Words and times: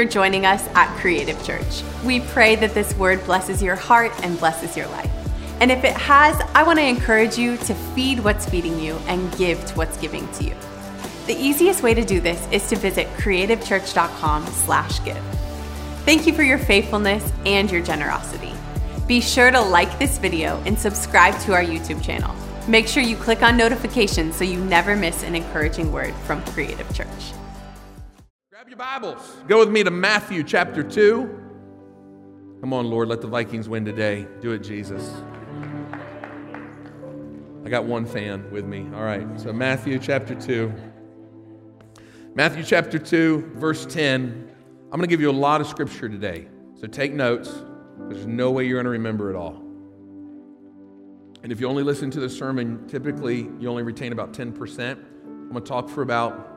For 0.00 0.06
joining 0.06 0.46
us 0.46 0.66
at 0.74 0.88
Creative 0.96 1.36
Church. 1.44 1.82
We 2.06 2.20
pray 2.20 2.56
that 2.56 2.72
this 2.72 2.94
word 2.94 3.22
blesses 3.26 3.62
your 3.62 3.76
heart 3.76 4.12
and 4.22 4.38
blesses 4.38 4.74
your 4.74 4.86
life. 4.86 5.10
And 5.60 5.70
if 5.70 5.84
it 5.84 5.92
has, 5.92 6.40
I 6.54 6.62
want 6.62 6.78
to 6.78 6.84
encourage 6.86 7.36
you 7.36 7.58
to 7.58 7.74
feed 7.74 8.20
what's 8.20 8.48
feeding 8.48 8.80
you 8.80 8.94
and 9.08 9.30
give 9.36 9.62
to 9.66 9.74
what's 9.74 9.98
giving 9.98 10.26
to 10.32 10.44
you. 10.44 10.54
The 11.26 11.34
easiest 11.34 11.82
way 11.82 11.92
to 11.92 12.02
do 12.02 12.18
this 12.18 12.48
is 12.50 12.66
to 12.70 12.76
visit 12.76 13.08
creativechurch.com/give. 13.18 15.22
Thank 16.06 16.26
you 16.26 16.32
for 16.32 16.44
your 16.44 16.56
faithfulness 16.56 17.30
and 17.44 17.70
your 17.70 17.82
generosity. 17.82 18.54
Be 19.06 19.20
sure 19.20 19.50
to 19.50 19.60
like 19.60 19.98
this 19.98 20.16
video 20.16 20.62
and 20.64 20.78
subscribe 20.78 21.38
to 21.40 21.52
our 21.52 21.62
YouTube 21.62 22.02
channel. 22.02 22.34
Make 22.66 22.88
sure 22.88 23.02
you 23.02 23.16
click 23.16 23.42
on 23.42 23.58
notifications 23.58 24.34
so 24.34 24.44
you 24.44 24.64
never 24.64 24.96
miss 24.96 25.22
an 25.24 25.34
encouraging 25.34 25.92
word 25.92 26.14
from 26.24 26.42
Creative 26.44 26.90
Church. 26.94 27.34
Bibles. 28.80 29.36
Go 29.46 29.58
with 29.58 29.68
me 29.68 29.84
to 29.84 29.90
Matthew 29.90 30.42
chapter 30.42 30.82
2. 30.82 31.38
Come 32.62 32.72
on, 32.72 32.88
Lord, 32.88 33.08
let 33.08 33.20
the 33.20 33.26
Vikings 33.26 33.68
win 33.68 33.84
today. 33.84 34.26
Do 34.40 34.52
it, 34.52 34.60
Jesus. 34.60 35.22
I 37.62 37.68
got 37.68 37.84
one 37.84 38.06
fan 38.06 38.50
with 38.50 38.64
me. 38.64 38.88
All 38.94 39.02
right, 39.02 39.38
so 39.38 39.52
Matthew 39.52 39.98
chapter 39.98 40.34
2. 40.34 40.72
Matthew 42.34 42.64
chapter 42.64 42.98
2, 42.98 43.52
verse 43.56 43.84
10. 43.84 44.50
I'm 44.84 44.90
going 44.92 45.02
to 45.02 45.08
give 45.08 45.20
you 45.20 45.28
a 45.28 45.30
lot 45.30 45.60
of 45.60 45.66
scripture 45.66 46.08
today. 46.08 46.48
So 46.74 46.86
take 46.86 47.12
notes. 47.12 47.52
There's 48.08 48.26
no 48.26 48.50
way 48.50 48.66
you're 48.66 48.78
going 48.78 48.84
to 48.84 48.90
remember 48.92 49.28
it 49.28 49.36
all. 49.36 49.62
And 51.42 51.52
if 51.52 51.60
you 51.60 51.68
only 51.68 51.82
listen 51.82 52.10
to 52.12 52.20
the 52.20 52.30
sermon, 52.30 52.88
typically 52.88 53.46
you 53.58 53.68
only 53.68 53.82
retain 53.82 54.12
about 54.14 54.32
10%. 54.32 54.48
I'm 54.48 55.50
going 55.50 55.62
to 55.62 55.68
talk 55.68 55.90
for 55.90 56.00
about 56.00 56.56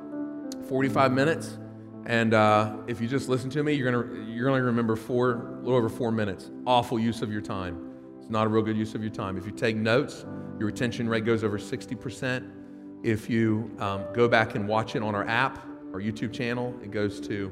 45 0.70 1.12
minutes. 1.12 1.58
And 2.06 2.34
uh, 2.34 2.78
if 2.88 3.00
you 3.00 3.08
just 3.08 3.30
listen 3.30 3.50
to 3.52 3.64
me, 3.64 3.74
you're 3.74 3.92
to 3.92 4.26
you're 4.30 4.50
to 4.50 4.64
remember 4.64 4.96
four, 4.96 5.32
a 5.32 5.62
little 5.62 5.78
over 5.78 5.90
four 5.90 6.12
minutes. 6.12 6.52
Awful 6.66 7.00
use 7.00 7.22
of 7.22 7.32
your 7.32 7.42
time. 7.42 7.92
It's 8.20 8.30
not 8.30 8.46
a 8.46 8.50
real 8.50 8.64
good 8.64 8.78
use 8.78 8.96
of 8.96 9.02
your 9.02 9.12
time. 9.12 9.38
If 9.38 9.46
you 9.46 9.52
take 9.52 9.76
notes, 9.76 10.26
your 10.58 10.68
retention 10.68 11.10
rate 11.10 11.26
goes 11.26 11.44
over 11.44 11.58
60%. 11.58 12.50
If 13.04 13.30
you 13.30 13.72
um, 13.80 14.06
go 14.14 14.28
back 14.28 14.56
and 14.56 14.68
watch 14.68 14.96
it 14.96 15.04
on 15.04 15.14
our 15.14 15.28
app, 15.28 15.66
our 15.94 16.00
YouTube 16.00 16.32
channel, 16.32 16.74
it 16.82 16.92
goes 16.92 17.20
to 17.28 17.52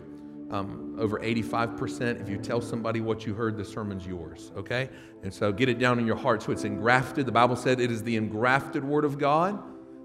um, 0.50 0.96
over 0.98 1.20
85%. 1.20 2.22
If 2.22 2.30
you 2.30 2.38
tell 2.38 2.62
somebody 2.62 3.02
what 3.02 3.26
you 3.26 3.34
heard, 3.34 3.58
the 3.58 3.66
sermon's 3.66 4.06
yours, 4.06 4.52
okay? 4.56 4.90
And 5.24 5.34
so 5.34 5.52
get 5.52 5.68
it 5.68 5.78
down 5.78 6.00
in 6.00 6.08
your 6.08 6.16
heart 6.16 6.44
so 6.44 6.52
it's 6.52 6.64
engrafted. 6.64 7.26
The 7.26 7.32
Bible 7.32 7.56
said 7.56 7.80
it 7.80 7.92
is 7.92 8.04
the 8.04 8.16
engrafted 8.16 8.84
word 8.84 9.04
of 9.04 9.18
God 9.18 9.62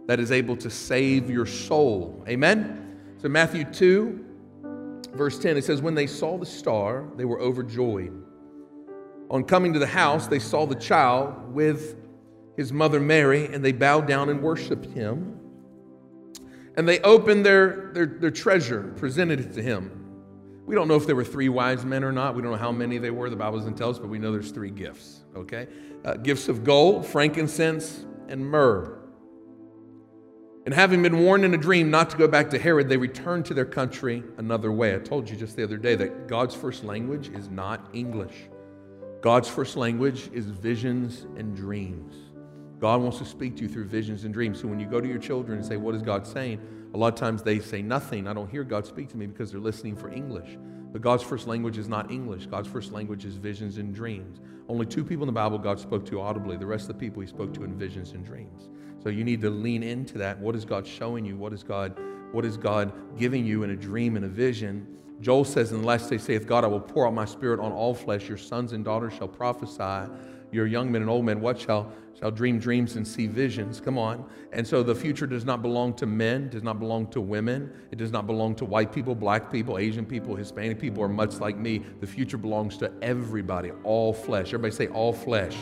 that 0.08 0.20
is 0.20 0.32
able 0.32 0.56
to 0.56 0.70
save 0.70 1.30
your 1.30 1.46
soul. 1.46 2.24
Amen? 2.28 2.82
So, 3.18 3.28
Matthew 3.28 3.64
2, 3.64 4.25
verse 5.16 5.38
10, 5.38 5.56
it 5.56 5.64
says, 5.64 5.80
When 5.82 5.94
they 5.94 6.06
saw 6.06 6.38
the 6.38 6.46
star, 6.46 7.08
they 7.16 7.24
were 7.24 7.40
overjoyed. 7.40 8.12
On 9.30 9.42
coming 9.44 9.72
to 9.72 9.78
the 9.78 9.86
house, 9.86 10.26
they 10.26 10.38
saw 10.38 10.66
the 10.66 10.74
child 10.74 11.52
with 11.52 11.96
his 12.56 12.72
mother 12.72 13.00
Mary, 13.00 13.46
and 13.46 13.64
they 13.64 13.72
bowed 13.72 14.06
down 14.06 14.28
and 14.28 14.42
worshiped 14.42 14.86
him. 14.86 15.38
And 16.76 16.88
they 16.88 17.00
opened 17.00 17.44
their, 17.44 17.90
their, 17.92 18.06
their 18.06 18.30
treasure, 18.30 18.94
presented 18.96 19.40
it 19.40 19.54
to 19.54 19.62
him 19.62 20.06
we 20.66 20.74
don't 20.74 20.88
know 20.88 20.96
if 20.96 21.06
there 21.06 21.14
were 21.14 21.24
three 21.24 21.48
wise 21.48 21.84
men 21.84 22.02
or 22.02 22.10
not. 22.10 22.34
We 22.34 22.42
don't 22.42 22.50
know 22.50 22.58
how 22.58 22.72
many 22.72 22.98
they 22.98 23.10
were. 23.10 23.30
The 23.30 23.36
Bible 23.36 23.58
doesn't 23.58 23.76
tell 23.76 23.88
us, 23.88 24.00
but 24.00 24.08
we 24.08 24.18
know 24.18 24.32
there's 24.32 24.50
three 24.50 24.70
gifts, 24.70 25.20
okay? 25.36 25.68
Uh, 26.04 26.14
gifts 26.14 26.48
of 26.48 26.64
gold, 26.64 27.06
frankincense, 27.06 28.04
and 28.28 28.44
myrrh. 28.44 28.98
And 30.66 30.74
having 30.74 31.00
been 31.00 31.20
warned 31.20 31.44
in 31.44 31.54
a 31.54 31.58
dream 31.58 31.92
not 31.92 32.10
to 32.10 32.16
go 32.16 32.26
back 32.26 32.50
to 32.50 32.58
Herod, 32.58 32.88
they 32.88 32.96
returned 32.96 33.44
to 33.46 33.54
their 33.54 33.64
country 33.64 34.24
another 34.36 34.72
way. 34.72 34.96
I 34.96 34.98
told 34.98 35.30
you 35.30 35.36
just 35.36 35.54
the 35.54 35.62
other 35.62 35.76
day 35.76 35.94
that 35.94 36.26
God's 36.26 36.56
first 36.56 36.82
language 36.82 37.28
is 37.28 37.48
not 37.48 37.88
English. 37.92 38.34
God's 39.20 39.48
first 39.48 39.76
language 39.76 40.28
is 40.32 40.46
visions 40.46 41.24
and 41.36 41.54
dreams. 41.54 42.16
God 42.80 43.00
wants 43.00 43.18
to 43.18 43.24
speak 43.24 43.56
to 43.56 43.62
you 43.62 43.68
through 43.68 43.84
visions 43.84 44.24
and 44.24 44.34
dreams. 44.34 44.60
So 44.60 44.66
when 44.66 44.80
you 44.80 44.86
go 44.86 45.00
to 45.00 45.08
your 45.08 45.18
children 45.18 45.56
and 45.58 45.64
say, 45.64 45.76
What 45.76 45.94
is 45.94 46.02
God 46.02 46.26
saying? 46.26 46.60
A 46.94 46.98
lot 46.98 47.12
of 47.12 47.18
times 47.18 47.44
they 47.44 47.60
say 47.60 47.80
nothing. 47.80 48.26
I 48.26 48.32
don't 48.32 48.50
hear 48.50 48.64
God 48.64 48.86
speak 48.86 49.08
to 49.10 49.16
me 49.16 49.26
because 49.26 49.52
they're 49.52 49.60
listening 49.60 49.94
for 49.94 50.10
English. 50.10 50.58
But 50.92 51.00
God's 51.00 51.22
first 51.22 51.46
language 51.46 51.78
is 51.78 51.88
not 51.88 52.10
English. 52.10 52.46
God's 52.46 52.68
first 52.68 52.90
language 52.90 53.24
is 53.24 53.36
visions 53.36 53.78
and 53.78 53.94
dreams. 53.94 54.40
Only 54.68 54.86
two 54.86 55.04
people 55.04 55.22
in 55.22 55.28
the 55.28 55.32
Bible 55.32 55.58
God 55.58 55.78
spoke 55.78 56.04
to 56.06 56.20
audibly. 56.20 56.56
The 56.56 56.66
rest 56.66 56.88
of 56.90 56.98
the 56.98 57.06
people 57.06 57.22
he 57.22 57.28
spoke 57.28 57.54
to 57.54 57.62
in 57.62 57.78
visions 57.78 58.12
and 58.12 58.24
dreams. 58.24 58.68
So 59.06 59.10
you 59.10 59.22
need 59.22 59.40
to 59.42 59.50
lean 59.50 59.84
into 59.84 60.18
that. 60.18 60.36
What 60.40 60.56
is 60.56 60.64
God 60.64 60.84
showing 60.84 61.24
you? 61.24 61.36
What 61.36 61.52
is 61.52 61.62
God, 61.62 61.96
what 62.32 62.44
is 62.44 62.56
God 62.56 62.92
giving 63.16 63.46
you 63.46 63.62
in 63.62 63.70
a 63.70 63.76
dream 63.76 64.16
and 64.16 64.24
a 64.24 64.28
vision? 64.28 64.84
Joel 65.20 65.44
says 65.44 65.70
in 65.70 65.82
the 65.82 65.86
last 65.86 66.10
day, 66.10 66.18
saith 66.18 66.44
God, 66.44 66.64
I 66.64 66.66
will 66.66 66.80
pour 66.80 67.06
out 67.06 67.14
my 67.14 67.24
spirit 67.24 67.60
on 67.60 67.70
all 67.70 67.94
flesh. 67.94 68.28
Your 68.28 68.36
sons 68.36 68.72
and 68.72 68.84
daughters 68.84 69.12
shall 69.12 69.28
prophesy. 69.28 70.10
Your 70.50 70.66
young 70.66 70.90
men 70.90 71.02
and 71.02 71.08
old 71.08 71.24
men, 71.24 71.40
what 71.40 71.56
shall 71.56 71.92
shall 72.18 72.32
dream 72.32 72.58
dreams 72.58 72.96
and 72.96 73.06
see 73.06 73.28
visions. 73.28 73.80
Come 73.80 73.96
on. 73.96 74.28
And 74.52 74.66
so 74.66 74.82
the 74.82 74.96
future 74.96 75.28
does 75.28 75.44
not 75.44 75.62
belong 75.62 75.94
to 75.98 76.06
men, 76.06 76.48
does 76.48 76.64
not 76.64 76.80
belong 76.80 77.06
to 77.12 77.20
women. 77.20 77.70
It 77.92 77.98
does 77.98 78.10
not 78.10 78.26
belong 78.26 78.56
to 78.56 78.64
white 78.64 78.92
people, 78.92 79.14
black 79.14 79.52
people, 79.52 79.78
Asian 79.78 80.04
people, 80.04 80.34
Hispanic 80.34 80.80
people, 80.80 81.00
or 81.04 81.08
much 81.08 81.38
like 81.38 81.56
me. 81.56 81.80
The 82.00 82.08
future 82.08 82.38
belongs 82.38 82.76
to 82.78 82.90
everybody, 83.02 83.70
all 83.84 84.12
flesh. 84.12 84.48
Everybody 84.48 84.74
say, 84.74 84.88
all 84.88 85.12
flesh. 85.12 85.56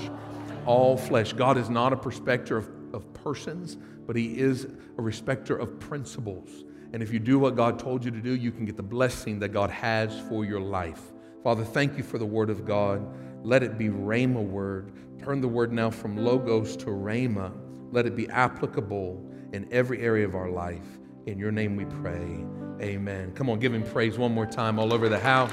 All 0.65 0.97
flesh. 0.97 1.35
God 1.35 1.59
is 1.59 1.69
not 1.69 1.93
a 1.93 1.97
respecter 1.97 2.57
of, 2.57 2.71
of 2.95 3.13
persons, 3.13 3.77
but 4.07 4.17
He 4.17 4.39
is 4.39 4.67
a 4.97 5.03
respecter 5.03 5.57
of 5.57 5.79
principles. 5.81 6.65
And 6.93 7.03
if 7.03 7.13
you 7.13 7.19
do 7.19 7.39
what 7.39 7.57
God 7.57 7.79
told 7.79 8.05
you 8.05 8.11
to 8.11 8.21
do, 8.21 8.35
you 8.35 8.53
can 8.53 8.65
get 8.65 8.77
the 8.77 8.83
blessing 8.83 9.41
that 9.41 9.49
God 9.49 9.71
has 9.71 10.19
for 10.29 10.45
your 10.45 10.61
life. 10.61 11.13
Father, 11.43 11.65
thank 11.65 11.99
you 11.99 12.05
for 12.05 12.19
the 12.19 12.27
word 12.27 12.51
of 12.51 12.65
God. 12.65 13.05
Let 13.43 13.63
it 13.63 13.77
be 13.77 13.89
Rhema 13.89 14.43
word. 14.43 14.93
Turn 15.23 15.41
the 15.41 15.49
word 15.49 15.73
now 15.73 15.91
from 15.91 16.17
logos 16.17 16.77
to 16.79 16.87
Rhema. 16.87 17.53
Let 17.91 18.07
it 18.07 18.15
be 18.15 18.29
applicable 18.29 19.23
in 19.53 19.69
every 19.73 20.01
area 20.01 20.25
of 20.25 20.35
our 20.35 20.51
life. 20.51 20.87
In 21.27 21.39
your 21.39 21.53
name 21.53 21.77
we 21.77 21.85
pray. 21.85 22.45
Amen. 22.81 23.33
Come 23.33 23.51
on, 23.51 23.59
give 23.59 23.75
him 23.75 23.83
praise 23.83 24.17
one 24.17 24.33
more 24.33 24.47
time 24.47 24.79
all 24.79 24.93
over 24.93 25.09
the 25.09 25.19
house. 25.19 25.53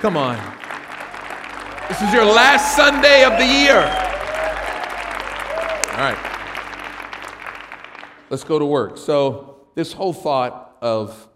Come 0.00 0.16
on. 0.16 0.36
This 1.88 2.00
is 2.02 2.12
your 2.12 2.24
last 2.24 2.76
Sunday 2.76 3.24
of 3.24 3.38
the 3.38 3.46
year. 3.46 4.13
All 5.94 6.00
right. 6.00 6.18
Let's 8.28 8.42
go 8.42 8.58
to 8.58 8.66
work. 8.66 8.98
So, 8.98 9.68
this 9.76 9.92
whole 9.92 10.12
thought 10.12 10.76
of, 10.82 11.28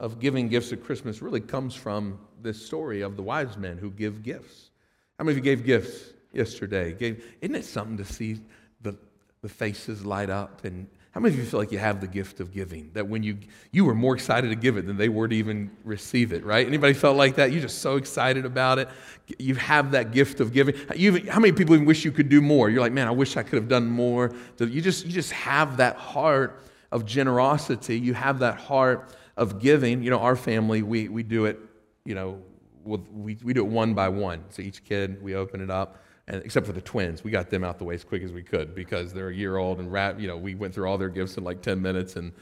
of 0.00 0.18
giving 0.20 0.48
gifts 0.48 0.72
at 0.72 0.82
Christmas 0.82 1.20
really 1.20 1.42
comes 1.42 1.74
from 1.74 2.18
this 2.40 2.64
story 2.64 3.02
of 3.02 3.18
the 3.18 3.22
wise 3.22 3.58
men 3.58 3.76
who 3.76 3.90
give 3.90 4.22
gifts. 4.22 4.70
How 5.18 5.24
many 5.26 5.38
of 5.38 5.44
you 5.44 5.54
gave 5.54 5.66
gifts 5.66 6.14
yesterday? 6.32 6.94
Gave, 6.94 7.26
isn't 7.42 7.56
it 7.56 7.66
something 7.66 7.98
to 7.98 8.06
see 8.06 8.40
the, 8.80 8.96
the 9.42 9.50
faces 9.50 10.06
light 10.06 10.30
up? 10.30 10.64
And 10.64 10.86
how 11.16 11.20
many 11.20 11.32
of 11.32 11.40
you 11.40 11.46
feel 11.46 11.60
like 11.60 11.72
you 11.72 11.78
have 11.78 12.02
the 12.02 12.06
gift 12.06 12.40
of 12.40 12.52
giving? 12.52 12.90
That 12.92 13.08
when 13.08 13.22
you 13.22 13.38
you 13.72 13.86
were 13.86 13.94
more 13.94 14.14
excited 14.14 14.50
to 14.50 14.54
give 14.54 14.76
it 14.76 14.86
than 14.86 14.98
they 14.98 15.08
were 15.08 15.26
to 15.26 15.34
even 15.34 15.70
receive 15.82 16.30
it, 16.30 16.44
right? 16.44 16.66
Anybody 16.66 16.92
felt 16.92 17.16
like 17.16 17.36
that? 17.36 17.52
You're 17.52 17.62
just 17.62 17.78
so 17.78 17.96
excited 17.96 18.44
about 18.44 18.78
it. 18.78 18.90
You 19.38 19.54
have 19.54 19.92
that 19.92 20.12
gift 20.12 20.40
of 20.40 20.52
giving. 20.52 20.74
You, 20.94 21.26
how 21.30 21.40
many 21.40 21.52
people 21.52 21.74
even 21.74 21.86
wish 21.86 22.04
you 22.04 22.12
could 22.12 22.28
do 22.28 22.42
more? 22.42 22.68
You're 22.68 22.82
like, 22.82 22.92
man, 22.92 23.08
I 23.08 23.12
wish 23.12 23.38
I 23.38 23.42
could 23.42 23.54
have 23.54 23.66
done 23.66 23.86
more. 23.86 24.34
You 24.58 24.82
just 24.82 25.06
you 25.06 25.12
just 25.12 25.32
have 25.32 25.78
that 25.78 25.96
heart 25.96 26.62
of 26.92 27.06
generosity. 27.06 27.98
You 27.98 28.12
have 28.12 28.40
that 28.40 28.58
heart 28.58 29.16
of 29.38 29.58
giving. 29.58 30.02
You 30.02 30.10
know, 30.10 30.18
our 30.18 30.36
family, 30.36 30.82
we 30.82 31.08
we 31.08 31.22
do 31.22 31.46
it. 31.46 31.58
You 32.04 32.14
know, 32.14 32.42
we, 32.84 33.38
we 33.42 33.54
do 33.54 33.64
it 33.64 33.68
one 33.68 33.94
by 33.94 34.10
one. 34.10 34.44
So 34.50 34.60
each 34.60 34.84
kid, 34.84 35.22
we 35.22 35.34
open 35.34 35.62
it 35.62 35.70
up, 35.70 35.96
and 36.28 36.42
except 36.42 36.66
for 36.66 36.72
the 36.72 36.80
twins, 36.80 37.22
we 37.22 37.30
got 37.30 37.50
them 37.50 37.62
out 37.62 37.78
the 37.78 37.84
way 37.84 37.94
as 37.94 38.04
quick 38.04 38.22
as 38.22 38.32
we 38.32 38.42
could 38.42 38.74
because 38.74 39.12
they're 39.12 39.28
a 39.28 39.34
year 39.34 39.56
old 39.56 39.78
and 39.78 39.92
wrap, 39.92 40.20
you 40.20 40.26
know, 40.26 40.36
we 40.36 40.54
went 40.54 40.74
through 40.74 40.88
all 40.88 40.98
their 40.98 41.08
gifts 41.08 41.36
in 41.36 41.44
like 41.44 41.62
10 41.62 41.80
minutes 41.80 42.16
and 42.16 42.32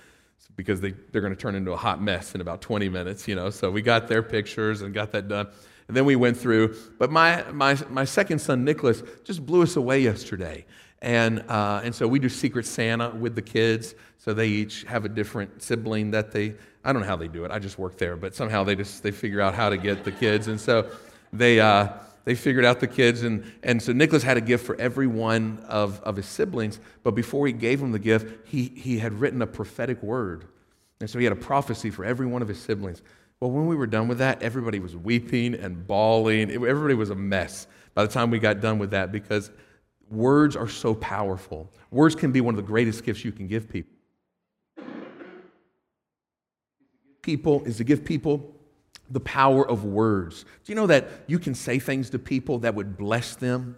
because 0.56 0.80
they, 0.80 0.92
they're 1.10 1.20
going 1.20 1.34
to 1.34 1.40
turn 1.40 1.54
into 1.54 1.72
a 1.72 1.76
hot 1.76 2.00
mess 2.00 2.34
in 2.34 2.40
about 2.40 2.60
20 2.60 2.88
minutes, 2.88 3.26
you 3.28 3.34
know. 3.34 3.50
So 3.50 3.70
we 3.70 3.82
got 3.82 4.08
their 4.08 4.22
pictures 4.22 4.82
and 4.82 4.94
got 4.94 5.12
that 5.12 5.28
done. 5.28 5.48
And 5.88 5.96
then 5.96 6.04
we 6.04 6.16
went 6.16 6.36
through. 6.36 6.76
But 6.98 7.10
my, 7.10 7.44
my, 7.52 7.76
my 7.90 8.04
second 8.04 8.38
son, 8.38 8.64
Nicholas, 8.64 9.02
just 9.24 9.44
blew 9.44 9.62
us 9.62 9.76
away 9.76 10.00
yesterday. 10.00 10.64
And, 11.02 11.44
uh, 11.48 11.82
and 11.84 11.94
so 11.94 12.08
we 12.08 12.18
do 12.18 12.30
Secret 12.30 12.66
Santa 12.66 13.10
with 13.10 13.34
the 13.34 13.42
kids. 13.42 13.94
So 14.18 14.32
they 14.32 14.48
each 14.48 14.84
have 14.84 15.04
a 15.04 15.08
different 15.08 15.62
sibling 15.62 16.12
that 16.12 16.32
they, 16.32 16.54
I 16.84 16.92
don't 16.92 17.02
know 17.02 17.08
how 17.08 17.16
they 17.16 17.28
do 17.28 17.44
it. 17.44 17.50
I 17.50 17.58
just 17.58 17.78
work 17.78 17.98
there, 17.98 18.16
but 18.16 18.34
somehow 18.34 18.64
they 18.64 18.76
just, 18.76 19.02
they 19.02 19.10
figure 19.10 19.40
out 19.40 19.54
how 19.54 19.68
to 19.68 19.76
get 19.76 20.04
the 20.04 20.12
kids. 20.12 20.48
And 20.48 20.58
so 20.58 20.90
they, 21.32 21.60
uh, 21.60 21.88
they 22.24 22.34
figured 22.34 22.64
out 22.64 22.80
the 22.80 22.86
kids. 22.86 23.22
And, 23.22 23.44
and 23.62 23.82
so 23.82 23.92
Nicholas 23.92 24.22
had 24.22 24.36
a 24.36 24.40
gift 24.40 24.66
for 24.66 24.78
every 24.80 25.06
one 25.06 25.64
of, 25.68 26.00
of 26.00 26.16
his 26.16 26.26
siblings. 26.26 26.80
But 27.02 27.12
before 27.12 27.46
he 27.46 27.52
gave 27.52 27.80
them 27.80 27.92
the 27.92 27.98
gift, 27.98 28.48
he, 28.48 28.72
he 28.76 28.98
had 28.98 29.20
written 29.20 29.42
a 29.42 29.46
prophetic 29.46 30.02
word. 30.02 30.46
And 31.00 31.08
so 31.08 31.18
he 31.18 31.24
had 31.24 31.32
a 31.32 31.36
prophecy 31.36 31.90
for 31.90 32.04
every 32.04 32.26
one 32.26 32.42
of 32.42 32.48
his 32.48 32.58
siblings. 32.58 33.02
Well, 33.40 33.50
when 33.50 33.66
we 33.66 33.76
were 33.76 33.86
done 33.86 34.08
with 34.08 34.18
that, 34.18 34.42
everybody 34.42 34.78
was 34.78 34.96
weeping 34.96 35.54
and 35.54 35.86
bawling. 35.86 36.50
Everybody 36.50 36.94
was 36.94 37.10
a 37.10 37.14
mess 37.14 37.66
by 37.94 38.04
the 38.04 38.12
time 38.12 38.30
we 38.30 38.38
got 38.38 38.60
done 38.60 38.78
with 38.78 38.90
that 38.92 39.12
because 39.12 39.50
Words 40.10 40.54
are 40.56 40.68
so 40.68 40.94
powerful. 40.94 41.72
Words 41.90 42.14
can 42.14 42.32
be 42.32 42.40
one 42.40 42.54
of 42.54 42.56
the 42.56 42.66
greatest 42.66 43.04
gifts 43.04 43.24
you 43.24 43.32
can 43.32 43.46
give 43.46 43.68
people. 43.68 43.92
People 47.22 47.64
is 47.64 47.78
to 47.78 47.84
give 47.84 48.04
people 48.04 48.54
the 49.10 49.20
power 49.20 49.68
of 49.68 49.84
words. 49.84 50.44
Do 50.64 50.72
you 50.72 50.74
know 50.74 50.86
that 50.86 51.08
you 51.26 51.38
can 51.38 51.54
say 51.54 51.78
things 51.78 52.10
to 52.10 52.18
people 52.18 52.60
that 52.60 52.74
would 52.74 52.96
bless 52.96 53.36
them, 53.36 53.76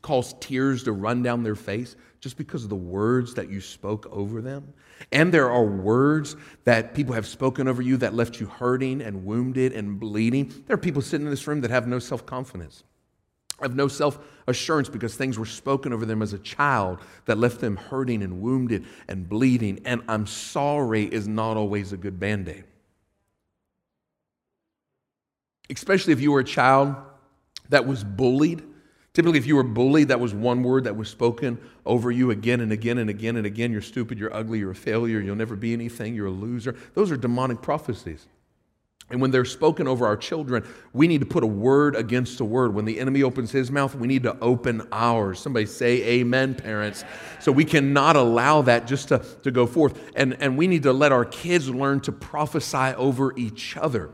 cause 0.00 0.34
tears 0.40 0.84
to 0.84 0.92
run 0.92 1.22
down 1.22 1.42
their 1.42 1.54
face 1.54 1.96
just 2.20 2.36
because 2.36 2.64
of 2.64 2.70
the 2.70 2.76
words 2.76 3.34
that 3.34 3.50
you 3.50 3.60
spoke 3.60 4.06
over 4.10 4.40
them? 4.40 4.72
And 5.10 5.32
there 5.32 5.50
are 5.50 5.64
words 5.64 6.36
that 6.64 6.94
people 6.94 7.14
have 7.14 7.26
spoken 7.26 7.66
over 7.66 7.82
you 7.82 7.96
that 7.98 8.14
left 8.14 8.38
you 8.38 8.46
hurting 8.46 9.00
and 9.00 9.24
wounded 9.24 9.72
and 9.72 9.98
bleeding. 9.98 10.52
There 10.66 10.74
are 10.74 10.78
people 10.78 11.02
sitting 11.02 11.26
in 11.26 11.30
this 11.30 11.46
room 11.46 11.60
that 11.62 11.70
have 11.70 11.88
no 11.88 11.98
self 11.98 12.24
confidence, 12.24 12.84
have 13.60 13.74
no 13.74 13.88
self 13.88 14.20
assurance 14.46 14.88
because 14.88 15.16
things 15.16 15.38
were 15.38 15.46
spoken 15.46 15.92
over 15.92 16.06
them 16.06 16.22
as 16.22 16.32
a 16.32 16.38
child 16.38 17.00
that 17.24 17.38
left 17.38 17.60
them 17.60 17.76
hurting 17.76 18.22
and 18.22 18.40
wounded 18.40 18.84
and 19.08 19.28
bleeding. 19.28 19.80
And 19.84 20.02
I'm 20.08 20.26
sorry 20.26 21.04
is 21.04 21.26
not 21.26 21.56
always 21.56 21.92
a 21.92 21.96
good 21.96 22.20
band 22.20 22.48
aid. 22.48 22.64
Especially 25.72 26.12
if 26.12 26.20
you 26.20 26.32
were 26.32 26.40
a 26.40 26.44
child 26.44 26.94
that 27.70 27.86
was 27.86 28.04
bullied 28.04 28.62
Typically, 29.14 29.38
if 29.38 29.46
you 29.46 29.56
were 29.56 29.62
bullied, 29.62 30.08
that 30.08 30.20
was 30.20 30.32
one 30.32 30.62
word 30.62 30.84
that 30.84 30.96
was 30.96 31.08
spoken 31.08 31.58
over 31.84 32.10
you 32.10 32.30
again 32.30 32.60
and 32.60 32.72
again 32.72 32.96
and 32.96 33.10
again 33.10 33.36
and 33.36 33.46
again. 33.46 33.70
You're 33.70 33.82
stupid, 33.82 34.18
you're 34.18 34.34
ugly, 34.34 34.58
you're 34.58 34.70
a 34.70 34.74
failure, 34.74 35.20
you'll 35.20 35.36
never 35.36 35.54
be 35.54 35.74
anything, 35.74 36.14
you're 36.14 36.28
a 36.28 36.30
loser. 36.30 36.74
Those 36.94 37.10
are 37.10 37.16
demonic 37.18 37.60
prophecies. 37.60 38.26
And 39.10 39.20
when 39.20 39.30
they're 39.30 39.44
spoken 39.44 39.86
over 39.86 40.06
our 40.06 40.16
children, 40.16 40.64
we 40.94 41.06
need 41.06 41.20
to 41.20 41.26
put 41.26 41.44
a 41.44 41.46
word 41.46 41.94
against 41.94 42.40
a 42.40 42.46
word. 42.46 42.72
When 42.72 42.86
the 42.86 42.98
enemy 42.98 43.22
opens 43.22 43.50
his 43.50 43.70
mouth, 43.70 43.94
we 43.94 44.08
need 44.08 44.22
to 44.22 44.38
open 44.38 44.88
ours. 44.90 45.38
Somebody 45.38 45.66
say 45.66 46.02
amen, 46.02 46.54
parents. 46.54 47.04
So 47.38 47.52
we 47.52 47.66
cannot 47.66 48.16
allow 48.16 48.62
that 48.62 48.86
just 48.86 49.08
to, 49.08 49.18
to 49.42 49.50
go 49.50 49.66
forth. 49.66 50.12
And, 50.16 50.38
and 50.40 50.56
we 50.56 50.66
need 50.66 50.84
to 50.84 50.94
let 50.94 51.12
our 51.12 51.26
kids 51.26 51.68
learn 51.68 52.00
to 52.02 52.12
prophesy 52.12 52.94
over 52.96 53.36
each 53.36 53.76
other. 53.76 54.10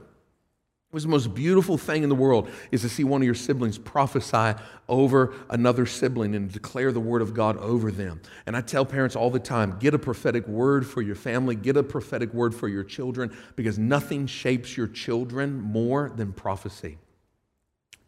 It 0.90 0.94
was 0.94 1.02
the 1.02 1.10
most 1.10 1.34
beautiful 1.34 1.76
thing 1.76 2.02
in 2.02 2.08
the 2.08 2.14
world 2.14 2.48
is 2.72 2.80
to 2.80 2.88
see 2.88 3.04
one 3.04 3.20
of 3.20 3.26
your 3.26 3.34
siblings 3.34 3.76
prophesy 3.76 4.58
over 4.88 5.34
another 5.50 5.84
sibling 5.84 6.34
and 6.34 6.50
declare 6.50 6.92
the 6.92 7.00
word 7.00 7.20
of 7.20 7.34
God 7.34 7.58
over 7.58 7.90
them. 7.90 8.22
And 8.46 8.56
I 8.56 8.62
tell 8.62 8.86
parents 8.86 9.14
all 9.14 9.28
the 9.28 9.38
time 9.38 9.76
get 9.78 9.92
a 9.92 9.98
prophetic 9.98 10.48
word 10.48 10.86
for 10.86 11.02
your 11.02 11.14
family, 11.14 11.56
get 11.56 11.76
a 11.76 11.82
prophetic 11.82 12.32
word 12.32 12.54
for 12.54 12.68
your 12.68 12.84
children, 12.84 13.36
because 13.54 13.78
nothing 13.78 14.26
shapes 14.26 14.78
your 14.78 14.86
children 14.86 15.60
more 15.60 16.08
than 16.08 16.32
prophecy. 16.32 16.96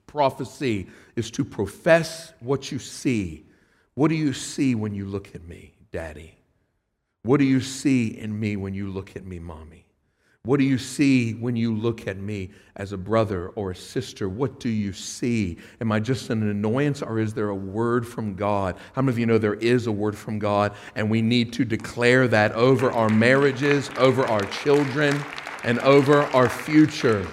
Prophecy 0.07 0.87
is 1.17 1.31
to 1.33 1.45
profess 1.45 2.33
what 2.41 2.73
you 2.73 2.79
see. 2.79 3.45
What 3.93 4.09
do 4.09 4.15
you 4.15 4.33
see 4.33 4.75
when 4.75 4.95
you 4.95 5.05
look 5.05 5.35
at 5.35 5.47
me, 5.47 5.75
daddy? 5.93 6.39
What 7.25 7.41
do 7.41 7.45
you 7.45 7.61
see 7.61 8.07
in 8.07 8.41
me 8.41 8.57
when 8.57 8.73
you 8.73 8.89
look 8.89 9.17
at 9.17 9.27
me, 9.27 9.39
mommy? 9.39 9.85
What 10.45 10.59
do 10.59 10.65
you 10.65 10.79
see 10.79 11.33
when 11.33 11.55
you 11.55 11.75
look 11.75 12.09
at 12.09 12.17
me 12.17 12.51
as 12.77 12.93
a 12.93 12.97
brother 12.97 13.49
or 13.51 13.73
a 13.73 13.77
sister? 13.77 14.27
What 14.27 14.59
do 14.59 14.71
you 14.71 14.95
see? 14.95 15.59
Am 15.83 15.93
I 15.93 16.01
just 16.01 16.31
an 16.31 16.49
annoyance 16.49 17.03
or 17.03 17.19
is 17.19 17.35
there 17.35 17.51
a 17.51 17.55
word 17.55 18.09
from 18.09 18.35
God? 18.37 18.77
How 18.95 19.03
many 19.03 19.13
of 19.13 19.19
you 19.19 19.27
know 19.27 19.37
there 19.37 19.55
is 19.55 19.87
a 19.87 19.93
word 19.93 20.17
from 20.17 20.39
God 20.39 20.73
and 20.95 21.11
we 21.11 21.21
need 21.21 21.53
to 21.55 21.67
declare 21.67 22.27
that 22.29 22.53
over 22.53 22.91
our 22.91 23.11
marriages, 23.11 23.91
over 23.99 24.25
our 24.25 24.41
children, 24.41 25.23
and 25.63 25.79
over 25.81 26.23
our 26.23 26.49
future? 26.49 27.27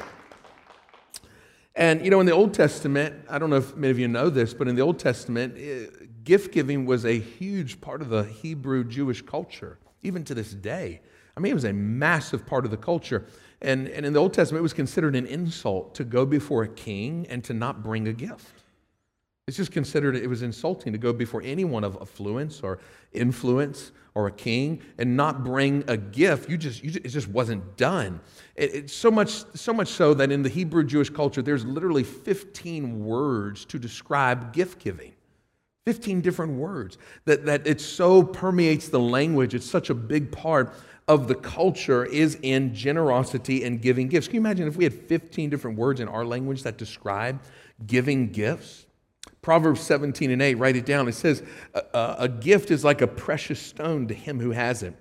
And 1.77 2.04
you 2.04 2.12
know, 2.12 2.19
in 2.19 2.25
the 2.25 2.33
Old 2.33 2.54
Testament, 2.54 3.24
I 3.30 3.39
don't 3.39 3.50
know 3.50 3.57
if 3.57 3.74
many 3.77 3.92
of 3.92 4.00
you 4.00 4.09
know 4.09 4.30
this, 4.30 4.54
but 4.54 4.68
in 4.68 4.75
the 4.75 4.81
Old 4.81 5.00
Testament, 5.00 5.56
eh, 5.57 5.86
gift 6.25 6.51
giving 6.51 6.86
was 6.86 7.06
a 7.06 7.18
huge 7.18 7.80
part 7.80 8.01
of 8.01 8.09
the 8.09 8.24
Hebrew 8.24 8.83
Jewish 8.83 9.21
culture, 9.21 9.80
even 10.01 10.25
to 10.25 10.33
this 10.33 10.51
day. 10.54 11.00
I 11.38 11.39
mean, 11.39 11.51
it 11.51 11.56
was 11.56 11.66
a 11.66 11.74
massive 11.74 12.48
part 12.48 12.66
of 12.66 12.72
the 12.72 12.78
culture. 12.78 13.28
And, 13.62 13.88
and 13.89 14.06
in 14.07 14.13
the 14.13 14.19
Old 14.19 14.34
Testament, 14.34 14.60
it 14.60 14.63
was 14.63 14.74
considered 14.74 15.16
an 15.16 15.28
insult 15.28 15.94
to 15.95 16.04
go 16.04 16.25
before 16.25 16.63
a 16.63 16.68
king 16.68 17.28
and 17.30 17.44
to 17.44 17.54
not 17.54 17.84
bring 17.84 18.07
a 18.07 18.13
gift. 18.13 18.63
It's 19.48 19.56
just 19.56 19.72
considered, 19.72 20.16
it 20.16 20.28
was 20.28 20.42
insulting 20.42 20.92
to 20.94 21.00
go 21.00 21.13
before 21.13 21.42
anyone 21.44 21.84
of 21.84 21.95
affluence 22.01 22.62
or 22.62 22.80
influence 23.13 23.92
or 24.16 24.28
a 24.28 24.31
king 24.31 24.81
and 24.98 25.16
not 25.16 25.44
bring 25.44 25.84
a 25.88 25.95
gift. 25.95 26.50
You 26.50 26.57
just, 26.57 26.84
you 26.84 26.89
just 26.89 27.06
it 27.06 27.10
just 27.10 27.28
wasn't 27.30 27.78
done. 27.78 28.19
It, 28.56 28.75
it, 28.75 28.90
so, 28.90 29.12
much, 29.12 29.30
so 29.56 29.74
much 29.74 29.90
so 29.90 30.16
that 30.16 30.31
in 30.31 30.42
the 30.42 30.50
Hebrew 30.50 30.83
Jewish 30.83 31.12
culture, 31.12 31.44
there's 31.44 31.63
literally 31.63 32.04
15 32.04 33.06
words 33.06 33.63
to 33.66 33.80
describe 33.80 34.54
gift 34.54 34.80
giving. 34.80 35.13
15 35.86 36.19
different 36.19 36.51
words 36.51 36.98
that, 37.24 37.45
that 37.45 37.66
it 37.66 37.80
so 37.80 38.22
permeates 38.22 38.90
the 38.90 39.00
language. 39.00 39.56
It's 39.56 39.66
such 39.66 39.90
a 39.90 39.94
big 39.94 40.30
part 40.30 40.74
of 41.07 41.27
the 41.27 41.36
culture 41.36 42.06
is 42.06 42.38
in 42.42 42.74
generosity 42.75 43.63
and 43.63 43.81
giving 43.81 44.07
gifts. 44.07 44.27
Can 44.27 44.36
you 44.36 44.42
imagine 44.42 44.68
if 44.68 44.75
we 44.75 44.83
had 44.83 44.94
15 44.94 45.50
different 45.50 45.77
words 45.77 46.00
in 46.00 46.07
our 46.07 46.25
language 46.25 46.63
that 46.63 46.77
describe 46.77 47.42
giving 47.86 48.31
gifts? 48.31 48.86
Proverbs 49.42 49.80
17 49.81 50.31
and 50.31 50.42
8, 50.42 50.56
write 50.56 50.75
it 50.75 50.86
down. 50.86 51.07
It 51.07 51.13
says, 51.15 51.42
A, 51.74 52.15
a 52.19 52.27
gift 52.27 52.71
is 52.71 52.83
like 52.83 53.01
a 53.01 53.07
precious 53.07 53.62
stone 53.62 54.07
to 54.07 54.13
him 54.13 54.39
who 54.39 54.51
has 54.51 54.83
it. 54.83 54.94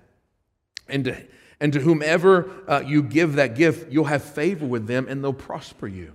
And 0.87 1.03
to, 1.05 1.17
and 1.59 1.73
to 1.73 1.81
whomever 1.81 2.49
uh, 2.67 2.83
you 2.85 3.03
give 3.03 3.33
that 3.33 3.55
gift, 3.55 3.91
you'll 3.91 4.05
have 4.05 4.23
favor 4.23 4.65
with 4.65 4.87
them 4.87 5.07
and 5.09 5.21
they'll 5.21 5.33
prosper 5.33 5.87
you. 5.87 6.13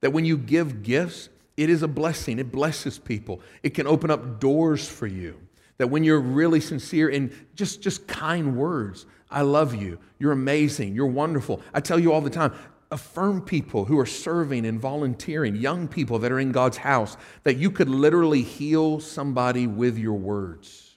That 0.00 0.12
when 0.12 0.24
you 0.24 0.36
give 0.36 0.82
gifts, 0.82 1.28
it 1.56 1.70
is 1.70 1.82
a 1.82 1.88
blessing. 1.88 2.38
It 2.38 2.50
blesses 2.50 2.98
people. 2.98 3.40
It 3.62 3.70
can 3.70 3.86
open 3.86 4.10
up 4.10 4.40
doors 4.40 4.88
for 4.88 5.06
you. 5.06 5.38
That 5.76 5.90
when 5.90 6.02
you're 6.02 6.20
really 6.20 6.60
sincere 6.60 7.08
in 7.08 7.32
just, 7.54 7.80
just 7.80 8.08
kind 8.08 8.56
words, 8.56 9.06
I 9.30 9.42
love 9.42 9.74
you. 9.74 9.98
You're 10.18 10.32
amazing. 10.32 10.94
You're 10.94 11.06
wonderful. 11.06 11.60
I 11.74 11.80
tell 11.80 11.98
you 11.98 12.12
all 12.12 12.20
the 12.20 12.30
time 12.30 12.52
affirm 12.90 13.42
people 13.42 13.84
who 13.84 13.98
are 13.98 14.06
serving 14.06 14.64
and 14.64 14.80
volunteering, 14.80 15.54
young 15.56 15.88
people 15.88 16.18
that 16.20 16.32
are 16.32 16.40
in 16.40 16.52
God's 16.52 16.78
house, 16.78 17.16
that 17.42 17.56
you 17.56 17.70
could 17.70 17.88
literally 17.88 18.42
heal 18.42 19.00
somebody 19.00 19.66
with 19.66 19.98
your 19.98 20.14
words. 20.14 20.96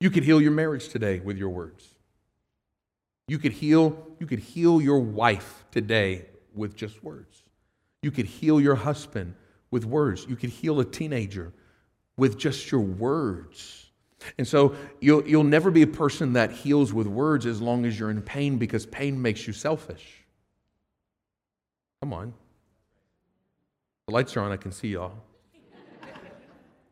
You 0.00 0.10
could 0.10 0.24
heal 0.24 0.40
your 0.40 0.50
marriage 0.50 0.88
today 0.88 1.20
with 1.20 1.36
your 1.36 1.50
words. 1.50 1.86
You 3.28 3.38
could 3.38 3.52
heal, 3.52 4.08
you 4.18 4.26
could 4.26 4.40
heal 4.40 4.80
your 4.80 4.98
wife 4.98 5.64
today 5.70 6.26
with 6.54 6.74
just 6.74 7.04
words. 7.04 7.44
You 8.02 8.10
could 8.10 8.26
heal 8.26 8.60
your 8.60 8.74
husband 8.74 9.34
with 9.70 9.84
words. 9.84 10.26
You 10.28 10.36
could 10.36 10.50
heal 10.50 10.80
a 10.80 10.84
teenager 10.84 11.52
with 12.16 12.38
just 12.38 12.72
your 12.72 12.80
words. 12.80 13.89
And 14.38 14.46
so 14.46 14.74
you'll, 15.00 15.26
you'll 15.26 15.44
never 15.44 15.70
be 15.70 15.82
a 15.82 15.86
person 15.86 16.34
that 16.34 16.52
heals 16.52 16.92
with 16.92 17.06
words 17.06 17.46
as 17.46 17.60
long 17.60 17.84
as 17.84 17.98
you're 17.98 18.10
in 18.10 18.22
pain 18.22 18.58
because 18.58 18.86
pain 18.86 19.20
makes 19.20 19.46
you 19.46 19.52
selfish. 19.52 20.24
Come 22.00 22.12
on. 22.12 22.34
The 24.06 24.14
lights 24.14 24.36
are 24.36 24.40
on, 24.40 24.52
I 24.52 24.56
can 24.56 24.72
see 24.72 24.88
y'all. 24.88 25.14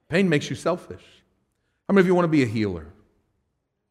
Pain 0.08 0.28
makes 0.28 0.48
you 0.48 0.56
selfish. 0.56 1.04
How 1.86 1.94
many 1.94 2.02
of 2.02 2.06
you 2.06 2.14
want 2.14 2.24
to 2.24 2.28
be 2.28 2.42
a 2.42 2.46
healer? 2.46 2.86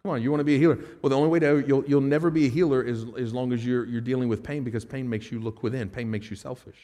Come 0.04 0.12
on, 0.12 0.22
you 0.22 0.32
want 0.32 0.40
to 0.40 0.46
be 0.46 0.56
a 0.56 0.60
healer? 0.60 0.80
Well, 1.02 1.10
the 1.10 1.18
only 1.18 1.30
way 1.30 1.40
to, 1.40 1.64
you'll, 1.68 1.84
you'll 1.86 2.02
never 2.02 2.30
be 2.30 2.46
a 2.46 2.50
healer 2.50 2.82
is 2.82 3.06
as 3.18 3.34
long 3.34 3.52
as 3.52 3.66
you're, 3.66 3.86
you're 3.86 4.02
dealing 4.02 4.30
with 4.30 4.44
pain 4.44 4.64
because 4.64 4.86
pain 4.86 5.10
makes 5.10 5.32
you 5.32 5.40
look 5.40 5.64
within. 5.64 5.90
Pain 5.90 6.10
makes 6.10 6.30
you 6.30 6.36
selfish. 6.36 6.78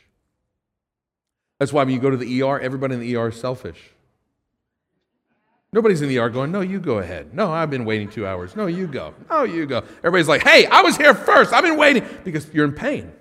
That's 1.59 1.71
why 1.71 1.83
when 1.83 1.93
you 1.93 1.99
go 1.99 2.09
to 2.09 2.17
the 2.17 2.41
ER, 2.41 2.59
everybody 2.59 2.95
in 2.95 2.99
the 2.99 3.15
ER 3.15 3.29
is 3.29 3.39
selfish. 3.39 3.79
Nobody's 5.73 6.03
in 6.03 6.07
the 6.07 6.19
ER 6.19 6.29
going, 6.29 6.51
No, 6.51 6.61
you 6.61 6.79
go 6.79 6.99
ahead. 6.99 7.33
No, 7.33 7.51
I've 7.51 7.71
been 7.71 7.83
waiting 7.83 8.07
two 8.07 8.27
hours. 8.27 8.55
No, 8.55 8.67
you 8.67 8.85
go. 8.85 9.15
No, 9.29 9.43
you 9.43 9.65
go. 9.65 9.79
Everybody's 9.97 10.27
like, 10.27 10.43
Hey, 10.43 10.67
I 10.67 10.81
was 10.83 10.95
here 10.95 11.15
first. 11.15 11.51
I've 11.51 11.63
been 11.63 11.77
waiting 11.77 12.05
because 12.23 12.47
you're 12.53 12.65
in 12.65 12.73
pain. 12.73 13.11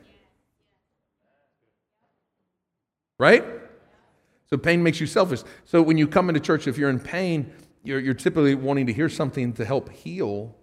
Right? 3.19 3.43
So 4.51 4.59
pain 4.59 4.83
makes 4.83 5.01
you 5.01 5.07
selfish. 5.07 5.41
So 5.65 5.81
when 5.81 5.97
you 5.97 6.07
come 6.07 6.29
into 6.29 6.41
church, 6.41 6.67
if 6.67 6.77
you're 6.77 6.91
in 6.91 7.01
pain, 7.01 7.51
you're, 7.85 7.99
you're 7.99 8.13
typically 8.13 8.55
wanting 8.55 8.87
to 8.87 8.93
hear 8.93 9.09
something 9.09 9.55
to 9.55 9.65
help 9.65 9.89
heal. 9.89 10.55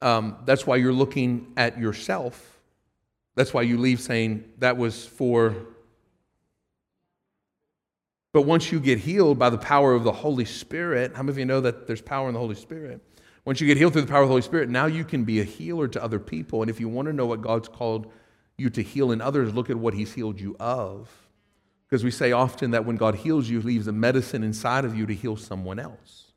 Um, 0.00 0.38
that's 0.46 0.66
why 0.66 0.76
you're 0.76 0.92
looking 0.92 1.52
at 1.58 1.78
yourself. 1.78 2.58
That's 3.34 3.52
why 3.52 3.62
you 3.62 3.76
leave 3.76 4.00
saying, 4.00 4.44
That 4.58 4.78
was 4.78 5.04
for 5.04 5.54
but 8.32 8.42
once 8.42 8.70
you 8.70 8.78
get 8.78 8.98
healed 8.98 9.38
by 9.38 9.50
the 9.50 9.58
power 9.58 9.94
of 9.94 10.04
the 10.04 10.12
Holy 10.12 10.44
Spirit, 10.44 11.16
how 11.16 11.22
many 11.22 11.32
of 11.32 11.38
you 11.38 11.44
know 11.44 11.60
that 11.60 11.86
there's 11.86 12.00
power 12.00 12.28
in 12.28 12.34
the 12.34 12.40
Holy 12.40 12.54
Spirit? 12.54 13.00
Once 13.44 13.60
you 13.60 13.66
get 13.66 13.76
healed 13.76 13.92
through 13.92 14.02
the 14.02 14.08
power 14.08 14.22
of 14.22 14.28
the 14.28 14.32
Holy 14.32 14.42
Spirit, 14.42 14.68
now 14.68 14.86
you 14.86 15.04
can 15.04 15.24
be 15.24 15.40
a 15.40 15.44
healer 15.44 15.88
to 15.88 16.02
other 16.02 16.20
people. 16.20 16.62
And 16.62 16.70
if 16.70 16.78
you 16.78 16.88
want 16.88 17.06
to 17.06 17.12
know 17.12 17.26
what 17.26 17.40
God's 17.40 17.68
called 17.68 18.12
you 18.56 18.70
to 18.70 18.82
heal 18.82 19.10
in 19.10 19.20
others, 19.20 19.52
look 19.54 19.70
at 19.70 19.76
what 19.76 19.94
He's 19.94 20.12
healed 20.12 20.40
you 20.40 20.54
of. 20.60 21.10
Because 21.88 22.04
we 22.04 22.10
say 22.12 22.30
often 22.30 22.70
that 22.72 22.84
when 22.84 22.96
God 22.96 23.16
heals 23.16 23.48
you, 23.48 23.60
He 23.60 23.66
leaves 23.66 23.88
a 23.88 23.92
medicine 23.92 24.44
inside 24.44 24.84
of 24.84 24.94
you 24.94 25.06
to 25.06 25.14
heal 25.14 25.36
someone 25.36 25.80
else. 25.80 26.32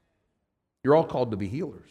You're 0.83 0.95
all 0.95 1.03
called 1.03 1.31
to 1.31 1.37
be 1.37 1.47
healers. 1.47 1.89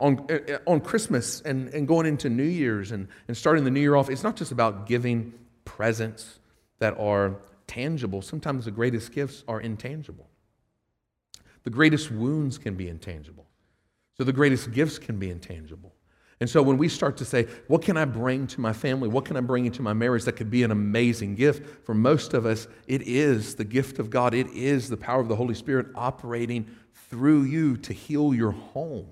On, 0.00 0.26
eh, 0.28 0.58
on 0.66 0.80
Christmas 0.80 1.40
and, 1.42 1.68
and 1.68 1.86
going 1.86 2.06
into 2.06 2.28
New 2.28 2.42
Year's 2.42 2.90
and, 2.90 3.06
and 3.28 3.36
starting 3.36 3.62
the 3.62 3.70
new 3.70 3.80
year 3.80 3.94
off, 3.94 4.10
it's 4.10 4.24
not 4.24 4.34
just 4.34 4.50
about 4.50 4.86
giving 4.86 5.32
presents 5.64 6.40
that 6.80 6.98
are 6.98 7.36
tangible, 7.66 8.22
sometimes 8.22 8.64
the 8.64 8.70
greatest 8.70 9.12
gifts 9.12 9.44
are 9.48 9.60
intangible. 9.60 10.28
The 11.64 11.70
greatest 11.70 12.10
wounds 12.10 12.58
can 12.58 12.74
be 12.74 12.88
intangible. 12.88 13.46
So 14.16 14.24
the 14.24 14.32
greatest 14.32 14.72
gifts 14.72 14.98
can 14.98 15.18
be 15.18 15.30
intangible. 15.30 15.94
And 16.40 16.50
so 16.50 16.62
when 16.62 16.76
we 16.76 16.88
start 16.88 17.16
to 17.18 17.24
say, 17.24 17.46
what 17.68 17.82
can 17.82 17.96
I 17.96 18.04
bring 18.04 18.46
to 18.48 18.60
my 18.60 18.72
family? 18.72 19.08
What 19.08 19.24
can 19.24 19.36
I 19.36 19.40
bring 19.40 19.66
into 19.66 19.82
my 19.82 19.92
marriage 19.92 20.24
that 20.24 20.32
could 20.32 20.50
be 20.50 20.62
an 20.62 20.70
amazing 20.70 21.36
gift? 21.36 21.86
For 21.86 21.94
most 21.94 22.34
of 22.34 22.44
us, 22.44 22.66
it 22.86 23.02
is 23.02 23.54
the 23.54 23.64
gift 23.64 23.98
of 23.98 24.10
God. 24.10 24.34
It 24.34 24.48
is 24.48 24.88
the 24.88 24.96
power 24.96 25.20
of 25.20 25.28
the 25.28 25.36
Holy 25.36 25.54
Spirit 25.54 25.86
operating 25.94 26.70
through 27.08 27.44
you 27.44 27.76
to 27.78 27.92
heal 27.92 28.34
your 28.34 28.50
home. 28.50 29.08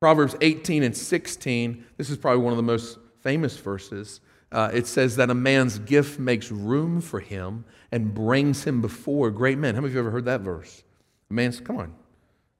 Proverbs 0.00 0.34
18 0.40 0.82
and 0.82 0.96
16, 0.96 1.84
this 1.98 2.08
is 2.08 2.16
probably 2.16 2.42
one 2.42 2.54
of 2.54 2.56
the 2.56 2.62
most 2.62 2.98
famous 3.20 3.58
verses. 3.58 4.22
Uh, 4.52 4.70
it 4.72 4.86
says 4.86 5.16
that 5.16 5.30
a 5.30 5.34
man's 5.34 5.78
gift 5.78 6.18
makes 6.18 6.50
room 6.50 7.00
for 7.00 7.20
him 7.20 7.64
and 7.92 8.12
brings 8.12 8.64
him 8.64 8.80
before 8.80 9.30
great 9.30 9.58
men. 9.58 9.74
How 9.74 9.80
many 9.80 9.90
of 9.90 9.94
you 9.94 10.00
ever 10.00 10.10
heard 10.10 10.24
that 10.24 10.40
verse? 10.40 10.82
A 11.30 11.34
man's, 11.34 11.60
come 11.60 11.76
on. 11.76 11.94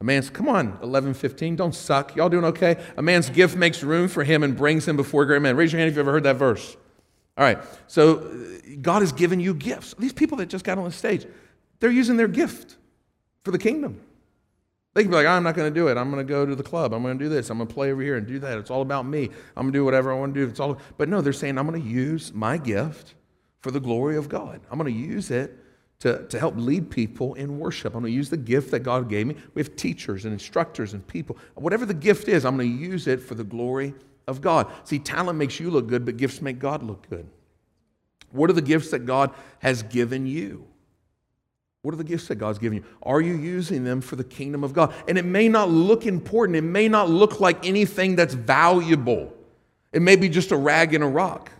A 0.00 0.04
man's, 0.04 0.30
come 0.30 0.48
on, 0.48 0.78
11, 0.82 1.14
15, 1.14 1.56
don't 1.56 1.74
suck. 1.74 2.16
Y'all 2.16 2.28
doing 2.28 2.44
okay? 2.46 2.76
A 2.96 3.02
man's 3.02 3.28
gift 3.28 3.56
makes 3.56 3.82
room 3.82 4.08
for 4.08 4.24
him 4.24 4.42
and 4.42 4.56
brings 4.56 4.86
him 4.86 4.96
before 4.96 5.26
great 5.26 5.42
men. 5.42 5.56
Raise 5.56 5.72
your 5.72 5.78
hand 5.78 5.90
if 5.90 5.96
you've 5.96 6.06
ever 6.06 6.12
heard 6.12 6.22
that 6.22 6.36
verse. 6.36 6.76
All 7.36 7.44
right, 7.44 7.58
so 7.86 8.18
uh, 8.18 8.76
God 8.80 9.00
has 9.00 9.12
given 9.12 9.40
you 9.40 9.54
gifts. 9.54 9.94
These 9.98 10.12
people 10.12 10.38
that 10.38 10.46
just 10.46 10.64
got 10.64 10.78
on 10.78 10.84
the 10.84 10.90
stage, 10.90 11.26
they're 11.80 11.90
using 11.90 12.16
their 12.16 12.28
gift 12.28 12.76
for 13.44 13.50
the 13.50 13.58
kingdom. 13.58 14.00
They 14.94 15.02
can 15.02 15.10
be 15.10 15.16
like, 15.16 15.26
I'm 15.26 15.44
not 15.44 15.54
going 15.54 15.72
to 15.72 15.80
do 15.80 15.86
it. 15.88 15.96
I'm 15.96 16.10
going 16.10 16.24
to 16.24 16.28
go 16.28 16.44
to 16.44 16.56
the 16.56 16.64
club. 16.64 16.92
I'm 16.92 17.02
going 17.02 17.16
to 17.16 17.24
do 17.24 17.28
this. 17.28 17.48
I'm 17.50 17.58
going 17.58 17.68
to 17.68 17.74
play 17.74 17.92
over 17.92 18.02
here 18.02 18.16
and 18.16 18.26
do 18.26 18.40
that. 18.40 18.58
It's 18.58 18.70
all 18.70 18.82
about 18.82 19.06
me. 19.06 19.30
I'm 19.56 19.64
going 19.64 19.72
to 19.72 19.78
do 19.78 19.84
whatever 19.84 20.12
I 20.12 20.18
want 20.18 20.34
to 20.34 20.40
do. 20.40 20.50
It's 20.50 20.58
all. 20.58 20.78
But 20.98 21.08
no, 21.08 21.20
they're 21.20 21.32
saying 21.32 21.58
I'm 21.58 21.66
going 21.68 21.80
to 21.80 21.88
use 21.88 22.32
my 22.32 22.56
gift 22.56 23.14
for 23.60 23.70
the 23.70 23.78
glory 23.78 24.16
of 24.16 24.28
God. 24.28 24.60
I'm 24.70 24.78
going 24.78 24.92
to 24.92 24.98
use 24.98 25.30
it 25.30 25.56
to, 26.00 26.26
to 26.26 26.38
help 26.38 26.54
lead 26.56 26.90
people 26.90 27.34
in 27.34 27.58
worship. 27.58 27.94
I'm 27.94 28.00
going 28.00 28.12
to 28.12 28.16
use 28.16 28.30
the 28.30 28.36
gift 28.36 28.72
that 28.72 28.80
God 28.80 29.08
gave 29.08 29.26
me. 29.26 29.36
We 29.54 29.60
have 29.60 29.76
teachers 29.76 30.24
and 30.24 30.32
instructors 30.32 30.92
and 30.92 31.06
people. 31.06 31.38
Whatever 31.54 31.86
the 31.86 31.94
gift 31.94 32.26
is, 32.26 32.44
I'm 32.44 32.56
going 32.56 32.76
to 32.76 32.84
use 32.84 33.06
it 33.06 33.20
for 33.20 33.34
the 33.34 33.44
glory 33.44 33.94
of 34.26 34.40
God. 34.40 34.72
See, 34.84 34.98
talent 34.98 35.38
makes 35.38 35.60
you 35.60 35.70
look 35.70 35.86
good, 35.86 36.04
but 36.04 36.16
gifts 36.16 36.40
make 36.40 36.58
God 36.58 36.82
look 36.82 37.08
good. 37.08 37.28
What 38.32 38.48
are 38.48 38.54
the 38.54 38.62
gifts 38.62 38.90
that 38.90 39.00
God 39.00 39.32
has 39.58 39.82
given 39.82 40.26
you? 40.26 40.66
What 41.82 41.94
are 41.94 41.96
the 41.96 42.04
gifts 42.04 42.28
that 42.28 42.34
God's 42.36 42.58
given 42.58 42.78
you? 42.78 42.84
Are 43.02 43.20
you 43.20 43.34
using 43.34 43.84
them 43.84 44.00
for 44.00 44.16
the 44.16 44.24
kingdom 44.24 44.62
of 44.64 44.72
God? 44.72 44.94
And 45.08 45.16
it 45.16 45.24
may 45.24 45.48
not 45.48 45.70
look 45.70 46.06
important, 46.06 46.56
it 46.56 46.62
may 46.62 46.88
not 46.88 47.08
look 47.08 47.40
like 47.40 47.66
anything 47.66 48.16
that's 48.16 48.34
valuable. 48.34 49.32
It 49.92 50.02
may 50.02 50.16
be 50.16 50.28
just 50.28 50.50
a 50.50 50.56
rag 50.56 50.94
and 50.94 51.02
a 51.02 51.06
rock. 51.06 51.50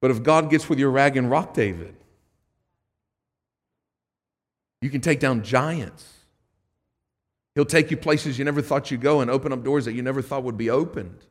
But 0.00 0.10
if 0.10 0.22
God 0.22 0.50
gets 0.50 0.68
with 0.68 0.78
your 0.78 0.90
rag 0.90 1.16
and 1.16 1.30
rock, 1.30 1.54
David, 1.54 1.94
you 4.80 4.90
can 4.90 5.00
take 5.00 5.20
down 5.20 5.42
giants. 5.44 6.08
He'll 7.54 7.64
take 7.64 7.90
you 7.90 7.96
places 7.96 8.38
you 8.38 8.44
never 8.44 8.62
thought 8.62 8.90
you'd 8.90 9.02
go 9.02 9.20
and 9.20 9.30
open 9.30 9.52
up 9.52 9.62
doors 9.62 9.84
that 9.84 9.92
you 9.92 10.02
never 10.02 10.22
thought 10.22 10.42
would 10.42 10.56
be 10.56 10.70
opened. 10.70 11.24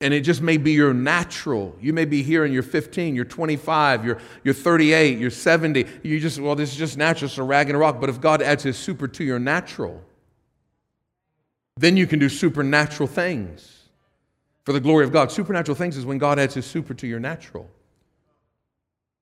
And 0.00 0.12
it 0.12 0.20
just 0.20 0.42
may 0.42 0.58
be 0.58 0.72
your 0.72 0.92
natural. 0.92 1.74
You 1.80 1.92
may 1.94 2.04
be 2.04 2.22
here 2.22 2.44
and 2.44 2.52
you're 2.52 2.62
15, 2.62 3.14
you're 3.14 3.24
25, 3.24 4.04
you're, 4.04 4.18
you're 4.44 4.54
38, 4.54 5.18
you're 5.18 5.30
70. 5.30 5.86
You 6.02 6.20
just, 6.20 6.38
well, 6.38 6.54
this 6.54 6.70
is 6.70 6.76
just 6.76 6.98
natural, 6.98 7.28
it's 7.28 7.38
a 7.38 7.42
rag 7.42 7.68
and 7.68 7.76
a 7.76 7.78
rock. 7.78 7.98
But 8.00 8.10
if 8.10 8.20
God 8.20 8.42
adds 8.42 8.62
his 8.62 8.76
super 8.76 9.08
to 9.08 9.24
your 9.24 9.38
natural, 9.38 10.02
then 11.78 11.96
you 11.96 12.06
can 12.06 12.18
do 12.18 12.28
supernatural 12.28 13.06
things 13.06 13.88
for 14.64 14.72
the 14.72 14.80
glory 14.80 15.04
of 15.04 15.12
God. 15.12 15.30
Supernatural 15.30 15.76
things 15.76 15.96
is 15.96 16.04
when 16.04 16.18
God 16.18 16.38
adds 16.38 16.54
his 16.54 16.66
super 16.66 16.92
to 16.94 17.06
your 17.06 17.20
natural. 17.20 17.70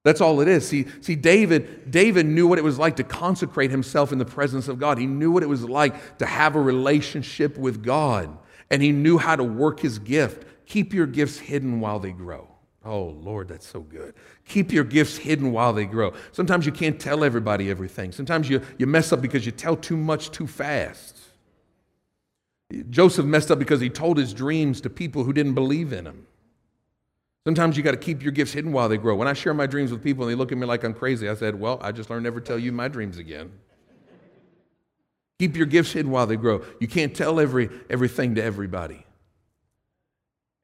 That's 0.04 0.20
all 0.20 0.40
it 0.40 0.48
is. 0.48 0.68
See, 0.68 0.86
see, 1.00 1.14
David, 1.16 1.90
David 1.90 2.26
knew 2.26 2.46
what 2.46 2.58
it 2.58 2.64
was 2.64 2.78
like 2.78 2.96
to 2.96 3.04
consecrate 3.04 3.70
himself 3.70 4.12
in 4.12 4.18
the 4.18 4.24
presence 4.24 4.68
of 4.68 4.78
God. 4.78 4.98
He 4.98 5.06
knew 5.06 5.30
what 5.30 5.42
it 5.42 5.48
was 5.48 5.64
like 5.64 6.18
to 6.18 6.26
have 6.26 6.56
a 6.56 6.60
relationship 6.60 7.56
with 7.56 7.82
God. 7.82 8.36
And 8.70 8.82
he 8.82 8.92
knew 8.92 9.18
how 9.18 9.34
to 9.36 9.44
work 9.44 9.80
his 9.80 9.98
gift. 9.98 10.46
Keep 10.66 10.94
your 10.94 11.06
gifts 11.06 11.38
hidden 11.38 11.80
while 11.80 11.98
they 11.98 12.12
grow. 12.12 12.48
Oh, 12.84 13.04
Lord, 13.04 13.48
that's 13.48 13.66
so 13.66 13.80
good. 13.80 14.14
Keep 14.46 14.70
your 14.70 14.84
gifts 14.84 15.16
hidden 15.16 15.52
while 15.52 15.72
they 15.72 15.86
grow. 15.86 16.12
Sometimes 16.32 16.66
you 16.66 16.72
can't 16.72 17.00
tell 17.00 17.24
everybody 17.24 17.70
everything. 17.70 18.12
Sometimes 18.12 18.48
you, 18.48 18.60
you 18.78 18.86
mess 18.86 19.10
up 19.12 19.22
because 19.22 19.46
you 19.46 19.52
tell 19.52 19.74
too 19.74 19.96
much 19.96 20.30
too 20.30 20.46
fast. 20.46 21.18
Joseph 22.90 23.24
messed 23.24 23.50
up 23.50 23.58
because 23.58 23.80
he 23.80 23.88
told 23.88 24.18
his 24.18 24.34
dreams 24.34 24.80
to 24.82 24.90
people 24.90 25.24
who 25.24 25.32
didn't 25.32 25.54
believe 25.54 25.92
in 25.92 26.06
him. 26.06 26.26
Sometimes 27.46 27.76
you 27.76 27.82
got 27.82 27.90
to 27.92 27.98
keep 27.98 28.22
your 28.22 28.32
gifts 28.32 28.52
hidden 28.52 28.72
while 28.72 28.88
they 28.88 28.96
grow. 28.96 29.14
When 29.14 29.28
I 29.28 29.34
share 29.34 29.54
my 29.54 29.66
dreams 29.66 29.90
with 29.90 30.02
people 30.02 30.24
and 30.24 30.32
they 30.32 30.34
look 30.34 30.50
at 30.50 30.58
me 30.58 30.66
like 30.66 30.82
I'm 30.82 30.94
crazy, 30.94 31.28
I 31.28 31.34
said, 31.34 31.58
Well, 31.58 31.78
I 31.82 31.92
just 31.92 32.08
learned 32.08 32.24
never 32.24 32.40
tell 32.40 32.58
you 32.58 32.72
my 32.72 32.88
dreams 32.88 33.18
again. 33.18 33.52
keep 35.38 35.56
your 35.56 35.66
gifts 35.66 35.92
hidden 35.92 36.10
while 36.10 36.26
they 36.26 36.36
grow. 36.36 36.64
You 36.80 36.88
can't 36.88 37.14
tell 37.14 37.38
every, 37.38 37.68
everything 37.90 38.34
to 38.36 38.42
everybody. 38.42 39.04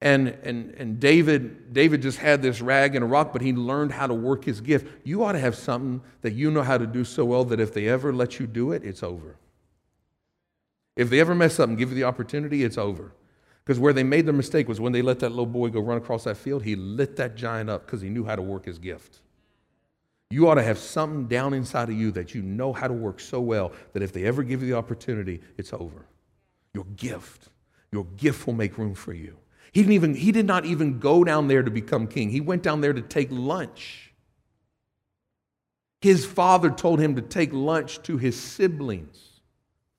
And, 0.03 0.29
and, 0.45 0.75
and 0.79 0.99
David, 0.99 1.75
David 1.75 2.01
just 2.01 2.19
had 2.19 2.41
this 2.41 2.63
rag 2.63 2.95
and 2.95 3.05
a 3.05 3.07
rock, 3.07 3.33
but 3.33 3.43
he 3.43 3.53
learned 3.53 3.93
how 3.93 4.07
to 4.07 4.15
work 4.15 4.45
his 4.45 4.61
gift. 4.61 4.87
You 5.05 5.25
ought 5.25 5.33
to 5.33 5.39
have 5.39 5.55
something 5.55 6.01
that 6.23 6.33
you 6.33 6.51
know 6.51 6.63
how 6.63 6.79
to 6.79 6.87
do 6.87 7.05
so 7.05 7.25
well 7.27 7.45
that 7.47 7.61
if 7.61 7.75
they 7.75 7.89
ever 7.89 8.13
let 8.13 8.41
you 8.41 8.47
do 8.47 8.73
it, 8.73 8.83
it's 8.83 9.03
over. 9.03 9.37
If 10.97 11.11
they 11.11 11.21
ever 11.21 11.35
mess 11.35 11.61
up 11.61 11.69
and 11.69 11.77
give 11.77 11.91
you 11.91 11.95
the 11.95 12.05
opportunity, 12.05 12.65
it's 12.65 12.79
over. 12.79 13.13
Because 13.65 13.79
where 13.79 13.93
they 13.93 14.03
made 14.03 14.27
their 14.27 14.35
mistake 14.35 14.69
was 14.69 14.81
when 14.81 14.93
they 14.93 15.03
let 15.03 15.21
that 15.21 15.31
little 15.31 15.47
boy 15.47 15.69
go 15.69 15.81
run 15.81 15.99
across 15.99 16.25
that 16.25 16.37
field, 16.37 16.63
he 16.63 16.77
lit 16.77 17.17
that 17.17 17.37
giant 17.37 17.69
up 17.69 17.85
because 17.85 18.01
he 18.01 18.09
knew 18.09 18.25
how 18.25 18.37
to 18.37 18.43
work 18.43 18.65
his 18.65 18.79
gift. 18.79 19.21
You 20.31 20.49
ought 20.49 20.55
to 20.55 20.63
have 20.63 20.79
something 20.79 21.27
down 21.27 21.55
inside 21.55 21.89
of 21.89 21.95
you 21.95 22.11
that 22.13 22.35
you 22.35 22.43
know 22.43 22.73
how 22.73 22.89
to 22.89 22.95
work 22.95 23.21
so 23.21 23.41
well 23.41 23.73
that 23.93 24.03
if 24.03 24.13
they 24.13 24.25
ever 24.25 24.43
give 24.43 24.63
you 24.63 24.69
the 24.69 24.79
opportunity, 24.79 25.41
it's 25.57 25.73
over. 25.73 26.07
Your 26.73 26.85
gift, 26.97 27.49
your 27.93 28.05
gift 28.17 28.47
will 28.47 28.55
make 28.55 28.79
room 28.79 28.95
for 28.95 29.13
you. 29.13 29.37
He, 29.73 29.83
didn't 29.83 29.93
even, 29.93 30.15
he 30.15 30.33
did 30.33 30.47
not 30.47 30.65
even 30.65 30.99
go 30.99 31.23
down 31.25 31.49
there 31.49 31.63
to 31.63 31.71
become 31.71 32.07
king. 32.07 32.31
He 32.31 32.41
went 32.41 32.63
down 32.63 32.81
there 32.81 32.93
to 32.93 33.03
take 33.03 33.29
lunch. 33.31 34.13
His 36.01 36.25
father 36.25 36.71
told 36.71 36.99
him 36.99 37.17
to 37.17 37.23
take 37.23 37.53
lunch 37.53 38.03
to 38.03 38.17
his 38.17 38.39
siblings. 38.39 39.19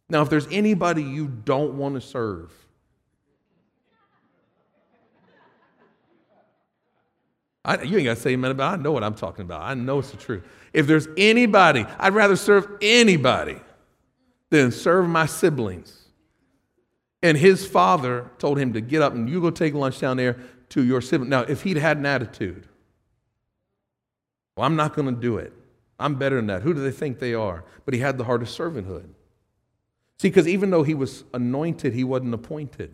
Now, 0.09 0.21
if 0.21 0.29
there's 0.29 0.47
anybody 0.51 1.03
you 1.03 1.27
don't 1.27 1.75
want 1.75 1.95
to 1.95 2.01
serve, 2.01 2.51
I, 7.63 7.83
you 7.83 7.97
ain't 7.97 8.05
got 8.05 8.15
to 8.15 8.21
say 8.21 8.31
amen 8.31 8.51
about. 8.51 8.79
I 8.79 8.81
know 8.81 8.91
what 8.91 9.03
I'm 9.03 9.13
talking 9.13 9.45
about. 9.45 9.61
I 9.61 9.75
know 9.75 9.99
it's 9.99 10.09
the 10.11 10.17
truth. 10.17 10.43
If 10.73 10.87
there's 10.87 11.07
anybody, 11.15 11.85
I'd 11.99 12.13
rather 12.13 12.35
serve 12.35 12.67
anybody 12.81 13.57
than 14.49 14.71
serve 14.71 15.07
my 15.07 15.27
siblings. 15.27 16.00
And 17.23 17.37
his 17.37 17.65
father 17.65 18.29
told 18.39 18.57
him 18.57 18.73
to 18.73 18.81
get 18.81 19.01
up 19.01 19.13
and 19.13 19.29
you 19.29 19.41
go 19.41 19.51
take 19.51 19.73
lunch 19.73 19.99
down 19.99 20.17
there 20.17 20.37
to 20.69 20.83
your 20.83 21.01
sibling. 21.01 21.29
Now, 21.29 21.41
if 21.41 21.61
he'd 21.63 21.77
had 21.77 21.97
an 21.97 22.05
attitude, 22.05 22.67
well, 24.55 24.65
I'm 24.65 24.75
not 24.75 24.95
going 24.95 25.13
to 25.13 25.19
do 25.19 25.37
it. 25.37 25.53
I'm 25.99 26.15
better 26.15 26.37
than 26.37 26.47
that. 26.47 26.63
Who 26.63 26.73
do 26.73 26.81
they 26.81 26.91
think 26.91 27.19
they 27.19 27.33
are? 27.33 27.63
But 27.85 27.93
he 27.93 27.99
had 27.99 28.17
the 28.17 28.23
heart 28.23 28.41
of 28.41 28.47
servanthood. 28.47 29.07
See, 30.17 30.29
because 30.29 30.47
even 30.47 30.71
though 30.71 30.83
he 30.83 30.93
was 30.93 31.23
anointed, 31.33 31.93
he 31.93 32.03
wasn't 32.03 32.33
appointed. 32.33 32.93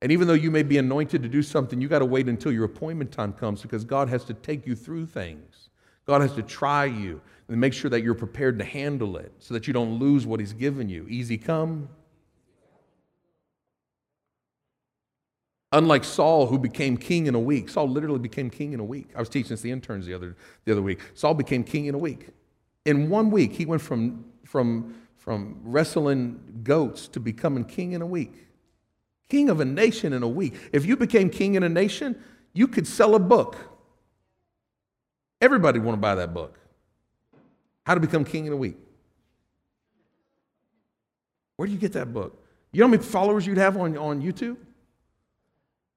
And 0.00 0.10
even 0.10 0.26
though 0.26 0.34
you 0.34 0.50
may 0.50 0.64
be 0.64 0.78
anointed 0.78 1.22
to 1.22 1.28
do 1.28 1.42
something, 1.42 1.80
you 1.80 1.86
got 1.86 2.00
to 2.00 2.04
wait 2.04 2.28
until 2.28 2.50
your 2.50 2.64
appointment 2.64 3.12
time 3.12 3.32
comes 3.32 3.62
because 3.62 3.84
God 3.84 4.08
has 4.08 4.24
to 4.24 4.34
take 4.34 4.66
you 4.66 4.74
through 4.74 5.06
things. 5.06 5.70
God 6.06 6.22
has 6.22 6.32
to 6.34 6.42
try 6.42 6.86
you 6.86 7.20
and 7.48 7.60
make 7.60 7.72
sure 7.72 7.88
that 7.90 8.02
you're 8.02 8.14
prepared 8.14 8.58
to 8.58 8.64
handle 8.64 9.16
it 9.16 9.32
so 9.38 9.54
that 9.54 9.68
you 9.68 9.72
don't 9.72 10.00
lose 10.00 10.26
what 10.26 10.40
He's 10.40 10.52
given 10.52 10.88
you. 10.88 11.06
Easy 11.08 11.38
come, 11.38 11.88
Unlike 15.72 16.04
Saul, 16.04 16.46
who 16.46 16.58
became 16.58 16.98
king 16.98 17.26
in 17.26 17.34
a 17.34 17.40
week. 17.40 17.70
Saul 17.70 17.88
literally 17.88 18.18
became 18.18 18.50
king 18.50 18.74
in 18.74 18.80
a 18.80 18.84
week. 18.84 19.08
I 19.16 19.20
was 19.20 19.30
teaching 19.30 19.50
this 19.50 19.60
to 19.60 19.64
the 19.64 19.70
interns 19.70 20.04
the 20.04 20.12
other, 20.12 20.36
the 20.66 20.72
other 20.72 20.82
week. 20.82 21.00
Saul 21.14 21.32
became 21.32 21.64
king 21.64 21.86
in 21.86 21.94
a 21.94 21.98
week. 21.98 22.28
In 22.84 23.08
one 23.08 23.30
week, 23.30 23.52
he 23.52 23.64
went 23.64 23.80
from, 23.80 24.24
from, 24.44 24.94
from 25.16 25.60
wrestling 25.64 26.60
goats 26.62 27.08
to 27.08 27.20
becoming 27.20 27.64
king 27.64 27.92
in 27.92 28.02
a 28.02 28.06
week. 28.06 28.34
King 29.30 29.48
of 29.48 29.60
a 29.60 29.64
nation 29.64 30.12
in 30.12 30.22
a 30.22 30.28
week. 30.28 30.54
If 30.72 30.84
you 30.84 30.94
became 30.94 31.30
king 31.30 31.54
in 31.54 31.62
a 31.62 31.68
nation, 31.70 32.22
you 32.52 32.68
could 32.68 32.86
sell 32.86 33.14
a 33.14 33.18
book. 33.18 33.56
Everybody 35.40 35.78
want 35.78 35.96
to 35.96 36.00
buy 36.00 36.16
that 36.16 36.34
book. 36.34 36.58
How 37.86 37.94
to 37.94 38.00
become 38.00 38.26
king 38.26 38.44
in 38.44 38.52
a 38.52 38.56
week. 38.56 38.76
Where 41.56 41.66
do 41.66 41.72
you 41.72 41.78
get 41.78 41.94
that 41.94 42.12
book? 42.12 42.44
You 42.72 42.80
know 42.80 42.86
how 42.86 42.90
many 42.90 43.02
followers 43.02 43.46
you'd 43.46 43.56
have 43.56 43.78
on, 43.78 43.96
on 43.96 44.20
YouTube? 44.22 44.56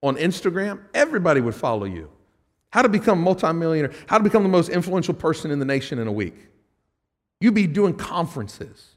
On 0.06 0.18
Instagram, 0.18 0.80
everybody 0.94 1.42
would 1.42 1.56
follow 1.56 1.86
you. 1.86 2.12
How 2.72 2.84
to 2.84 2.90
become 2.90 3.20
a 3.20 3.22
multimillionaire, 3.22 3.92
how 4.08 4.20
to 4.20 4.24
become 4.24 4.44
the 4.44 4.50
most 4.50 4.70
influential 4.70 5.16
person 5.16 5.50
in 5.50 5.58
the 5.58 5.66
nation 5.66 5.98
in 5.98 6.08
a 6.08 6.12
week. 6.12 6.36
You'd 7.42 7.56
be 7.56 7.66
doing 7.66 7.96
conferences. 7.96 8.96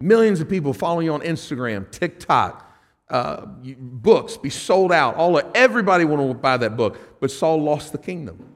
Millions 0.00 0.40
of 0.40 0.48
people 0.48 0.74
following 0.74 1.06
you 1.06 1.14
on 1.14 1.22
Instagram, 1.22 1.90
TikTok, 1.90 2.70
uh, 3.08 3.46
books 3.46 4.36
be 4.36 4.50
sold 4.50 4.92
out. 4.92 5.14
All 5.14 5.38
of, 5.38 5.46
everybody 5.54 6.04
want 6.04 6.28
to 6.30 6.34
buy 6.34 6.58
that 6.58 6.76
book, 6.76 7.20
but 7.20 7.30
Saul 7.30 7.62
lost 7.62 7.92
the 7.92 7.98
kingdom. 7.98 8.54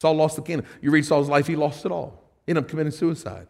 Saul 0.00 0.14
lost 0.14 0.36
the 0.36 0.42
kingdom. 0.42 0.66
You 0.82 0.90
read 0.90 1.06
Saul's 1.06 1.28
life; 1.28 1.46
he 1.46 1.54
lost 1.54 1.84
it 1.84 1.92
all. 1.92 2.24
He 2.46 2.50
ended 2.50 2.64
up 2.64 2.70
committing 2.70 2.92
suicide. 2.92 3.46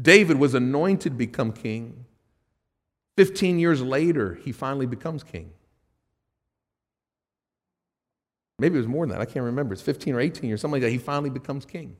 David 0.00 0.38
was 0.38 0.54
anointed 0.54 1.12
to 1.12 1.16
become 1.16 1.52
king. 1.52 2.05
15 3.16 3.58
years 3.58 3.82
later, 3.82 4.38
he 4.44 4.52
finally 4.52 4.86
becomes 4.86 5.22
king. 5.22 5.50
Maybe 8.58 8.76
it 8.76 8.78
was 8.78 8.86
more 8.86 9.06
than 9.06 9.16
that. 9.16 9.20
I 9.20 9.26
can't 9.26 9.44
remember. 9.44 9.74
It's 9.74 9.82
15 9.82 10.14
or 10.14 10.20
18 10.20 10.48
years, 10.48 10.60
something 10.60 10.80
like 10.80 10.82
that. 10.82 10.90
He 10.90 10.98
finally 10.98 11.30
becomes 11.30 11.64
king. 11.64 11.96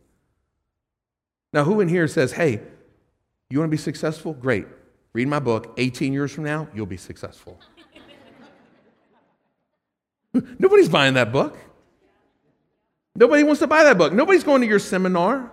Now, 1.52 1.64
who 1.64 1.80
in 1.80 1.88
here 1.88 2.08
says, 2.08 2.32
hey, 2.32 2.60
you 3.50 3.58
want 3.58 3.68
to 3.68 3.70
be 3.70 3.80
successful? 3.80 4.32
Great. 4.34 4.66
Read 5.12 5.28
my 5.28 5.38
book. 5.38 5.74
18 5.76 6.12
years 6.12 6.32
from 6.32 6.44
now, 6.44 6.68
you'll 6.74 6.86
be 6.86 6.96
successful. 6.96 7.58
Nobody's 10.58 10.88
buying 10.88 11.14
that 11.14 11.32
book. 11.32 11.56
Nobody 13.14 13.42
wants 13.42 13.60
to 13.60 13.66
buy 13.66 13.84
that 13.84 13.96
book. 13.96 14.12
Nobody's 14.12 14.44
going 14.44 14.60
to 14.60 14.66
your 14.66 14.78
seminar. 14.78 15.50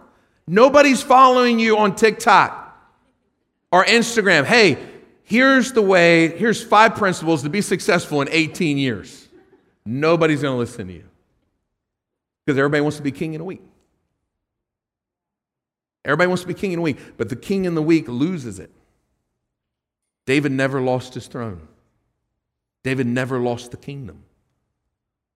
Nobody's 0.48 1.02
following 1.02 1.60
you 1.60 1.78
on 1.78 1.96
TikTok 1.96 2.78
or 3.72 3.86
Instagram. 3.86 4.44
Hey, 4.44 4.78
here's 5.34 5.72
the 5.72 5.82
way, 5.82 6.28
here's 6.38 6.64
five 6.64 6.94
principles 6.94 7.42
to 7.42 7.50
be 7.50 7.60
successful 7.60 8.22
in 8.22 8.30
18 8.30 8.78
years. 8.78 9.28
Nobody's 9.84 10.44
going 10.44 10.54
to 10.54 10.60
listen 10.60 10.86
to 10.86 10.94
you 10.94 11.06
because 12.46 12.56
everybody 12.56 12.82
wants 12.82 12.98
to 12.98 13.04
be 13.04 13.12
king 13.12 13.34
in 13.34 13.42
a 13.42 13.44
week. 13.44 13.64
Everybody 16.06 16.28
wants 16.28 16.44
to 16.44 16.48
be 16.48 16.54
king 16.54 16.74
in 16.74 16.80
a 16.80 16.84
week, 16.84 17.00
but 17.18 17.30
the 17.30 17.36
king 17.36 17.66
in 17.66 17.74
the 17.74 17.82
week 17.82 18.08
loses 18.08 18.60
it. 18.60 18.70
David 20.28 20.52
never 20.52 20.80
lost 20.80 21.16
his 21.16 21.26
throne. 21.26 21.68
David 22.84 23.08
never 23.08 23.40
lost 23.40 23.72
the 23.72 23.78
kingdom. 23.78 24.24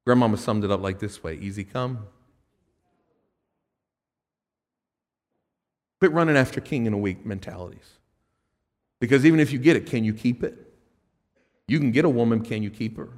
Grandmama 0.06 0.38
summed 0.38 0.63
it 0.63 0.70
up 0.70 0.80
like 0.80 1.00
this 1.00 1.24
way 1.24 1.39
easy 1.42 1.63
come. 1.63 2.06
Quit 6.00 6.12
running 6.12 6.38
after 6.38 6.62
king 6.62 6.86
in 6.86 6.94
a 6.94 6.98
week 7.00 7.25
mentalities. 7.25 7.97
Because 9.00 9.25
even 9.25 9.39
if 9.39 9.51
you 9.51 9.60
get 9.60 9.75
it, 9.75 9.86
can 9.86 10.04
you 10.04 10.13
keep 10.13 10.44
it? 10.44 10.58
You 11.68 11.80
can 11.80 11.92
get 11.92 12.06
a 12.06 12.10
woman, 12.10 12.42
can 12.42 12.63
you 12.63 12.70
keep 12.70 12.98
her? 12.98 13.10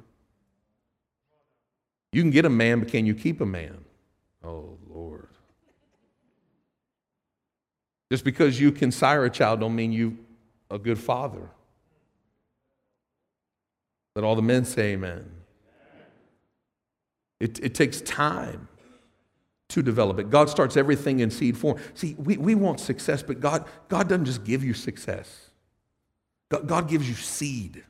You 2.12 2.22
can 2.22 2.30
get 2.30 2.44
a 2.44 2.50
man, 2.50 2.80
but 2.80 2.88
can 2.88 3.06
you 3.06 3.14
keep 3.14 3.40
a 3.40 3.46
man? 3.46 3.84
Oh, 4.44 4.76
Lord. 4.88 5.28
Just 8.10 8.24
because 8.24 8.60
you 8.60 8.72
can 8.72 8.90
sire 8.90 9.24
a 9.24 9.30
child 9.30 9.60
don't 9.60 9.76
mean 9.76 9.92
you 9.92 10.18
a 10.70 10.78
good 10.78 10.98
father. 10.98 11.48
Let 14.16 14.24
all 14.24 14.34
the 14.34 14.42
men 14.42 14.64
say 14.64 14.92
amen. 14.92 15.30
It, 17.38 17.60
it 17.60 17.74
takes 17.74 18.00
time 18.00 18.68
to 19.68 19.82
develop 19.82 20.18
it. 20.18 20.30
God 20.30 20.50
starts 20.50 20.76
everything 20.76 21.20
in 21.20 21.30
seed 21.30 21.56
form. 21.56 21.78
See, 21.94 22.14
we, 22.18 22.36
we 22.36 22.56
want 22.56 22.80
success, 22.80 23.22
but 23.22 23.38
God, 23.38 23.66
God 23.88 24.08
doesn't 24.08 24.24
just 24.24 24.44
give 24.44 24.64
you 24.64 24.74
success. 24.74 25.49
God, 26.50 26.88
gives 26.88 27.08
you 27.08 27.14
seed. 27.14 27.82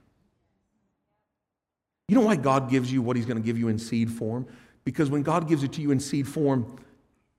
You 2.08 2.14
know 2.14 2.22
why 2.22 2.36
God 2.36 2.70
gives 2.70 2.92
you 2.92 3.00
what 3.02 3.16
He's 3.16 3.26
going 3.26 3.38
to 3.38 3.42
give 3.42 3.58
you 3.58 3.68
in 3.68 3.78
seed 3.78 4.10
form? 4.10 4.46
Because 4.84 5.08
when 5.08 5.22
God 5.22 5.48
gives 5.48 5.62
it 5.62 5.72
to 5.74 5.82
you 5.82 5.90
in 5.90 6.00
seed 6.00 6.28
form, 6.28 6.78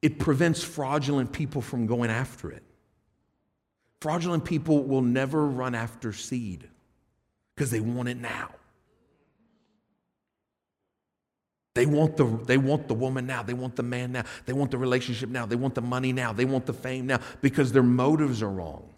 it 0.02 0.18
prevents 0.18 0.64
fraudulent 0.64 1.32
people 1.32 1.62
from 1.62 1.86
going 1.86 2.10
after 2.10 2.52
it. 2.52 2.64
Fraudulent 4.00 4.44
people 4.46 4.84
will 4.84 5.04
never 5.04 5.46
run 5.46 5.76
after 5.76 6.12
seed 6.12 6.68
because 7.56 7.70
they 7.70 7.80
want 7.80 8.10
it 8.10 8.18
now. 8.18 8.50
They 11.74 11.86
want, 11.86 12.18
the, 12.18 12.26
they 12.26 12.58
want 12.58 12.88
the 12.88 12.94
woman 12.94 13.26
now. 13.28 13.44
They 13.44 13.54
want 13.54 13.76
the 13.76 13.84
man 13.84 14.12
now. 14.12 14.24
They 14.46 14.54
want 14.54 14.72
the 14.72 14.78
relationship 14.78 15.30
now. 15.30 15.46
They 15.46 15.56
want 15.56 15.76
the 15.76 15.82
money 15.82 16.12
now. 16.12 16.34
They 16.34 16.46
want 16.46 16.66
the 16.66 16.74
fame 16.74 17.08
now 17.08 17.20
because 17.42 17.72
their 17.72 17.84
motives 17.84 18.42
are 18.42 18.50
wrong. 18.50 18.91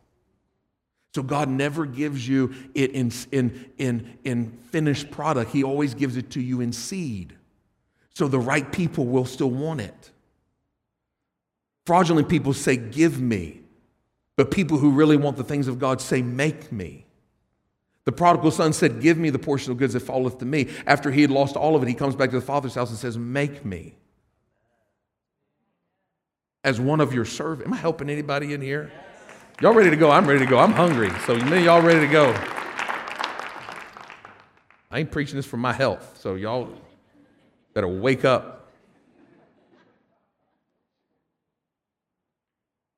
So 1.13 1.21
God 1.21 1.47
never 1.47 1.86
gives 1.86 2.28
you 2.28 2.54
it 2.73 2.91
in, 2.91 3.12
in, 3.32 3.71
in, 3.78 4.17
in 4.23 4.58
finished 4.71 5.12
product, 5.12 5.52
He 5.52 5.63
always 5.63 5.93
gives 5.93 6.17
it 6.17 6.32
to 6.32 6.41
you 6.41 6.62
in 6.62 6.73
seed. 6.73 7.36
So 8.15 8.28
the 8.28 8.39
right 8.39 8.69
people 8.71 9.06
will 9.06 9.26
still 9.26 9.49
want 9.49 9.82
it. 9.82 10.12
Fraudulent 11.86 12.30
people 12.30 12.54
say, 12.54 12.78
Give 12.78 13.21
me. 13.21 13.60
But 14.36 14.49
people 14.49 14.80
who 14.80 14.89
really 14.89 15.17
want 15.17 15.38
the 15.38 15.43
things 15.43 15.67
of 15.67 15.78
God 15.78 16.02
say, 16.02 16.21
Make 16.21 16.71
me. 16.71 17.06
The 18.06 18.12
prodigal 18.12 18.52
son 18.52 18.73
said, 18.73 18.99
Give 18.99 19.17
me 19.17 19.30
the 19.30 19.39
portion 19.39 19.71
of 19.71 19.78
goods 19.78 19.93
that 19.93 20.02
falleth 20.02 20.39
to 20.39 20.45
me. 20.45 20.69
After 20.88 21.12
he 21.12 21.21
had 21.21 21.32
lost 21.32 21.56
all 21.56 21.76
of 21.76 21.84
it, 21.84 21.89
he 21.89 21.95
comes 21.95 22.15
back 22.15 22.32
to 22.32 22.39
the 22.39 22.45
father's 22.45 22.76
house 22.76 22.89
and 22.89 22.97
says, 22.97 23.17
Make 23.17 23.63
me 23.63 23.93
as 26.63 26.80
one 26.80 27.02
of 27.02 27.13
your 27.13 27.26
servants. 27.26 27.67
Am 27.67 27.73
I 27.73 27.78
helping 27.78 28.10
anybody 28.10 28.54
in 28.54 28.62
here? 28.62 28.91
Y'all 29.62 29.74
ready 29.74 29.89
to 29.89 29.96
go? 29.96 30.10
I'm 30.10 30.26
ready 30.26 30.39
to 30.39 30.46
go. 30.46 30.58
I'm 30.58 30.72
hungry. 30.72 31.12
So 31.26 31.36
many 31.36 31.66
y'all 31.66 31.82
ready 31.82 32.00
to 32.00 32.12
go. 32.12 32.34
I 34.89 35.00
ain't 35.00 35.12
preaching 35.12 35.36
this 35.36 35.46
for 35.46 35.58
my 35.58 35.74
health, 35.74 36.20
so 36.20 36.36
y'all 36.36 36.70
better 37.74 37.88
wake 37.88 38.26
up. 38.26 38.72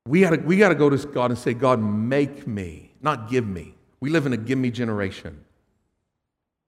We 0.08 0.22
gotta, 0.22 0.38
we 0.38 0.58
gotta 0.58 0.76
go 0.76 0.90
to 0.90 0.98
God 1.08 1.32
and 1.32 1.38
say, 1.38 1.54
God, 1.54 1.80
make 1.80 2.46
me, 2.46 2.92
not 3.02 3.30
give 3.30 3.48
me. 3.48 3.76
We 4.00 4.10
live 4.10 4.26
in 4.26 4.34
a 4.34 4.38
give 4.38 4.58
me 4.58 4.72
generation. 4.72 5.44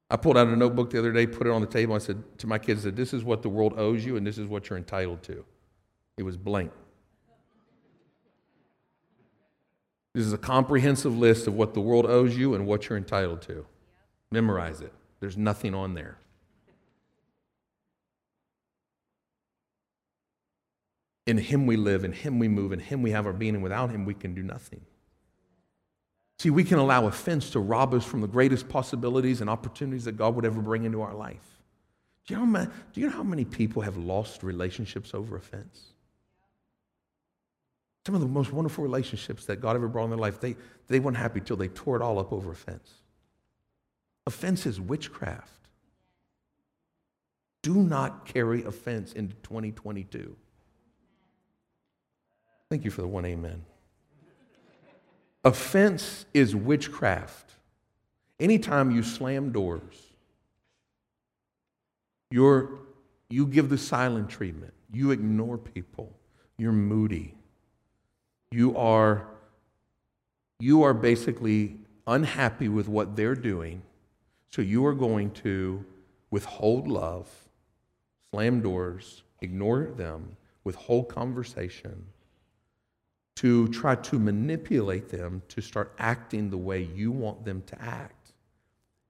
I 0.10 0.16
pulled 0.16 0.38
out 0.38 0.48
a 0.48 0.56
notebook 0.56 0.90
the 0.90 1.00
other 1.00 1.12
day, 1.12 1.28
put 1.28 1.48
it 1.48 1.52
on 1.52 1.62
the 1.62 1.68
table. 1.68 1.94
I 1.94 2.00
said 2.00 2.24
to 2.40 2.48
my 2.48 2.58
kids, 2.58 2.82
I 2.82 2.84
said, 2.86 2.96
This 2.96 3.14
is 3.14 3.24
what 3.24 3.42
the 3.42 3.50
world 3.50 3.74
owes 3.78 4.06
you, 4.06 4.16
and 4.16 4.26
this 4.26 4.38
is 4.38 4.48
what 4.48 4.70
you're 4.70 4.78
entitled 4.78 5.22
to. 5.24 5.46
It 6.18 6.24
was 6.24 6.38
blank. 6.38 6.72
This 10.18 10.26
is 10.26 10.34
a 10.34 10.40
comprehensive 10.40 11.16
list 11.16 11.46
of 11.46 11.54
what 11.54 11.76
the 11.76 11.80
world 11.80 12.08
owes 12.08 12.36
you 12.36 12.56
and 12.56 12.66
what 12.66 12.90
you're 12.90 12.98
entitled 12.98 13.44
to. 13.44 13.68
Memorize 14.32 14.82
it. 14.82 14.92
There's 15.20 15.38
nothing 15.38 15.76
on 15.76 15.94
there. 15.94 16.18
In 21.28 21.38
Him 21.38 21.68
we 21.68 21.78
live, 21.78 22.04
in 22.04 22.14
Him 22.14 22.40
we 22.40 22.48
move, 22.48 22.72
in 22.72 22.80
Him 22.80 23.04
we 23.04 23.12
have 23.12 23.28
our 23.28 23.32
being, 23.32 23.54
and 23.54 23.62
without 23.62 23.92
Him 23.92 24.06
we 24.06 24.16
can 24.16 24.34
do 24.34 24.42
nothing. 24.42 24.82
See, 26.40 26.50
we 26.50 26.64
can 26.64 26.80
allow 26.80 27.06
offense 27.06 27.52
to 27.52 27.60
rob 27.60 27.94
us 27.94 28.04
from 28.04 28.22
the 28.22 28.28
greatest 28.28 28.68
possibilities 28.68 29.40
and 29.40 29.52
opportunities 29.52 30.06
that 30.06 30.18
God 30.18 30.34
would 30.34 30.46
ever 30.46 30.64
bring 30.64 30.84
into 30.86 31.04
our 31.04 31.14
life. 31.14 31.62
Do 32.26 32.34
you 32.34 32.44
know, 32.44 32.66
do 32.66 33.02
you 33.02 33.06
know 33.06 33.14
how 33.14 33.22
many 33.22 33.46
people 33.46 33.84
have 33.84 33.98
lost 33.98 34.42
relationships 34.42 35.14
over 35.14 35.38
offense? 35.38 35.94
Some 38.08 38.16
of 38.16 38.22
the 38.22 38.28
most 38.28 38.54
wonderful 38.54 38.86
relationships 38.86 39.44
that 39.48 39.58
God 39.58 39.76
ever 39.76 39.90
brought 39.90 40.06
in 40.06 40.12
their 40.12 40.18
life, 40.18 40.40
they, 40.40 40.56
they 40.88 41.02
weren't 41.02 41.18
happy 41.18 41.42
till 41.42 41.58
they 41.58 41.68
tore 41.68 41.98
it 41.98 42.02
all 42.02 42.20
up 42.20 42.32
over 42.32 42.54
offense. 42.54 42.90
Offense 44.26 44.66
is 44.66 44.80
witchcraft. 44.80 45.68
Do 47.64 47.76
not 47.76 48.26
carry 48.26 48.64
offense 48.64 49.12
into 49.12 49.36
2022. 49.44 50.38
Thank 52.70 52.86
you 52.86 52.92
for 52.92 53.02
the 53.02 53.10
one 53.10 53.26
amen. 53.26 53.66
Offense 55.44 56.26
is 56.34 56.56
witchcraft. 56.56 57.52
Anytime 58.40 58.90
you 58.90 59.04
slam 59.04 59.52
doors, 59.52 60.14
you're, 62.32 62.80
you 63.30 63.46
give 63.46 63.68
the 63.68 63.78
silent 63.78 64.30
treatment, 64.30 64.74
you 64.94 65.12
ignore 65.12 65.58
people, 65.58 66.14
you're 66.58 66.72
moody, 66.72 67.34
you 68.52 68.76
are, 68.78 69.28
you 70.60 70.84
are 70.84 70.94
basically 70.94 71.78
unhappy 72.06 72.70
with 72.70 72.88
what 72.88 73.16
they're 73.16 73.36
doing, 73.36 73.82
so 74.50 74.62
you 74.62 74.86
are 74.86 74.94
going 74.94 75.32
to 75.32 75.84
withhold 76.32 76.88
love, 76.88 77.30
slam 78.32 78.62
doors, 78.62 79.24
ignore 79.42 79.86
them, 79.86 80.36
withhold 80.64 81.10
conversation 81.10 82.06
to 83.38 83.68
try 83.68 83.94
to 83.94 84.18
manipulate 84.18 85.10
them 85.10 85.44
to 85.48 85.62
start 85.62 85.94
acting 86.00 86.50
the 86.50 86.58
way 86.58 86.82
you 86.82 87.12
want 87.12 87.46
them 87.46 87.62
to 87.68 87.80
act 87.80 88.34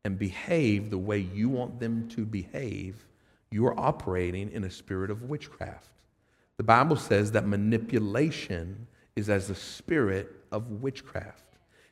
and 0.03 0.19
behave 0.19 0.89
the 0.89 0.97
way 0.97 1.19
you 1.19 1.47
want 1.47 1.79
them 1.79 2.09
to 2.09 2.25
behave, 2.25 3.05
you 3.51 3.65
are 3.65 3.79
operating 3.79 4.51
in 4.51 4.65
a 4.65 4.69
spirit 4.69 5.09
of 5.09 5.23
witchcraft. 5.23 5.87
The 6.57 6.63
Bible 6.63 6.97
says 6.97 7.31
that 7.31 7.47
manipulation 7.47 8.87
is 9.17 9.29
as 9.29 9.47
the 9.47 9.55
spirit 9.55 10.31
of 10.51 10.69
witchcraft. 10.69 11.43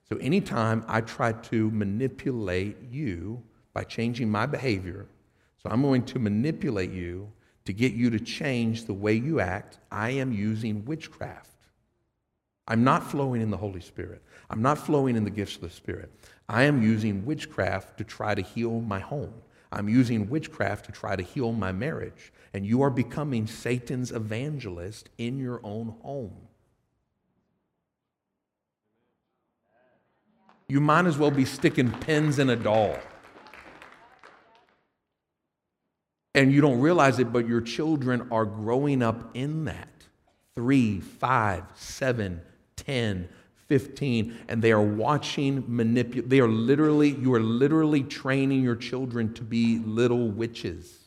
So 0.08 0.18
anytime 0.18 0.86
I 0.88 1.02
try 1.02 1.32
to 1.32 1.72
manipulate 1.72 2.78
you 2.90 3.42
by 3.74 3.84
changing 3.84 4.30
my 4.30 4.46
behavior, 4.46 5.08
so 5.58 5.70
I'm 5.70 5.82
going 5.82 6.06
to 6.06 6.20
manipulate 6.20 6.92
you 6.92 7.32
to 7.66 7.74
get 7.74 7.94
you 7.94 8.12
to 8.12 8.20
change 8.20 8.86
the 8.86 8.94
way 8.94 9.14
you 9.14 9.40
act, 9.40 9.80
I 9.92 10.12
am 10.12 10.32
using 10.32 10.86
witchcraft. 10.86 11.50
I'm 12.68 12.84
not 12.84 13.10
flowing 13.10 13.42
in 13.42 13.50
the 13.50 13.58
Holy 13.58 13.82
Spirit. 13.82 14.22
I'm 14.52 14.62
not 14.62 14.78
flowing 14.78 15.16
in 15.16 15.24
the 15.24 15.32
gifts 15.32 15.56
of 15.56 15.62
the 15.62 15.70
Spirit. 15.72 16.12
I 16.48 16.64
am 16.64 16.84
using 16.84 17.26
witchcraft 17.26 17.98
to 17.98 18.04
try 18.04 18.36
to 18.36 18.44
heal 18.44 18.82
my 18.82 19.00
home. 19.00 19.34
I'm 19.72 19.90
using 19.90 20.30
witchcraft 20.30 20.86
to 20.86 20.92
try 20.92 21.16
to 21.16 21.24
heal 21.24 21.52
my 21.52 21.72
marriage. 21.72 22.32
And 22.54 22.66
you 22.66 22.84
are 22.84 22.92
becoming 22.92 23.48
Satan's 23.48 24.12
evangelist 24.12 25.10
in 25.18 25.40
your 25.40 25.60
own 25.64 25.96
home. 26.04 26.45
You 30.68 30.80
might 30.82 31.06
as 31.06 31.18
well 31.18 31.32
be 31.32 31.46
sticking 31.46 31.92
pins 31.92 32.40
in 32.40 32.50
a 32.50 32.56
doll. 32.56 32.98
And 36.34 36.52
you 36.52 36.60
don't 36.60 36.82
realize 36.82 37.20
it, 37.20 37.32
but 37.32 37.48
your 37.48 37.62
children 37.62 38.28
are 38.32 38.46
growing 38.46 39.02
up 39.02 39.36
in 39.36 39.66
that. 39.66 39.90
Three, 40.54 41.00
five, 41.00 41.64
seven, 41.76 42.42
ten, 42.76 43.30
15 43.68 44.38
and 44.48 44.62
they 44.62 44.72
are 44.72 44.82
watching 44.82 45.64
manipulate 45.68 46.30
they 46.30 46.40
are 46.40 46.48
literally 46.48 47.10
you 47.10 47.34
are 47.34 47.40
literally 47.40 48.04
training 48.04 48.62
your 48.64 48.76
children 48.76 49.34
to 49.34 49.42
be 49.42 49.80
little 49.80 50.30
witches 50.30 51.00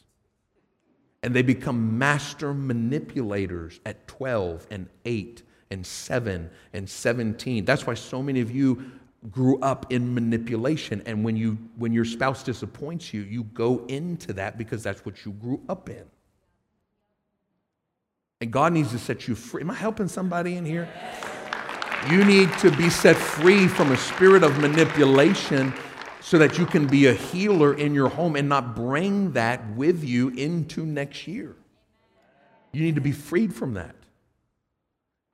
and 1.22 1.34
they 1.34 1.42
become 1.42 1.96
master 1.98 2.52
manipulators 2.52 3.78
at 3.86 4.08
12 4.08 4.66
and 4.70 4.88
8 5.04 5.42
and 5.70 5.86
7 5.86 6.50
and 6.72 6.90
17 6.90 7.64
that's 7.64 7.86
why 7.86 7.94
so 7.94 8.22
many 8.22 8.40
of 8.40 8.50
you 8.50 8.90
grew 9.30 9.58
up 9.60 9.92
in 9.92 10.14
manipulation 10.14 11.02
and 11.06 11.24
when 11.24 11.36
you 11.36 11.58
when 11.76 11.92
your 11.92 12.04
spouse 12.04 12.42
disappoints 12.42 13.12
you 13.12 13.22
you 13.22 13.42
go 13.44 13.84
into 13.88 14.32
that 14.32 14.56
because 14.56 14.82
that's 14.82 15.04
what 15.04 15.24
you 15.24 15.32
grew 15.32 15.60
up 15.68 15.88
in 15.88 16.04
and 18.40 18.52
god 18.52 18.72
needs 18.72 18.92
to 18.92 18.98
set 18.98 19.26
you 19.26 19.34
free 19.34 19.60
am 19.60 19.70
i 19.70 19.74
helping 19.74 20.06
somebody 20.06 20.54
in 20.56 20.64
here 20.64 20.88
you 22.10 22.24
need 22.24 22.50
to 22.58 22.70
be 22.70 22.88
set 22.88 23.16
free 23.16 23.66
from 23.66 23.90
a 23.90 23.96
spirit 23.96 24.44
of 24.44 24.56
manipulation 24.60 25.74
so 26.20 26.38
that 26.38 26.58
you 26.58 26.66
can 26.66 26.86
be 26.86 27.06
a 27.06 27.12
healer 27.12 27.74
in 27.74 27.94
your 27.94 28.08
home 28.08 28.36
and 28.36 28.48
not 28.48 28.74
bring 28.74 29.32
that 29.32 29.66
with 29.74 30.04
you 30.04 30.28
into 30.30 30.84
next 30.84 31.26
year. 31.26 31.56
You 32.72 32.82
need 32.82 32.94
to 32.96 33.00
be 33.00 33.12
freed 33.12 33.54
from 33.54 33.74
that. 33.74 33.96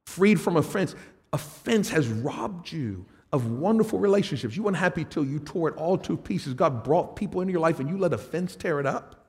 Freed 0.06 0.40
from 0.40 0.56
offense. 0.56 0.94
Offense 1.32 1.90
has 1.90 2.08
robbed 2.08 2.70
you 2.70 3.06
of 3.34 3.50
wonderful 3.50 3.98
relationships. 3.98 4.56
You 4.56 4.62
weren't 4.62 4.76
happy 4.76 5.04
till 5.04 5.24
you 5.24 5.40
tore 5.40 5.68
it 5.68 5.74
all 5.74 5.98
to 5.98 6.16
pieces. 6.16 6.54
God 6.54 6.84
brought 6.84 7.16
people 7.16 7.40
into 7.40 7.50
your 7.50 7.60
life 7.60 7.80
and 7.80 7.88
you 7.88 7.98
let 7.98 8.12
offense 8.12 8.54
tear 8.54 8.78
it 8.78 8.86
up. 8.86 9.26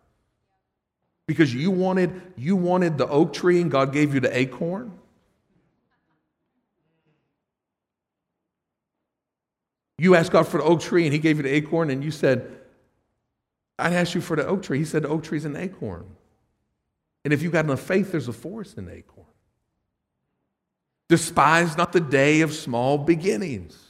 Because 1.25 1.51
you 1.51 1.71
wanted, 1.71 2.21
you 2.37 2.55
wanted 2.55 2.99
the 2.99 3.07
oak 3.07 3.33
tree 3.33 3.59
and 3.59 3.71
God 3.71 3.91
gave 3.91 4.13
you 4.13 4.19
the 4.19 4.37
acorn. 4.37 4.91
You 9.97 10.13
asked 10.13 10.31
God 10.31 10.47
for 10.47 10.59
the 10.59 10.63
oak 10.63 10.81
tree 10.81 11.05
and 11.05 11.13
he 11.13 11.17
gave 11.17 11.37
you 11.37 11.43
the 11.43 11.55
acorn, 11.55 11.89
and 11.89 12.03
you 12.03 12.11
said, 12.11 12.59
I 13.79 13.95
asked 13.95 14.13
you 14.13 14.21
for 14.21 14.35
the 14.35 14.45
oak 14.45 14.61
tree. 14.61 14.77
He 14.77 14.85
said, 14.85 15.01
The 15.01 15.07
oak 15.07 15.23
tree's 15.23 15.45
an 15.45 15.55
acorn. 15.55 16.05
And 17.23 17.33
if 17.33 17.41
you've 17.41 17.53
got 17.53 17.65
enough 17.65 17.79
faith, 17.79 18.11
there's 18.11 18.27
a 18.27 18.33
forest 18.33 18.77
in 18.77 18.85
the 18.85 18.93
acorn. 18.93 19.25
Despise 21.07 21.75
not 21.75 21.91
the 21.91 22.01
day 22.01 22.41
of 22.41 22.53
small 22.53 22.97
beginnings. 22.97 23.84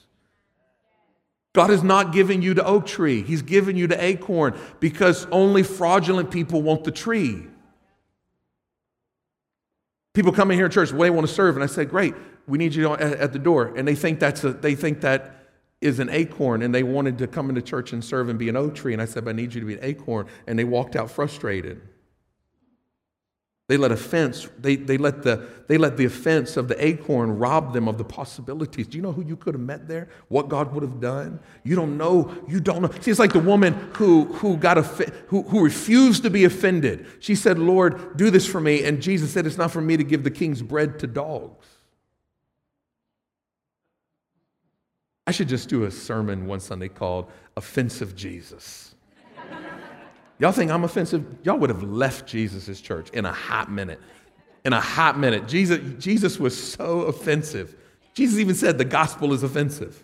God 1.56 1.72
is 1.72 1.84
not 1.84 2.12
giving 2.12 2.42
you 2.42 2.54
the 2.54 2.66
oak 2.66 2.86
tree, 2.86 3.24
He's 3.24 3.42
giving 3.42 3.78
you 3.78 3.88
the 3.88 4.04
acorn 4.04 4.60
because 4.80 5.26
only 5.32 5.64
fraudulent 5.64 6.30
people 6.30 6.62
want 6.62 6.84
the 6.84 6.92
tree. 6.92 7.48
People 10.14 10.32
come 10.32 10.52
in 10.52 10.58
here 10.58 10.66
in 10.66 10.72
church, 10.72 10.92
well, 10.92 11.02
they 11.02 11.10
want 11.10 11.28
to 11.28 11.34
serve, 11.34 11.56
and 11.56 11.64
I 11.64 11.68
say, 11.68 11.86
Great, 11.86 12.14
we 12.46 12.58
need 12.58 12.76
you 12.76 12.94
at 12.94 13.34
the 13.34 13.40
door. 13.40 13.74
And 13.76 13.88
they 13.88 13.96
think 13.96 14.20
that's 14.20 14.44
a, 14.44 14.54
they 14.54 14.76
think 14.76 15.02
that 15.02 15.32
is 15.82 16.00
an 16.00 16.10
acorn 16.10 16.62
and 16.62 16.74
they 16.74 16.84
wanted 16.84 17.18
to 17.20 17.28
come 17.28 17.50
into 17.50 17.62
church 17.62 17.94
and 17.94 18.04
serve 18.04 18.30
and 18.30 18.40
be 18.40 18.50
an 18.50 18.56
oak 18.56 18.76
tree. 18.76 18.94
And 18.94 19.02
I 19.02 19.06
said, 19.06 19.28
I 19.28 19.32
need 19.32 19.54
you 19.54 19.62
to 19.62 19.68
be 19.68 19.74
an 19.74 19.80
acorn. 19.82 20.28
And 20.48 20.58
they 20.58 20.64
walked 20.64 20.96
out 20.96 21.10
frustrated. 21.10 21.82
They 23.68 23.78
let 23.78 23.92
offense, 23.92 24.48
they, 24.60 24.76
they, 24.76 24.98
let 24.98 25.24
the, 25.24 25.48
they 25.68 25.80
let 25.80 25.98
the 25.98 26.06
offense 26.06 26.56
of 26.56 26.68
the 26.68 26.86
acorn 26.86 27.40
rob 27.40 27.74
them 27.74 27.88
of 27.88 27.98
the 27.98 28.04
possibilities. 28.04 28.86
Do 28.86 28.98
you 28.98 29.02
know 29.02 29.12
who 29.12 29.24
you 29.24 29.36
could 29.36 29.56
have 29.56 29.62
met 29.62 29.88
there? 29.88 30.08
What 30.28 30.50
God 30.50 30.72
would 30.74 30.84
have 30.84 31.00
done? 31.00 31.40
You 31.64 31.76
don't 31.76 31.98
know. 31.98 32.32
You 32.48 32.60
don't 32.60 32.84
know. 32.84 32.92
See, 33.02 33.10
it's 33.10 33.20
like 33.20 33.34
the 33.34 33.40
woman 33.40 33.74
who, 33.96 34.26
who, 34.26 34.56
got 34.58 34.78
offi- 34.78 35.12
who, 35.28 35.42
who 35.44 35.64
refused 35.64 36.22
to 36.24 36.30
be 36.30 36.46
offended. 36.46 37.08
She 37.20 37.34
said, 37.34 37.58
Lord, 37.58 38.16
do 38.18 38.30
this 38.30 38.46
for 38.46 38.62
me. 38.62 38.84
And 38.84 39.02
Jesus 39.02 39.32
said, 39.32 39.48
It's 39.48 39.58
not 39.58 39.72
for 39.72 39.82
me 39.82 39.98
to 39.98 40.04
give 40.04 40.24
the 40.24 40.32
king's 40.32 40.62
bread 40.62 41.00
to 41.00 41.08
dogs. 41.08 41.66
I 45.26 45.32
should 45.32 45.50
just 45.50 45.70
do 45.70 45.86
a 45.86 45.92
sermon 45.92 46.46
one 46.46 46.60
Sunday 46.60 46.88
called 46.88 47.32
Offensive 47.58 48.16
Jesus. 48.16 48.94
Y'all 50.40 50.52
think 50.52 50.72
I'm 50.72 50.84
offensive? 50.84 51.26
Y'all 51.44 51.58
would 51.58 51.70
have 51.70 51.84
left 51.84 52.28
Jesus' 52.28 52.82
church 52.82 53.10
in 53.12 53.26
a 53.26 53.32
hot 53.32 53.72
minute. 53.72 54.02
In 54.66 54.74
a 54.74 54.82
hot 54.82 55.18
minute. 55.18 55.48
Jesus, 55.48 55.80
Jesus 56.04 56.40
was 56.40 56.62
so 56.62 57.02
offensive. 57.02 57.76
Jesus 58.14 58.40
even 58.40 58.56
said 58.56 58.78
the 58.78 58.86
gospel 58.86 59.34
is 59.34 59.44
offensive. 59.44 60.02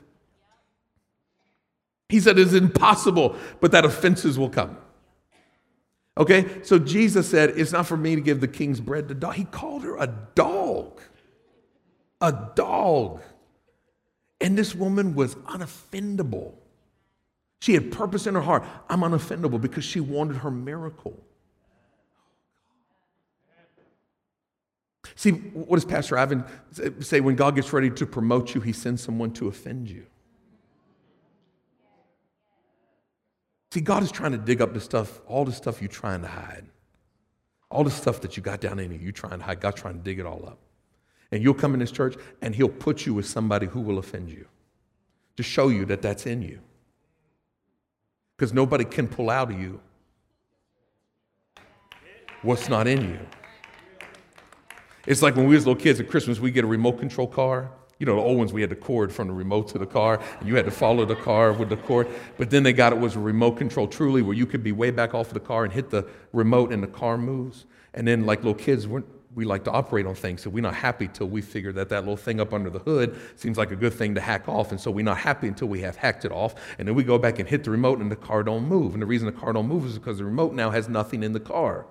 He 2.10 2.20
said 2.20 2.38
it's 2.38 2.54
impossible, 2.54 3.36
but 3.60 3.72
that 3.72 3.86
offenses 3.86 4.38
will 4.38 4.50
come. 4.50 4.78
Okay? 6.18 6.62
So 6.64 6.78
Jesus 6.78 7.30
said, 7.30 7.54
It's 7.56 7.72
not 7.72 7.88
for 7.88 7.98
me 7.98 8.16
to 8.16 8.22
give 8.22 8.42
the 8.42 8.48
king's 8.48 8.82
bread 8.82 9.08
to 9.08 9.14
dog. 9.14 9.36
He 9.36 9.46
called 9.46 9.84
her 9.84 9.98
a 9.98 10.08
dog. 10.36 11.00
A 12.20 12.50
dog. 12.56 13.22
And 14.40 14.58
this 14.58 14.76
woman 14.76 15.16
was 15.16 15.36
unoffendable. 15.36 16.54
She 17.62 17.76
had 17.76 17.92
purpose 17.92 18.26
in 18.26 18.34
her 18.34 18.42
heart. 18.42 18.64
I'm 18.90 19.02
unoffendable 19.02 19.62
because 19.62 19.84
she 19.84 20.00
wanted 20.00 20.38
her 20.38 20.50
miracle. 20.50 21.16
See, 25.16 25.30
what 25.30 25.76
does 25.76 25.86
Pastor 25.86 26.18
Ivan 26.18 26.44
say? 27.02 27.20
When 27.20 27.36
God 27.36 27.56
gets 27.56 27.72
ready 27.72 27.92
to 27.92 28.06
promote 28.08 28.56
you, 28.56 28.62
he 28.62 28.74
sends 28.74 29.04
someone 29.04 29.32
to 29.34 29.48
offend 29.48 29.92
you. 29.92 30.08
See, 33.72 33.82
God 33.82 34.02
is 34.02 34.12
trying 34.12 34.32
to 34.32 34.40
dig 34.40 34.60
up 34.60 34.74
the 34.74 34.82
stuff, 34.82 35.22
all 35.28 35.46
the 35.46 35.52
stuff 35.52 35.82
you're 35.82 35.88
trying 35.88 36.22
to 36.22 36.28
hide. 36.28 36.66
All 37.70 37.84
the 37.84 37.92
stuff 37.92 38.22
that 38.22 38.36
you 38.36 38.42
got 38.42 38.60
down 38.60 38.80
in 38.80 38.92
you, 38.92 38.98
you're 38.98 39.12
trying 39.12 39.38
to 39.38 39.46
hide. 39.46 39.62
God's 39.62 39.80
trying 39.80 40.00
to 40.00 40.04
dig 40.04 40.18
it 40.18 40.26
all 40.26 40.44
up. 40.48 40.58
And 41.32 41.44
you'll 41.44 41.54
come 41.54 41.76
in 41.76 41.80
this 41.80 41.92
church 41.92 42.16
and 42.42 42.56
he'll 42.56 42.70
put 42.70 43.06
you 43.06 43.14
with 43.14 43.28
somebody 43.28 43.68
who 43.68 43.82
will 43.82 44.00
offend 44.00 44.32
you 44.32 44.48
to 45.38 45.44
show 45.44 45.68
you 45.68 45.86
that 45.86 46.02
that's 46.02 46.26
in 46.26 46.42
you. 46.42 46.60
Because 48.42 48.54
nobody 48.54 48.86
can 48.86 49.08
pull 49.08 49.30
out 49.30 49.52
of 49.52 49.62
you 49.62 49.80
what's 52.42 52.70
not 52.70 52.88
in 52.88 53.02
you. 53.04 53.20
It's 55.06 55.22
like 55.22 55.36
when 55.36 55.46
we 55.46 55.54
was 55.54 55.68
little 55.68 55.80
kids 55.80 56.00
at 56.00 56.10
Christmas, 56.10 56.40
we 56.40 56.50
get 56.50 56.64
a 56.64 56.68
remote 56.68 56.98
control 56.98 57.28
car. 57.28 57.70
You 58.00 58.08
know, 58.08 58.16
the 58.16 58.22
old 58.24 58.40
ones, 58.40 58.52
we 58.52 58.62
had 58.62 58.72
the 58.72 58.76
cord 58.76 59.14
from 59.14 59.28
the 59.28 59.34
remote 59.36 59.68
to 59.68 59.78
the 59.78 59.86
car, 59.86 60.20
and 60.40 60.50
you 60.50 60.56
had 60.56 60.66
to 60.66 60.72
follow 60.72 61.06
the 61.06 61.18
car 61.18 61.54
with 61.54 61.70
the 61.70 61.78
cord. 61.78 62.08
But 62.40 62.50
then 62.50 62.64
they 62.64 62.74
got 62.74 62.94
it 62.94 63.00
was 63.00 63.16
a 63.16 63.20
remote 63.20 63.58
control, 63.58 63.88
truly, 63.88 64.24
where 64.24 64.36
you 64.36 64.48
could 64.48 64.64
be 64.64 64.72
way 64.72 64.90
back 64.90 65.14
off 65.14 65.28
of 65.28 65.36
the 65.36 65.40
car 65.40 65.64
and 65.64 65.72
hit 65.72 65.92
the 65.92 66.08
remote 66.34 66.74
and 66.74 66.82
the 66.82 66.88
car 66.88 67.20
moves. 67.20 67.68
And 67.94 68.08
then, 68.08 68.26
like 68.26 68.40
little 68.40 68.56
kids, 68.56 68.88
we're, 68.88 69.04
we 69.34 69.46
like 69.46 69.64
to 69.64 69.72
operate 69.72 70.06
on 70.06 70.16
things. 70.16 70.42
So 70.42 70.50
we're 70.50 70.62
not 70.62 70.76
happy 70.76 71.08
till 71.08 71.28
we 71.28 71.42
figure 71.42 71.72
that 71.74 71.90
that 71.90 72.02
little 72.02 72.18
thing 72.18 72.40
up 72.40 72.54
under 72.54 72.70
the 72.70 72.80
hood 72.80 73.18
seems 73.36 73.58
like 73.58 73.72
a 73.72 73.76
good 73.76 73.94
thing 73.94 74.16
to 74.16 74.22
hack 74.22 74.50
off. 74.50 74.72
And 74.72 74.80
so 74.80 74.92
we're 74.92 75.06
not 75.06 75.18
happy 75.18 75.48
until 75.48 75.70
we 75.70 75.82
have 75.82 75.96
hacked 75.96 76.26
it 76.26 76.32
off. 76.32 76.56
And 76.78 76.88
then 76.88 76.96
we 76.96 77.04
go 77.04 77.18
back 77.18 77.40
and 77.40 77.48
hit 77.48 77.64
the 77.64 77.72
remote 77.72 78.00
and 78.00 78.12
the 78.12 78.16
car 78.16 78.44
don't 78.44 78.68
move. 78.68 78.94
And 78.94 79.02
the 79.02 79.06
reason 79.06 79.28
the 79.28 79.32
car 79.32 79.54
don't 79.54 79.68
move 79.68 79.86
is 79.86 79.98
because 79.98 80.18
the 80.18 80.26
remote 80.26 80.54
now 80.54 80.72
has 80.72 80.90
nothing 80.90 81.24
in 81.24 81.32
the 81.32 81.40
car. 81.40 81.86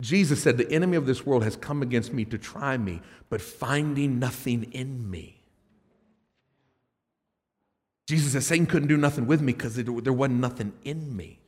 Jesus 0.00 0.42
said, 0.42 0.56
The 0.56 0.70
enemy 0.72 0.96
of 0.96 1.06
this 1.06 1.26
world 1.26 1.44
has 1.44 1.56
come 1.56 1.82
against 1.82 2.12
me 2.12 2.24
to 2.26 2.38
try 2.38 2.78
me, 2.78 3.02
but 3.28 3.40
finding 3.42 4.18
nothing 4.18 4.64
in 4.72 5.10
me. 5.10 5.42
Jesus 8.08 8.32
said, 8.32 8.42
Satan 8.42 8.66
couldn't 8.66 8.88
do 8.88 8.96
nothing 8.96 9.26
with 9.26 9.40
me 9.40 9.52
because 9.52 9.76
there 9.76 10.12
wasn't 10.12 10.40
nothing 10.40 10.72
in 10.84 11.14
me. 11.16 11.39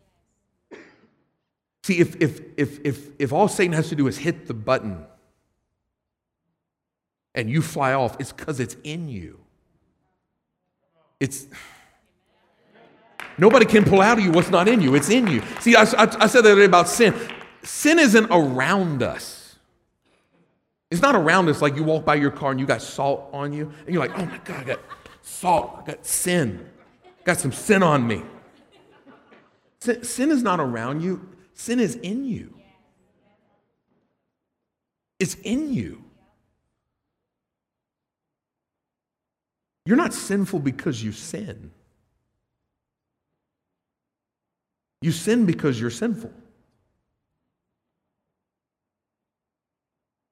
See, 1.83 1.99
if, 1.99 2.21
if, 2.21 2.41
if, 2.57 2.81
if, 2.85 3.09
if 3.19 3.33
all 3.33 3.49
Satan 3.49 3.73
has 3.73 3.89
to 3.89 3.97
do 3.97 4.07
is 4.07 4.19
hit 4.19 4.47
the 4.47 4.55
button 4.55 5.05
and 7.35 7.51
you 7.51 7.63
fly 7.63 7.93
off, 7.93 8.17
it's 8.21 8.33
because 8.33 8.61
it's 8.61 8.77
in 8.85 9.09
you. 9.09 9.41
It's. 11.19 11.47
Nobody 13.39 13.65
can 13.65 13.85
pull 13.85 14.01
out 14.01 14.19
of 14.19 14.25
you 14.25 14.31
what's 14.31 14.51
not 14.51 14.69
in 14.69 14.81
you. 14.81 14.95
It's 14.95 15.09
in 15.09 15.27
you. 15.27 15.43
See, 15.61 15.75
I, 15.75 15.83
I, 15.83 16.25
I 16.25 16.27
said 16.27 16.43
that 16.43 16.59
about 16.63 16.89
sin. 16.89 17.15
Sin 17.63 17.99
isn't 17.99 18.29
around 18.31 19.03
us. 19.03 19.57
It's 20.93 21.01
not 21.01 21.15
around 21.15 21.49
us 21.49 21.63
like 21.63 21.75
you 21.75 21.85
walk 21.85 22.05
by 22.05 22.17
your 22.17 22.31
car 22.31 22.51
and 22.51 22.61
you 22.61 22.67
got 22.67 22.83
salt 22.83 23.31
on 23.33 23.55
you, 23.55 23.73
and 23.87 23.95
you're 23.95 24.07
like, 24.07 24.17
oh 24.19 24.27
my 24.27 24.39
God, 24.45 24.61
I 24.61 24.65
got 24.65 24.81
salt, 25.23 25.79
I 25.79 25.93
got 25.93 26.05
sin, 26.05 26.69
I 27.07 27.23
got 27.25 27.41
some 27.41 27.51
sin 27.51 27.83
on 27.83 28.07
me. 28.07 28.23
Sin, 29.81 30.05
sin 30.05 30.31
is 30.31 30.43
not 30.43 30.61
around 30.61 31.01
you, 31.01 31.27
Sin 31.63 31.79
is 31.79 31.95
in 31.95 32.25
you. 32.25 32.59
It's 35.21 35.37
in 35.45 35.73
you. 35.73 36.03
You're 39.87 39.97
not 39.97 40.13
sinful 40.13 40.59
because 40.59 41.05
you 41.05 41.13
sin. 41.13 41.71
You 45.03 45.13
sin 45.13 45.47
because 45.47 45.81
you're 45.81 45.91
sinful. 45.91 46.33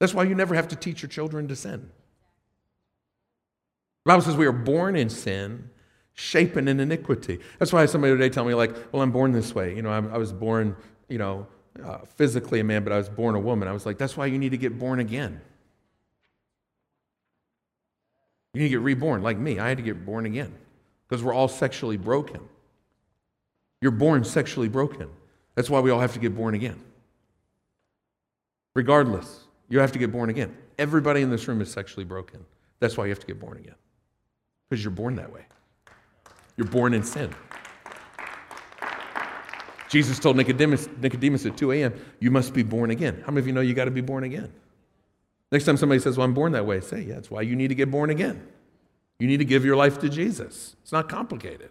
That's 0.00 0.12
why 0.12 0.24
you 0.24 0.34
never 0.34 0.56
have 0.56 0.66
to 0.66 0.74
teach 0.74 1.00
your 1.00 1.10
children 1.10 1.46
to 1.46 1.54
sin. 1.54 1.88
The 4.04 4.08
Bible 4.10 4.22
says 4.22 4.36
we 4.36 4.46
are 4.46 4.52
born 4.52 4.96
in 4.96 5.08
sin, 5.08 5.70
shapen 6.14 6.66
in 6.66 6.80
iniquity. 6.80 7.38
That's 7.60 7.72
why 7.72 7.86
somebody 7.86 8.14
today 8.14 8.30
tell 8.30 8.44
me, 8.44 8.54
like, 8.54 8.74
well, 8.92 9.00
I'm 9.00 9.12
born 9.12 9.30
this 9.30 9.54
way. 9.54 9.76
You 9.76 9.82
know, 9.82 9.90
I, 9.90 9.98
I 9.98 10.18
was 10.18 10.32
born, 10.32 10.74
you 11.10 11.18
know, 11.18 11.46
uh, 11.84 11.98
physically 12.16 12.60
a 12.60 12.64
man, 12.64 12.84
but 12.84 12.92
I 12.92 12.96
was 12.96 13.08
born 13.08 13.34
a 13.34 13.40
woman. 13.40 13.68
I 13.68 13.72
was 13.72 13.84
like, 13.84 13.98
that's 13.98 14.16
why 14.16 14.26
you 14.26 14.38
need 14.38 14.50
to 14.50 14.56
get 14.56 14.78
born 14.78 15.00
again. 15.00 15.40
You 18.54 18.62
need 18.62 18.68
to 18.68 18.70
get 18.70 18.80
reborn, 18.80 19.22
like 19.22 19.38
me. 19.38 19.58
I 19.58 19.68
had 19.68 19.76
to 19.76 19.82
get 19.82 20.04
born 20.04 20.26
again 20.26 20.52
because 21.08 21.22
we're 21.22 21.34
all 21.34 21.48
sexually 21.48 21.96
broken. 21.96 22.40
You're 23.80 23.92
born 23.92 24.24
sexually 24.24 24.68
broken. 24.68 25.08
That's 25.54 25.70
why 25.70 25.80
we 25.80 25.90
all 25.90 26.00
have 26.00 26.14
to 26.14 26.18
get 26.18 26.34
born 26.34 26.54
again. 26.54 26.80
Regardless, 28.74 29.44
you 29.68 29.78
have 29.78 29.92
to 29.92 29.98
get 29.98 30.12
born 30.12 30.30
again. 30.30 30.56
Everybody 30.78 31.22
in 31.22 31.30
this 31.30 31.46
room 31.48 31.60
is 31.60 31.70
sexually 31.70 32.04
broken. 32.04 32.44
That's 32.78 32.96
why 32.96 33.04
you 33.04 33.10
have 33.10 33.20
to 33.20 33.26
get 33.26 33.38
born 33.38 33.58
again 33.58 33.74
because 34.68 34.84
you're 34.84 34.92
born 34.92 35.16
that 35.16 35.32
way. 35.32 35.44
You're 36.56 36.68
born 36.68 36.94
in 36.94 37.02
sin. 37.02 37.34
Jesus 39.90 40.20
told 40.20 40.36
Nicodemus, 40.36 40.88
Nicodemus 41.00 41.44
at 41.46 41.56
2 41.56 41.72
a.m., 41.72 41.92
You 42.20 42.30
must 42.30 42.54
be 42.54 42.62
born 42.62 42.92
again. 42.92 43.22
How 43.26 43.32
many 43.32 43.40
of 43.40 43.46
you 43.48 43.52
know 43.52 43.60
you 43.60 43.74
got 43.74 43.86
to 43.86 43.90
be 43.90 44.00
born 44.00 44.22
again? 44.22 44.52
Next 45.50 45.64
time 45.64 45.76
somebody 45.76 46.00
says, 46.00 46.16
Well, 46.16 46.24
I'm 46.24 46.32
born 46.32 46.52
that 46.52 46.64
way, 46.64 46.80
say, 46.80 47.02
Yeah, 47.02 47.14
that's 47.14 47.30
why 47.30 47.42
you 47.42 47.56
need 47.56 47.68
to 47.68 47.74
get 47.74 47.90
born 47.90 48.08
again. 48.08 48.46
You 49.18 49.26
need 49.26 49.38
to 49.38 49.44
give 49.44 49.64
your 49.64 49.74
life 49.74 49.98
to 49.98 50.08
Jesus. 50.08 50.76
It's 50.80 50.92
not 50.92 51.08
complicated. 51.08 51.70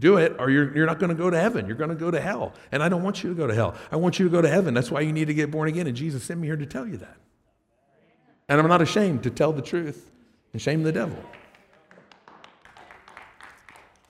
Do 0.00 0.18
it, 0.18 0.36
or 0.38 0.48
you're, 0.48 0.74
you're 0.76 0.86
not 0.86 1.00
going 1.00 1.10
to 1.10 1.16
go 1.16 1.28
to 1.28 1.38
heaven. 1.38 1.66
You're 1.66 1.76
going 1.76 1.90
to 1.90 1.96
go 1.96 2.12
to 2.12 2.20
hell. 2.20 2.54
And 2.70 2.80
I 2.80 2.88
don't 2.88 3.02
want 3.02 3.24
you 3.24 3.30
to 3.30 3.34
go 3.34 3.48
to 3.48 3.54
hell. 3.54 3.74
I 3.90 3.96
want 3.96 4.20
you 4.20 4.26
to 4.26 4.30
go 4.30 4.40
to 4.40 4.48
heaven. 4.48 4.72
That's 4.72 4.92
why 4.92 5.00
you 5.00 5.12
need 5.12 5.26
to 5.26 5.34
get 5.34 5.50
born 5.50 5.68
again. 5.68 5.88
And 5.88 5.96
Jesus 5.96 6.22
sent 6.22 6.38
me 6.38 6.46
here 6.46 6.56
to 6.56 6.64
tell 6.64 6.86
you 6.86 6.98
that. 6.98 7.16
And 8.48 8.60
I'm 8.60 8.68
not 8.68 8.80
ashamed 8.80 9.24
to 9.24 9.30
tell 9.30 9.52
the 9.52 9.60
truth 9.60 10.12
and 10.52 10.62
shame 10.62 10.84
the 10.84 10.92
devil. 10.92 11.18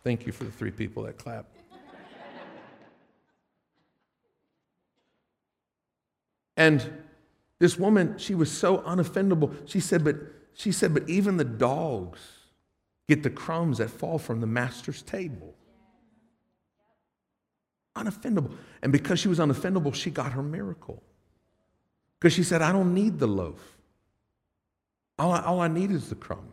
Thank 0.04 0.26
you 0.26 0.32
for 0.32 0.44
the 0.44 0.52
three 0.52 0.70
people 0.70 1.04
that 1.04 1.16
clapped. 1.16 1.57
And 6.58 6.84
this 7.60 7.78
woman, 7.78 8.18
she 8.18 8.34
was 8.34 8.50
so 8.50 8.78
unoffendable. 8.78 9.54
She 9.66 9.78
said, 9.78 10.04
but 10.04 10.16
she 10.52 10.72
said, 10.72 10.92
but 10.92 11.08
even 11.08 11.36
the 11.36 11.44
dogs 11.44 12.20
get 13.06 13.22
the 13.22 13.30
crumbs 13.30 13.78
that 13.78 13.88
fall 13.88 14.18
from 14.18 14.40
the 14.40 14.46
master's 14.46 15.00
table. 15.02 15.54
Unoffendable. 17.96 18.52
And 18.82 18.92
because 18.92 19.20
she 19.20 19.28
was 19.28 19.38
unoffendable, 19.38 19.94
she 19.94 20.10
got 20.10 20.32
her 20.32 20.42
miracle. 20.42 21.00
Because 22.18 22.32
she 22.32 22.42
said, 22.42 22.60
I 22.60 22.72
don't 22.72 22.92
need 22.92 23.20
the 23.20 23.28
loaf. 23.28 23.78
All 25.16 25.32
I, 25.32 25.40
all 25.42 25.60
I 25.60 25.68
need 25.68 25.92
is 25.92 26.08
the 26.08 26.16
crumb. 26.16 26.52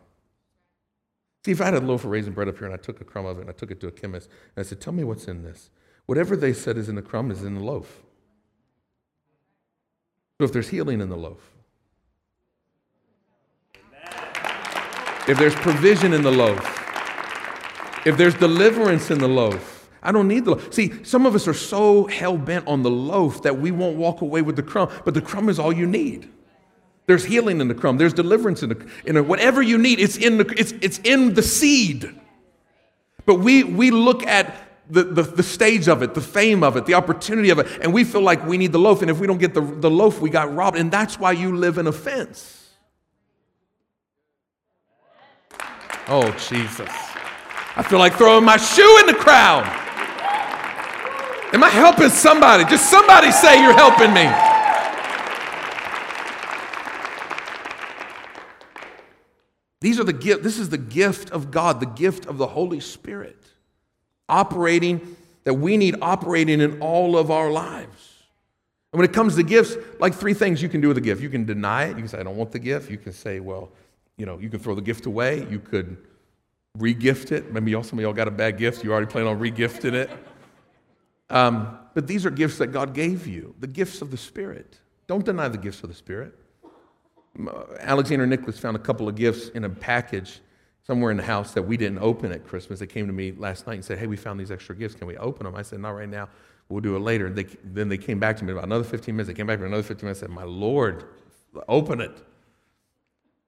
See, 1.44 1.50
if 1.50 1.60
I 1.60 1.66
had 1.66 1.74
a 1.74 1.80
loaf 1.80 2.04
of 2.04 2.10
raisin 2.10 2.32
bread 2.32 2.48
up 2.48 2.58
here 2.58 2.66
and 2.66 2.74
I 2.74 2.78
took 2.78 3.00
a 3.00 3.04
crumb 3.04 3.26
of 3.26 3.38
it 3.38 3.42
and 3.42 3.50
I 3.50 3.52
took 3.52 3.72
it 3.72 3.80
to 3.80 3.88
a 3.88 3.92
chemist 3.92 4.28
and 4.54 4.64
I 4.64 4.68
said, 4.68 4.80
Tell 4.80 4.92
me 4.92 5.02
what's 5.02 5.26
in 5.26 5.42
this. 5.42 5.70
Whatever 6.06 6.36
they 6.36 6.52
said 6.52 6.76
is 6.76 6.88
in 6.88 6.94
the 6.94 7.02
crumb 7.02 7.32
is 7.32 7.42
in 7.42 7.56
the 7.56 7.64
loaf. 7.64 8.02
So 10.38 10.44
if 10.44 10.52
there's 10.52 10.68
healing 10.68 11.00
in 11.00 11.08
the 11.08 11.16
loaf, 11.16 11.50
if 15.28 15.38
there's 15.38 15.54
provision 15.54 16.12
in 16.12 16.22
the 16.22 16.30
loaf, 16.30 16.72
if 18.06 18.16
there's 18.16 18.34
deliverance 18.34 19.10
in 19.10 19.18
the 19.18 19.28
loaf, 19.28 19.88
I 20.02 20.12
don't 20.12 20.28
need 20.28 20.44
the 20.44 20.52
loaf. 20.52 20.72
See, 20.72 21.02
some 21.04 21.26
of 21.26 21.34
us 21.34 21.48
are 21.48 21.54
so 21.54 22.06
hell 22.06 22.36
bent 22.36 22.68
on 22.68 22.82
the 22.82 22.90
loaf 22.90 23.42
that 23.42 23.58
we 23.58 23.70
won't 23.70 23.96
walk 23.96 24.20
away 24.20 24.42
with 24.42 24.56
the 24.56 24.62
crumb, 24.62 24.90
but 25.04 25.14
the 25.14 25.22
crumb 25.22 25.48
is 25.48 25.58
all 25.58 25.72
you 25.72 25.86
need. 25.86 26.30
There's 27.06 27.24
healing 27.24 27.60
in 27.60 27.68
the 27.68 27.74
crumb. 27.74 27.96
There's 27.98 28.12
deliverance 28.12 28.62
in 28.62 28.68
the 28.68 28.86
in 29.04 29.16
a, 29.16 29.22
whatever 29.22 29.62
you 29.62 29.78
need. 29.78 30.00
It's 30.00 30.16
in 30.16 30.38
the 30.38 30.54
it's 30.56 30.72
it's 30.80 30.98
in 30.98 31.34
the 31.34 31.42
seed. 31.42 32.14
But 33.24 33.36
we 33.36 33.64
we 33.64 33.90
look 33.90 34.24
at 34.26 34.54
the, 34.88 35.04
the, 35.04 35.22
the 35.22 35.42
stage 35.42 35.88
of 35.88 36.02
it, 36.02 36.14
the 36.14 36.20
fame 36.20 36.62
of 36.62 36.76
it, 36.76 36.86
the 36.86 36.94
opportunity 36.94 37.50
of 37.50 37.58
it, 37.58 37.66
and 37.80 37.92
we 37.92 38.04
feel 38.04 38.20
like 38.20 38.44
we 38.46 38.56
need 38.56 38.72
the 38.72 38.78
loaf. 38.78 39.02
And 39.02 39.10
if 39.10 39.18
we 39.18 39.26
don't 39.26 39.38
get 39.38 39.54
the, 39.54 39.60
the 39.60 39.90
loaf, 39.90 40.20
we 40.20 40.30
got 40.30 40.54
robbed. 40.54 40.76
And 40.76 40.90
that's 40.90 41.18
why 41.18 41.32
you 41.32 41.56
live 41.56 41.78
in 41.78 41.86
offense. 41.86 42.70
Oh, 46.08 46.30
Jesus. 46.48 46.88
I 47.74 47.82
feel 47.82 47.98
like 47.98 48.14
throwing 48.14 48.44
my 48.44 48.56
shoe 48.56 48.98
in 49.00 49.06
the 49.06 49.14
crowd. 49.14 49.64
Am 51.52 51.62
I 51.62 51.68
helping 51.68 52.10
somebody? 52.10 52.64
Just 52.64 52.90
somebody 52.90 53.30
say 53.32 53.60
you're 53.62 53.74
helping 53.74 54.12
me. 54.12 54.30
These 59.80 60.00
are 60.00 60.04
the 60.04 60.12
gift. 60.12 60.42
This 60.42 60.58
is 60.58 60.70
the 60.70 60.78
gift 60.78 61.30
of 61.30 61.50
God, 61.50 61.80
the 61.80 61.86
gift 61.86 62.26
of 62.26 62.38
the 62.38 62.46
Holy 62.46 62.80
Spirit 62.80 63.45
operating 64.28 65.16
that 65.44 65.54
we 65.54 65.76
need 65.76 65.96
operating 66.02 66.60
in 66.60 66.80
all 66.80 67.16
of 67.16 67.30
our 67.30 67.50
lives. 67.50 68.14
And 68.92 69.00
when 69.00 69.08
it 69.08 69.12
comes 69.12 69.36
to 69.36 69.42
gifts, 69.42 69.76
like 70.00 70.14
three 70.14 70.34
things 70.34 70.62
you 70.62 70.68
can 70.68 70.80
do 70.80 70.88
with 70.88 70.98
a 70.98 71.02
gift. 71.02 71.20
You 71.22 71.28
can 71.28 71.44
deny 71.44 71.84
it. 71.84 71.90
You 71.90 71.96
can 71.96 72.08
say, 72.08 72.18
I 72.18 72.22
don't 72.22 72.36
want 72.36 72.50
the 72.50 72.58
gift. 72.58 72.90
You 72.90 72.98
can 72.98 73.12
say, 73.12 73.40
well, 73.40 73.70
you 74.16 74.26
know, 74.26 74.38
you 74.38 74.48
can 74.48 74.58
throw 74.58 74.74
the 74.74 74.82
gift 74.82 75.06
away. 75.06 75.46
You 75.50 75.58
could 75.58 75.96
regift 76.78 77.32
it. 77.32 77.52
Maybe 77.52 77.70
y'all, 77.72 77.82
some 77.82 77.98
of 77.98 78.02
y'all 78.02 78.12
got 78.12 78.28
a 78.28 78.32
bad 78.32 78.58
gift. 78.58 78.82
You 78.82 78.92
already 78.92 79.06
plan 79.06 79.26
on 79.26 79.38
regifting 79.38 79.92
it. 79.92 80.10
Um, 81.30 81.78
but 81.94 82.06
these 82.06 82.24
are 82.24 82.30
gifts 82.30 82.58
that 82.58 82.68
God 82.68 82.94
gave 82.94 83.26
you, 83.26 83.54
the 83.60 83.66
gifts 83.66 84.02
of 84.02 84.10
the 84.10 84.16
Spirit. 84.16 84.78
Don't 85.06 85.24
deny 85.24 85.48
the 85.48 85.58
gifts 85.58 85.82
of 85.82 85.88
the 85.88 85.94
Spirit. 85.94 86.34
Alexander 87.80 88.26
Nicholas 88.26 88.58
found 88.58 88.76
a 88.76 88.80
couple 88.80 89.08
of 89.08 89.14
gifts 89.14 89.48
in 89.50 89.64
a 89.64 89.70
package 89.70 90.40
somewhere 90.86 91.10
in 91.10 91.16
the 91.16 91.22
house 91.22 91.52
that 91.52 91.62
we 91.62 91.76
didn't 91.76 91.98
open 91.98 92.30
at 92.30 92.46
Christmas. 92.46 92.78
They 92.78 92.86
came 92.86 93.06
to 93.06 93.12
me 93.12 93.32
last 93.32 93.66
night 93.66 93.74
and 93.74 93.84
said, 93.84 93.98
Hey, 93.98 94.06
we 94.06 94.16
found 94.16 94.38
these 94.38 94.50
extra 94.50 94.74
gifts. 94.74 94.94
Can 94.94 95.06
we 95.06 95.16
open 95.16 95.44
them? 95.44 95.54
I 95.54 95.62
said, 95.62 95.80
Not 95.80 95.90
right 95.90 96.08
now. 96.08 96.28
We'll 96.68 96.80
do 96.80 96.96
it 96.96 97.00
later. 97.00 97.30
They, 97.30 97.44
then 97.64 97.88
they 97.88 97.98
came 97.98 98.18
back 98.18 98.36
to 98.38 98.44
me 98.44 98.52
about 98.52 98.64
another 98.64 98.84
15 98.84 99.14
minutes. 99.14 99.28
They 99.28 99.34
came 99.34 99.46
back 99.46 99.58
for 99.58 99.66
another 99.66 99.82
15 99.82 100.06
minutes 100.06 100.20
said, 100.20 100.30
My 100.30 100.44
Lord, 100.44 101.04
open 101.68 102.00
it. 102.00 102.16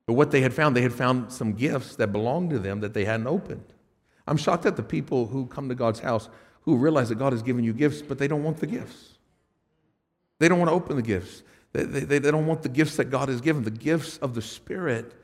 But 0.07 0.15
what 0.15 0.31
they 0.31 0.41
had 0.41 0.55
found, 0.55 0.77
they 0.77 0.83
had 0.83 0.93
found 0.93 1.33
some 1.33 1.53
gifts 1.53 1.97
that 1.97 2.13
belonged 2.13 2.51
to 2.51 2.59
them 2.59 2.81
that 2.81 2.95
they 2.95 3.05
hadn't 3.05 3.27
opened. 3.27 3.65
I'm 4.27 4.37
shocked 4.37 4.67
at 4.67 4.77
the 4.77 4.83
people 4.83 5.27
who 5.27 5.47
come 5.47 5.69
to 5.69 5.75
God's 5.75 6.01
house 6.01 6.29
who 6.63 6.77
realize 6.77 7.09
that 7.09 7.17
God 7.17 7.33
has 7.33 7.43
given 7.43 7.65
you 7.65 7.73
gifts, 7.73 8.03
but 8.03 8.19
they 8.19 8.29
don't 8.29 8.43
want 8.43 8.59
the 8.59 8.67
gifts. 8.67 9.15
They 10.39 10.49
don't 10.49 10.59
want 10.59 10.71
to 10.71 10.75
open 10.75 10.97
the 10.97 11.03
gifts. 11.03 11.43
They, 11.73 11.85
they, 11.85 12.19
they 12.19 12.31
don't 12.31 12.47
want 12.47 12.63
the 12.63 12.69
gifts 12.69 12.97
that 12.97 13.07
God 13.07 13.29
has 13.29 13.41
given, 13.41 13.65
the 13.65 13.71
gifts 13.71 14.17
of 14.19 14.35
the 14.35 14.43
Spirit 14.43 15.15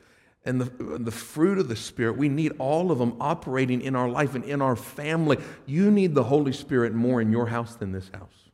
and 0.45 0.61
the, 0.61 0.97
the 0.99 1.11
fruit 1.11 1.57
of 1.57 1.67
the 1.67 1.75
Spirit. 1.75 2.17
We 2.17 2.29
need 2.29 2.53
all 2.59 2.91
of 2.91 2.99
them 2.99 3.15
operating 3.19 3.81
in 3.81 3.95
our 3.95 4.07
life 4.07 4.35
and 4.35 4.43
in 4.43 4.61
our 4.61 4.75
family. 4.75 5.37
You 5.65 5.89
need 5.89 6.13
the 6.13 6.23
Holy 6.23 6.53
Spirit 6.53 6.93
more 6.93 7.19
in 7.19 7.31
your 7.31 7.47
house 7.47 7.75
than 7.75 7.91
this 7.91 8.09
house. 8.13 8.49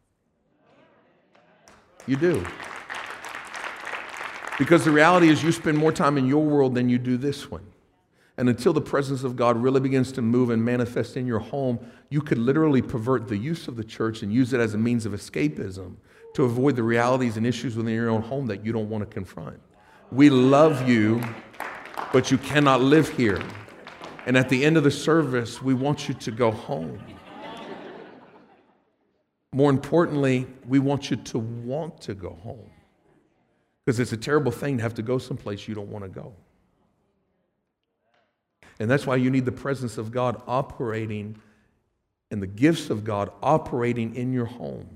You 2.08 2.16
do. 2.16 2.46
Because 4.58 4.86
the 4.86 4.92
reality 4.92 5.30
is, 5.30 5.44
you 5.44 5.52
spend 5.52 5.78
more 5.78 5.92
time 5.92 6.18
in 6.18 6.28
your 6.28 6.44
world 6.44 6.76
than 6.76 6.88
you 6.88 6.98
do 6.98 7.18
this 7.18 7.50
one. 7.50 7.66
And 8.38 8.48
until 8.48 8.74
the 8.74 8.82
presence 8.82 9.24
of 9.24 9.36
God 9.36 9.58
really 9.58 9.80
begins 9.80 10.12
to 10.14 10.22
move 10.22 10.50
and 10.50 10.64
manifest 10.64 11.18
in 11.18 11.28
your 11.28 11.40
home, 11.40 11.80
you 12.10 12.22
could 12.22 12.38
literally 12.38 12.82
pervert 12.82 13.28
the 13.28 13.38
use 13.38 13.68
of 13.68 13.76
the 13.76 13.84
church 13.84 14.24
and 14.24 14.34
use 14.34 14.54
it 14.54 14.60
as 14.60 14.74
a 14.74 14.78
means 14.78 15.06
of 15.06 15.14
escapism 15.14 15.96
to 16.34 16.44
avoid 16.44 16.76
the 16.76 16.84
realities 16.84 17.38
and 17.38 17.46
issues 17.46 17.76
within 17.76 17.94
your 17.94 18.10
own 18.10 18.22
home 18.22 18.48
that 18.48 18.66
you 18.66 18.72
don't 18.72 18.90
want 18.90 19.08
to 19.08 19.14
confront. 19.14 19.60
We 20.12 20.30
love 20.30 20.88
you, 20.88 21.22
but 22.14 22.32
you 22.32 22.38
cannot 22.38 22.82
live 22.82 23.10
here. 23.10 23.42
And 24.26 24.38
at 24.38 24.50
the 24.50 24.64
end 24.64 24.78
of 24.78 24.84
the 24.84 24.92
service, 24.92 25.62
we 25.62 25.74
want 25.74 26.08
you 26.08 26.14
to 26.16 26.32
go 26.32 26.52
home. 26.52 27.02
More 29.54 29.70
importantly, 29.70 30.48
we 30.68 30.80
want 30.80 31.10
you 31.10 31.18
to 31.18 31.40
want 31.40 32.02
to 32.02 32.14
go 32.14 32.38
home. 32.44 32.70
Because 33.86 34.00
it's 34.00 34.14
a 34.14 34.18
terrible 34.18 34.52
thing 34.52 34.78
to 34.78 34.84
have 34.84 34.94
to 34.96 35.02
go 35.02 35.18
someplace 35.18 35.68
you 35.68 35.76
don't 35.76 35.90
want 35.90 36.06
to 36.06 36.10
go. 36.10 36.34
And 38.80 38.90
that's 38.90 39.06
why 39.06 39.16
you 39.16 39.30
need 39.30 39.46
the 39.46 39.52
presence 39.52 39.98
of 39.98 40.12
God 40.12 40.42
operating 40.48 41.40
and 42.30 42.42
the 42.42 42.48
gifts 42.48 42.90
of 42.90 43.04
God 43.04 43.32
operating 43.44 44.16
in 44.16 44.34
your 44.34 44.46
home. 44.46 44.90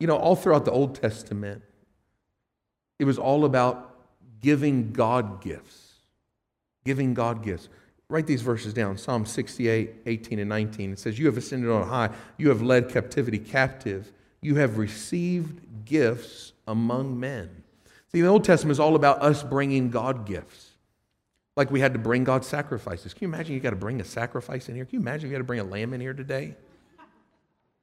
You 0.00 0.06
know, 0.06 0.16
all 0.16 0.34
throughout 0.34 0.64
the 0.64 0.72
Old 0.72 0.96
Testament, 0.96 1.62
it 2.98 3.04
was 3.04 3.18
all 3.18 3.44
about 3.44 3.91
giving 4.42 4.92
God 4.92 5.40
gifts. 5.40 5.94
Giving 6.84 7.14
God 7.14 7.42
gifts. 7.42 7.68
Write 8.08 8.26
these 8.26 8.42
verses 8.42 8.74
down 8.74 8.98
Psalm 8.98 9.24
68, 9.24 9.94
18, 10.04 10.38
and 10.40 10.48
19. 10.48 10.92
It 10.92 10.98
says, 10.98 11.18
You 11.18 11.26
have 11.26 11.38
ascended 11.38 11.70
on 11.70 11.88
high, 11.88 12.10
you 12.36 12.50
have 12.50 12.60
led 12.60 12.90
captivity 12.90 13.38
captive, 13.38 14.12
you 14.42 14.56
have 14.56 14.76
received 14.76 15.86
gifts 15.86 16.52
among 16.68 17.18
men. 17.18 17.62
See, 18.12 18.20
the 18.20 18.26
Old 18.26 18.44
Testament 18.44 18.72
is 18.72 18.80
all 18.80 18.96
about 18.96 19.22
us 19.22 19.42
bringing 19.42 19.88
God 19.88 20.26
gifts. 20.26 20.72
Like 21.56 21.70
we 21.70 21.80
had 21.80 21.92
to 21.94 21.98
bring 21.98 22.24
God 22.24 22.44
sacrifices. 22.44 23.14
Can 23.14 23.28
you 23.28 23.34
imagine 23.34 23.54
you 23.54 23.60
got 23.60 23.70
to 23.70 23.76
bring 23.76 24.00
a 24.00 24.04
sacrifice 24.04 24.68
in 24.68 24.74
here? 24.74 24.84
Can 24.84 24.98
you 24.98 25.00
imagine 25.00 25.30
you 25.30 25.34
got 25.34 25.38
to 25.38 25.44
bring 25.44 25.60
a 25.60 25.64
lamb 25.64 25.94
in 25.94 26.00
here 26.00 26.14
today? 26.14 26.54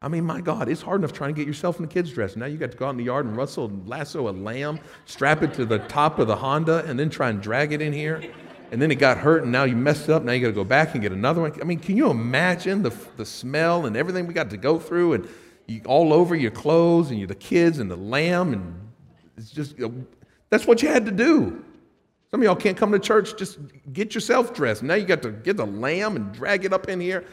I 0.01 0.07
mean, 0.07 0.23
my 0.23 0.39
God, 0.39 0.69
it's 0.69 0.81
hard 0.81 1.01
enough 1.01 1.11
trying 1.11 1.35
to 1.35 1.37
get 1.37 1.45
yourself 1.45 1.77
in 1.77 1.81
the 1.81 1.91
kids' 1.91 2.11
dress. 2.11 2.37
Now 2.37 2.45
you 2.45 2.57
got 2.57 2.71
to 2.71 2.77
go 2.77 2.85
out 2.85 2.91
in 2.91 2.97
the 2.97 3.03
yard 3.03 3.25
and 3.25 3.35
rustle 3.35 3.65
and 3.65 3.87
lasso 3.87 4.29
a 4.29 4.31
lamb, 4.31 4.79
strap 5.05 5.43
it 5.43 5.53
to 5.55 5.65
the 5.65 5.79
top 5.79 6.19
of 6.19 6.27
the 6.27 6.37
Honda, 6.37 6.85
and 6.85 6.97
then 6.97 7.09
try 7.09 7.29
and 7.29 7.41
drag 7.41 7.73
it 7.73 7.81
in 7.81 7.91
here. 7.91 8.21
and 8.71 8.81
then 8.81 8.91
it 8.91 8.95
got 8.95 9.17
hurt, 9.17 9.43
and 9.43 9.51
now 9.51 9.63
you 9.63 9.75
messed 9.75 10.03
it 10.03 10.11
up. 10.11 10.23
Now 10.23 10.31
you 10.31 10.41
got 10.41 10.47
to 10.47 10.53
go 10.53 10.63
back 10.63 10.93
and 10.93 11.01
get 11.01 11.11
another 11.11 11.41
one. 11.41 11.53
I 11.59 11.65
mean, 11.65 11.79
can 11.79 11.97
you 11.97 12.09
imagine 12.09 12.81
the, 12.83 12.95
the 13.17 13.25
smell 13.25 13.87
and 13.87 13.97
everything 13.97 14.27
we 14.27 14.33
got 14.33 14.49
to 14.51 14.57
go 14.57 14.79
through, 14.79 15.13
and 15.13 15.29
you, 15.67 15.81
all 15.85 16.13
over 16.13 16.35
your 16.35 16.51
clothes, 16.51 17.09
and 17.09 17.19
you, 17.19 17.27
the 17.27 17.35
kids, 17.35 17.79
and 17.79 17.91
the 17.91 17.97
lamb, 17.97 18.53
and 18.53 18.89
it's 19.37 19.51
just 19.51 19.77
you 19.77 19.89
know, 19.89 20.05
that's 20.49 20.65
what 20.65 20.81
you 20.81 20.87
had 20.87 21.05
to 21.07 21.11
do. 21.11 21.63
Some 22.31 22.41
of 22.41 22.43
y'all 22.45 22.55
can't 22.55 22.77
come 22.77 22.91
to 22.91 22.99
church, 22.99 23.35
just 23.37 23.57
get 23.91 24.13
yourself 24.13 24.53
dressed. 24.53 24.83
Now 24.83 24.93
you 24.93 25.05
got 25.05 25.23
to 25.23 25.31
get 25.31 25.57
the 25.57 25.65
lamb 25.65 26.15
and 26.15 26.31
drag 26.31 26.63
it 26.63 26.71
up 26.71 26.87
in 26.87 27.01
here. 27.01 27.25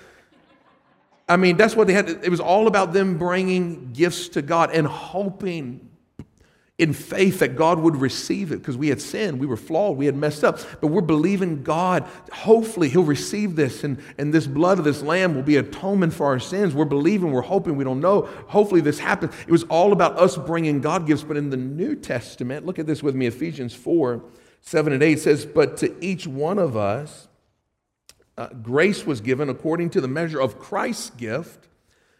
I 1.28 1.36
mean, 1.36 1.56
that's 1.56 1.74
what 1.74 1.86
they 1.86 1.92
had. 1.92 2.08
It 2.08 2.30
was 2.30 2.40
all 2.40 2.66
about 2.66 2.92
them 2.92 3.18
bringing 3.18 3.92
gifts 3.92 4.28
to 4.30 4.42
God 4.42 4.70
and 4.70 4.86
hoping 4.86 5.86
in 6.78 6.92
faith 6.92 7.38
that 7.38 7.56
God 7.56 7.78
would 7.78 7.96
receive 7.96 8.52
it 8.52 8.58
because 8.58 8.76
we 8.76 8.88
had 8.88 9.00
sinned, 9.00 9.40
we 9.40 9.46
were 9.46 9.56
flawed, 9.56 9.96
we 9.96 10.04
had 10.04 10.14
messed 10.14 10.44
up. 10.44 10.58
But 10.80 10.88
we're 10.88 11.00
believing 11.00 11.62
God, 11.62 12.06
hopefully, 12.30 12.90
He'll 12.90 13.02
receive 13.02 13.56
this 13.56 13.82
and, 13.82 13.98
and 14.18 14.32
this 14.32 14.46
blood 14.46 14.78
of 14.78 14.84
this 14.84 15.02
lamb 15.02 15.34
will 15.34 15.42
be 15.42 15.56
atonement 15.56 16.12
for 16.12 16.26
our 16.26 16.38
sins. 16.38 16.74
We're 16.74 16.84
believing, 16.84 17.32
we're 17.32 17.40
hoping, 17.40 17.76
we 17.76 17.84
don't 17.84 18.00
know. 18.00 18.22
Hopefully, 18.48 18.82
this 18.82 18.98
happens. 18.98 19.32
It 19.46 19.52
was 19.52 19.64
all 19.64 19.92
about 19.92 20.18
us 20.18 20.36
bringing 20.36 20.82
God 20.82 21.06
gifts. 21.06 21.22
But 21.22 21.38
in 21.38 21.48
the 21.48 21.56
New 21.56 21.96
Testament, 21.96 22.66
look 22.66 22.78
at 22.78 22.86
this 22.86 23.02
with 23.02 23.14
me 23.14 23.26
Ephesians 23.26 23.74
4 23.74 24.22
7 24.60 24.92
and 24.92 25.02
8 25.02 25.18
says, 25.18 25.46
But 25.46 25.76
to 25.78 26.04
each 26.04 26.26
one 26.26 26.58
of 26.58 26.76
us, 26.76 27.28
uh, 28.38 28.48
grace 28.48 29.06
was 29.06 29.20
given 29.20 29.48
according 29.48 29.90
to 29.90 30.00
the 30.00 30.08
measure 30.08 30.40
of 30.40 30.58
Christ's 30.58 31.10
gift. 31.10 31.68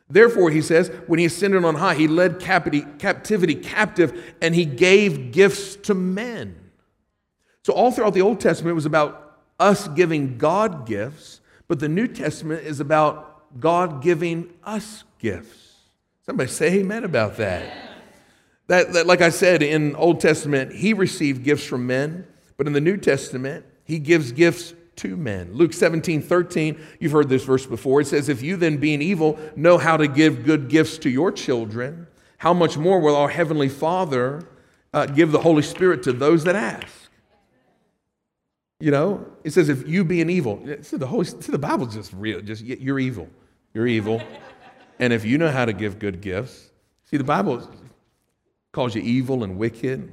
Therefore, 0.09 0.51
he 0.51 0.63
says, 0.63 0.89
when 1.07 1.19
he 1.19 1.25
ascended 1.25 1.65
on 1.65 1.75
high, 1.75 1.95
he 1.95 2.07
led 2.07 2.39
captivity 2.39 3.55
captive 3.55 4.35
and 4.41 4.55
he 4.55 4.65
gave 4.65 5.33
gifts 5.33 5.77
to 5.77 5.95
men. 5.95 6.71
So, 7.65 7.73
all 7.73 7.91
throughout 7.91 8.15
the 8.15 8.23
Old 8.23 8.41
Testament, 8.41 8.71
it 8.71 8.77
was 8.77 8.87
about 8.87 9.41
us 9.59 9.89
giving 9.89 10.39
God 10.39 10.87
gifts, 10.87 11.41
but 11.67 11.81
the 11.81 11.89
New 11.89 12.07
Testament 12.07 12.65
is 12.65 12.79
about 12.79 13.59
God 13.59 14.03
giving 14.03 14.53
us 14.63 15.03
gifts. 15.19 15.75
Somebody 16.25 16.51
say 16.51 16.79
amen 16.79 17.05
about 17.05 17.37
that. 17.39 17.73
That, 18.69 18.93
that 18.93 19.07
like 19.07 19.21
I 19.21 19.31
said, 19.31 19.63
in 19.63 19.97
Old 19.97 20.21
Testament, 20.21 20.73
he 20.73 20.93
received 20.93 21.43
gifts 21.43 21.65
from 21.65 21.87
men, 21.87 22.27
but 22.57 22.67
in 22.67 22.73
the 22.73 22.81
New 22.81 22.97
Testament, 22.97 23.65
he 23.85 23.99
gives 23.99 24.33
gifts 24.33 24.75
to 24.97 25.17
men. 25.17 25.53
Luke 25.53 25.73
17, 25.73 26.23
13, 26.23 26.81
you've 27.01 27.13
heard 27.13 27.29
this 27.29 27.45
verse 27.45 27.67
before. 27.67 28.01
It 28.01 28.07
says, 28.07 28.29
If 28.29 28.43
you 28.43 28.57
then, 28.57 28.79
being 28.79 29.03
evil, 29.03 29.39
know 29.55 29.79
how 29.79 29.97
to 29.97 30.09
give 30.09 30.45
good 30.45 30.69
gifts 30.69 30.99
to 30.99 31.11
your 31.11 31.31
children, 31.31 32.07
how 32.39 32.53
much 32.53 32.77
more 32.77 33.01
will 33.01 33.17
our 33.17 33.29
Heavenly 33.29 33.69
Father 33.69 34.49
uh, 34.93 35.07
give 35.07 35.33
the 35.33 35.41
Holy 35.41 35.63
Spirit 35.63 36.03
to 36.05 36.13
those 36.13 36.45
that 36.45 36.57
ask? 36.57 37.11
You 38.81 38.91
know, 38.91 39.27
it 39.45 39.53
says, 39.53 39.69
If 39.69 39.87
you 39.89 40.05
being 40.05 40.31
evil, 40.31 40.63
see, 40.83 40.97
the, 40.97 41.07
Holy, 41.07 41.25
see, 41.25 41.53
the 41.53 41.59
Bible's 41.59 41.95
just 41.95 42.13
real, 42.13 42.41
just 42.41 42.63
you're 42.63 42.99
evil. 42.99 43.29
You're 43.75 43.87
evil. 43.87 44.23
and 44.99 45.13
if 45.13 45.25
you 45.25 45.39
know 45.39 45.51
how 45.51 45.65
to 45.65 45.73
give 45.73 45.99
good 45.99 46.21
gifts, 46.21 46.71
see, 47.05 47.17
the 47.17 47.25
Bible 47.25 47.71
calls 48.73 48.95
you 48.95 49.03
evil 49.03 49.45
and 49.45 49.57
wicked. 49.57 50.13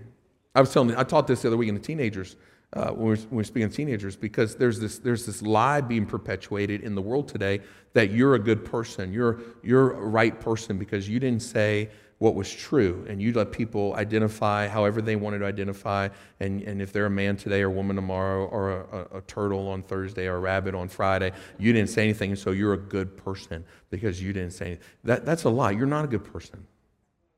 I 0.56 0.62
was 0.62 0.72
telling, 0.72 0.96
I 0.96 1.04
taught 1.04 1.28
this 1.28 1.42
the 1.42 1.50
other 1.50 1.58
week 1.58 1.70
in 1.70 1.76
the 1.76 1.82
teenagers 1.82 2.36
uh, 2.74 2.90
when, 2.92 3.06
we're, 3.06 3.16
when, 3.16 3.28
we're, 3.32 3.44
speaking 3.44 3.64
of 3.64 3.76
teenagers 3.76 4.16
because 4.16 4.56
there's 4.56 4.80
this, 4.80 5.00
there's 5.00 5.26
this 5.26 5.42
lie 5.42 5.82
being 5.82 6.06
perpetuated 6.06 6.82
in 6.82 6.96
the 6.96 7.02
world 7.02 7.28
today 7.28 7.60
that 7.94 8.12
you're 8.12 8.36
a 8.36 8.40
good 8.40 8.66
person, 8.66 9.14
you're, 9.14 9.40
you're 9.62 9.92
a 9.92 10.06
right 10.06 10.40
person 10.40 10.78
because 10.78 11.08
you 11.08 11.20
didn't 11.20 11.42
say 11.42 11.90
what 12.18 12.36
was 12.36 12.52
true 12.52 13.06
and 13.10 13.22
you 13.22 13.34
let 13.34 13.52
people 13.52 13.94
identify 13.96 14.68
however 14.68 15.02
they 15.02 15.16
wanted 15.16 15.40
to 15.40 15.46
identify 15.46 16.08
and, 16.40 16.62
and 16.62 16.82
if 16.82 16.94
they're 16.94 17.08
a 17.08 17.10
man 17.10 17.36
today 17.36 17.62
or 17.62 17.68
a 17.68 17.72
woman 17.72 17.96
tomorrow 17.96 18.46
or 18.46 18.72
a, 18.72 18.98
a, 18.98 19.18
a 19.18 19.22
turtle 19.24 19.68
on 19.68 19.84
thursday 19.84 20.28
or 20.28 20.36
a 20.36 20.40
rabbit 20.40 20.74
on 20.74 20.88
friday 20.88 21.34
you 21.60 21.74
didn't 21.74 21.90
say 21.90 22.02
anything 22.02 22.30
and 22.30 22.40
so 22.40 22.52
you're 22.52 22.74
a 22.74 22.78
good 22.78 23.18
person 23.18 23.66
because 23.90 24.22
you 24.22 24.32
didn't 24.32 24.54
say 24.54 24.68
anything. 24.68 24.86
That, 25.04 25.26
that's 25.26 25.44
a 25.44 25.50
lie. 25.50 25.72
You're 25.72 25.86
not 25.86 26.06
a 26.06 26.08
good 26.08 26.24
person. 26.24 26.66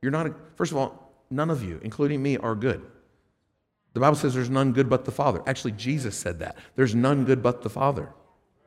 You're 0.03 0.11
not 0.11 0.27
a, 0.27 0.35
first 0.55 0.71
of 0.71 0.77
all 0.77 1.23
none 1.31 1.49
of 1.49 1.63
you 1.63 1.79
including 1.81 2.21
me 2.21 2.37
are 2.37 2.53
good 2.53 2.85
the 3.95 4.01
Bible 4.01 4.17
says 4.17 4.33
there's 4.33 4.49
none 4.49 4.73
good 4.73 4.89
but 4.89 5.05
the 5.05 5.11
Father. 5.11 5.41
Actually, 5.47 5.71
Jesus 5.71 6.17
said 6.17 6.39
that. 6.39 6.57
There's 6.75 6.93
none 6.93 7.23
good 7.23 7.41
but 7.41 7.61
the 7.61 7.69
Father. 7.69 8.09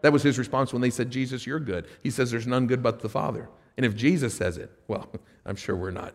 That 0.01 0.11
was 0.11 0.23
his 0.23 0.39
response 0.39 0.73
when 0.73 0.81
they 0.81 0.89
said, 0.89 1.11
Jesus, 1.11 1.47
you're 1.47 1.61
good. 1.61 1.87
He 2.03 2.09
says, 2.09 2.31
There's 2.31 2.47
none 2.47 2.67
good 2.67 2.83
but 2.83 3.01
the 3.01 3.11
Father. 3.11 3.51
And 3.77 3.85
if 3.85 3.95
Jesus 3.95 4.33
says 4.35 4.57
it, 4.57 4.73
well, 4.89 5.07
I'm 5.47 5.55
sure 5.55 5.77
we're 5.77 5.91
not. 5.91 6.15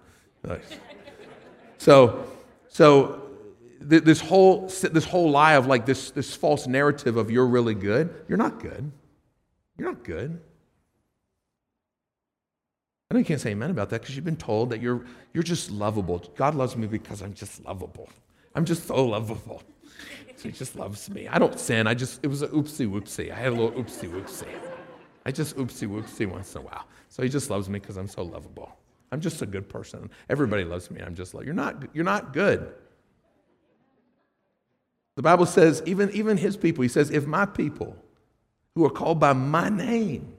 so, 1.78 2.26
so 2.70 3.22
this 3.80 4.20
whole, 4.20 4.68
this 4.68 5.06
whole 5.06 5.30
lie 5.30 5.54
of 5.54 5.68
like 5.68 5.86
this, 5.86 6.10
this 6.10 6.36
false 6.36 6.66
narrative 6.66 7.16
of 7.16 7.30
you're 7.30 7.46
really 7.46 7.76
good, 7.76 8.16
you're 8.28 8.40
not 8.40 8.60
good. 8.60 8.92
You're 9.78 9.90
not 9.90 10.04
good. 10.04 10.42
I 13.12 13.14
know 13.14 13.20
you 13.20 13.26
can't 13.26 13.40
say 13.40 13.52
amen 13.52 13.70
about 13.70 13.92
that 13.92 14.02
because 14.02 14.16
you've 14.16 14.26
been 14.26 14.38
told 14.38 14.72
that 14.72 14.82
you're, 14.82 15.06
you're 15.36 15.44
just 15.44 15.70
lovable. 15.70 16.18
God 16.36 16.56
loves 16.56 16.76
me 16.76 16.88
because 16.88 17.22
I'm 17.22 17.36
just 17.36 17.64
lovable. 17.64 18.10
I'm 18.56 18.66
just 18.66 18.88
so 18.88 19.06
lovable. 19.06 19.64
So 20.36 20.50
he 20.50 20.52
just 20.52 20.76
loves 20.76 21.10
me. 21.10 21.28
I 21.28 21.40
don't 21.40 21.60
sin. 21.60 21.88
I 21.88 21.94
just, 21.94 22.20
it 22.24 22.28
was 22.28 22.42
a 22.42 22.48
oopsie 22.50 22.90
whoopsie. 22.90 23.32
I 23.32 23.36
had 23.36 23.54
a 23.54 23.56
little 23.56 23.72
oopsie 23.72 24.12
whoopsie. 24.12 24.48
I 25.26 25.32
just 25.32 25.56
oopsie 25.56 25.88
whoopsie 25.88 26.30
once 26.30 26.54
in 26.54 26.62
a 26.62 26.66
while. 26.66 26.86
So 27.10 27.24
he 27.24 27.30
just 27.30 27.50
loves 27.50 27.70
me 27.70 27.80
because 27.80 27.98
I'm 27.98 28.08
so 28.08 28.24
lovable. 28.24 28.76
I'm 29.12 29.22
just 29.22 29.42
a 29.42 29.46
good 29.46 29.70
person. 29.70 30.10
Everybody 30.30 30.64
loves 30.64 30.92
me. 30.92 31.02
I'm 31.02 31.16
just 31.16 31.34
like, 31.34 31.46
you're 31.46 31.54
not, 31.54 31.84
you're 31.94 32.04
not 32.04 32.34
good. 32.34 32.74
The 35.16 35.22
Bible 35.22 35.46
says, 35.46 35.84
even, 35.86 36.10
even 36.12 36.38
his 36.38 36.58
people, 36.58 36.82
he 36.82 36.90
says, 36.90 37.12
if 37.12 37.26
my 37.28 37.46
people 37.46 37.96
who 38.76 38.84
are 38.86 38.90
called 38.90 39.20
by 39.20 39.34
my 39.34 39.70
name 39.70 40.34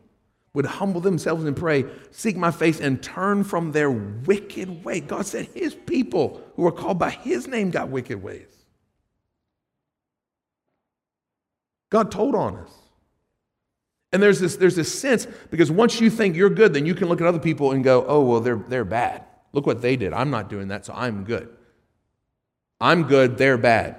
would 0.55 0.65
humble 0.65 1.01
themselves 1.01 1.45
and 1.45 1.57
pray, 1.57 1.85
seek 2.13 2.37
my 2.37 2.51
face, 2.51 2.81
and 2.81 3.03
turn 3.03 3.45
from 3.45 3.73
their 3.73 3.91
wicked 3.91 4.85
way. 4.85 5.01
God 5.01 5.27
said 5.27 5.47
his 5.53 5.75
people 5.75 6.41
who 6.55 6.65
are 6.67 6.73
called 6.73 6.99
by 6.99 7.11
his 7.11 7.47
name 7.49 7.71
got 7.71 7.89
wicked 7.89 8.23
ways. 8.23 8.47
God 11.91 12.11
told 12.11 12.35
on 12.35 12.57
us. 12.57 12.71
And 14.13 14.23
there's 14.23 14.39
this, 14.39 14.57
there's 14.57 14.77
this 14.77 14.97
sense, 14.97 15.27
because 15.51 15.73
once 15.73 16.01
you 16.01 16.09
think 16.09 16.37
you're 16.37 16.49
good, 16.49 16.73
then 16.73 16.87
you 16.87 16.95
can 16.95 17.09
look 17.09 17.21
at 17.21 17.27
other 17.27 17.41
people 17.41 17.73
and 17.73 17.83
go, 17.83 18.05
oh, 18.07 18.23
well, 18.23 18.41
they're, 18.41 18.65
they're 18.69 18.85
bad. 18.85 19.25
Look 19.53 19.67
what 19.67 19.83
they 19.83 19.97
did. 19.97 20.13
I'm 20.13 20.31
not 20.31 20.49
doing 20.49 20.69
that, 20.69 20.87
so 20.87 20.95
I'm 20.95 21.25
good. 21.25 21.49
I'm 22.81 23.05
good, 23.05 23.39
they're 23.39 23.59
bad. 23.59 23.97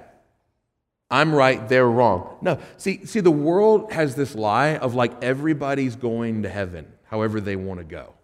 I'm 1.10 1.34
right, 1.34 1.68
they're 1.68 1.88
wrong. 1.88 2.36
No, 2.40 2.58
see, 2.78 3.04
see, 3.06 3.20
the 3.20 3.30
world 3.30 3.92
has 3.92 4.16
this 4.16 4.34
lie 4.34 4.76
of 4.76 4.94
like 4.94 5.22
everybody's 5.22 5.94
going 5.94 6.42
to 6.42 6.48
heaven, 6.48 6.92
however 7.04 7.40
they 7.40 7.54
want 7.54 7.78
to 7.78 7.84
go. 7.84 8.14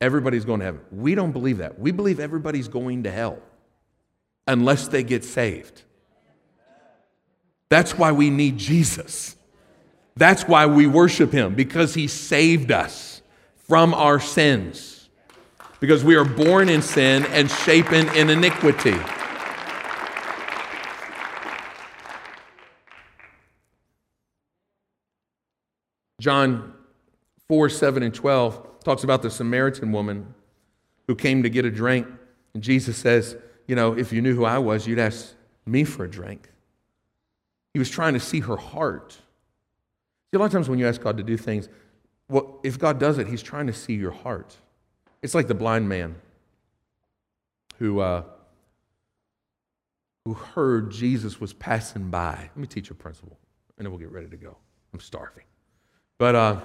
Everybody's 0.00 0.44
going 0.44 0.60
to 0.60 0.66
heaven. 0.66 0.80
We 0.92 1.14
don't 1.14 1.32
believe 1.32 1.58
that. 1.58 1.78
We 1.78 1.90
believe 1.90 2.20
everybody's 2.20 2.68
going 2.68 3.02
to 3.02 3.10
hell 3.10 3.38
unless 4.46 4.88
they 4.88 5.02
get 5.02 5.24
saved. 5.24 5.82
That's 7.68 7.98
why 7.98 8.12
we 8.12 8.30
need 8.30 8.56
Jesus. 8.56 9.36
That's 10.16 10.46
why 10.46 10.66
we 10.66 10.86
worship 10.86 11.32
him, 11.32 11.54
because 11.54 11.94
he 11.94 12.06
saved 12.06 12.70
us 12.70 13.22
from 13.68 13.94
our 13.94 14.20
sins. 14.20 15.08
Because 15.80 16.04
we 16.04 16.14
are 16.14 16.24
born 16.24 16.68
in 16.68 16.82
sin 16.82 17.24
and 17.26 17.50
shapen 17.50 18.08
in 18.16 18.28
iniquity. 18.28 18.96
John 26.20 26.74
4 27.48 27.68
7 27.68 28.02
and 28.02 28.14
12 28.14 28.84
talks 28.84 29.02
about 29.02 29.22
the 29.22 29.30
Samaritan 29.30 29.90
woman 29.90 30.34
who 31.08 31.16
came 31.16 31.42
to 31.42 31.50
get 31.50 31.64
a 31.64 31.70
drink. 31.70 32.06
And 32.54 32.62
Jesus 32.62 32.96
says, 32.96 33.36
You 33.66 33.74
know, 33.74 33.96
if 33.96 34.12
you 34.12 34.22
knew 34.22 34.36
who 34.36 34.44
I 34.44 34.58
was, 34.58 34.86
you'd 34.86 34.98
ask 34.98 35.34
me 35.66 35.82
for 35.82 36.04
a 36.04 36.10
drink. 36.10 36.50
He 37.72 37.78
was 37.78 37.90
trying 37.90 38.14
to 38.14 38.20
see 38.20 38.40
her 38.40 38.56
heart. 38.56 39.12
See, 39.12 40.36
a 40.36 40.38
lot 40.38 40.46
of 40.46 40.52
times 40.52 40.68
when 40.68 40.78
you 40.78 40.86
ask 40.86 41.00
God 41.00 41.16
to 41.16 41.22
do 41.22 41.36
things, 41.36 41.68
well, 42.28 42.60
if 42.62 42.78
God 42.78 43.00
does 43.00 43.18
it, 43.18 43.26
He's 43.26 43.42
trying 43.42 43.66
to 43.66 43.72
see 43.72 43.94
your 43.94 44.12
heart. 44.12 44.56
It's 45.22 45.34
like 45.34 45.48
the 45.48 45.54
blind 45.54 45.88
man 45.88 46.16
who, 47.78 48.00
uh, 48.00 48.24
who 50.24 50.34
heard 50.34 50.90
Jesus 50.90 51.40
was 51.40 51.52
passing 51.54 52.10
by. 52.10 52.36
Let 52.38 52.56
me 52.56 52.66
teach 52.66 52.90
you 52.90 52.94
a 52.98 53.02
principle, 53.02 53.38
and 53.78 53.86
then 53.86 53.90
we'll 53.90 54.00
get 54.00 54.12
ready 54.12 54.28
to 54.28 54.36
go. 54.36 54.56
I'm 54.92 55.00
starving. 55.00 55.44
But 56.20 56.34
uh, 56.34 56.60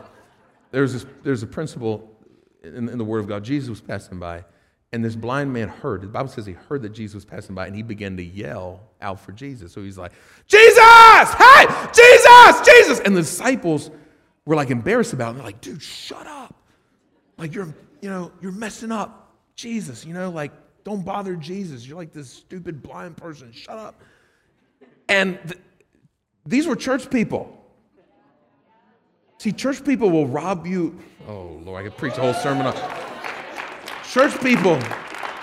there's, 0.71 0.91
this, 0.91 1.05
there's 1.23 1.41
a 1.41 1.47
principle 1.47 2.13
in, 2.61 2.89
in 2.89 2.97
the 2.97 3.05
Word 3.05 3.19
of 3.19 3.27
God. 3.29 3.41
Jesus 3.41 3.69
was 3.69 3.79
passing 3.79 4.19
by, 4.19 4.43
and 4.91 5.03
this 5.03 5.15
blind 5.15 5.53
man 5.53 5.69
heard. 5.69 6.01
The 6.01 6.07
Bible 6.07 6.27
says 6.27 6.45
he 6.45 6.51
heard 6.51 6.81
that 6.81 6.89
Jesus 6.89 7.15
was 7.15 7.23
passing 7.23 7.55
by, 7.55 7.65
and 7.65 7.73
he 7.73 7.81
began 7.81 8.17
to 8.17 8.23
yell 8.23 8.81
out 8.99 9.17
for 9.21 9.31
Jesus. 9.31 9.71
So 9.71 9.81
he's 9.81 9.97
like, 9.97 10.11
Jesus! 10.45 10.77
Hey! 10.77 11.67
Jesus! 11.93 12.67
Jesus! 12.67 12.99
And 12.99 13.15
the 13.15 13.21
disciples 13.21 13.91
were 14.45 14.57
like 14.57 14.71
embarrassed 14.71 15.13
about 15.13 15.31
it. 15.31 15.35
They're 15.35 15.45
like, 15.45 15.61
dude, 15.61 15.81
shut 15.81 16.27
up. 16.27 16.53
Like 17.37 17.55
you're, 17.55 17.73
you 18.01 18.09
know, 18.09 18.33
you're 18.41 18.51
messing 18.51 18.91
up 18.91 19.37
Jesus, 19.55 20.05
you 20.05 20.13
know, 20.13 20.31
like 20.31 20.51
don't 20.83 21.05
bother 21.05 21.37
Jesus. 21.37 21.87
You're 21.87 21.95
like 21.95 22.11
this 22.11 22.29
stupid 22.29 22.83
blind 22.83 23.15
person. 23.15 23.53
Shut 23.53 23.77
up. 23.77 24.01
And 25.07 25.39
the, 25.45 25.55
These 26.45 26.67
were 26.67 26.75
church 26.75 27.09
people. 27.09 27.61
See, 29.45 29.51
church 29.51 29.85
people 29.85 30.09
will 30.09 30.25
rob 30.25 30.65
you. 30.65 30.97
Oh, 31.27 31.61
Lord, 31.63 31.79
I 31.79 31.87
could 31.87 31.99
preach 31.99 32.17
a 32.17 32.21
whole 32.21 32.33
sermon 32.33 32.65
on. 32.65 32.73
Church 34.03 34.41
people 34.41 34.79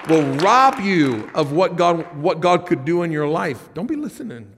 will 0.09 0.25
rob 0.39 0.81
you 0.81 1.31
of 1.37 1.53
what 1.53 1.77
God, 1.77 2.17
what 2.17 2.41
God 2.41 2.67
could 2.67 2.85
do 2.85 3.05
in 3.05 3.13
your 3.13 3.29
life. 3.29 3.73
Don't 3.75 3.87
be 3.87 3.95
listening. 3.95 4.53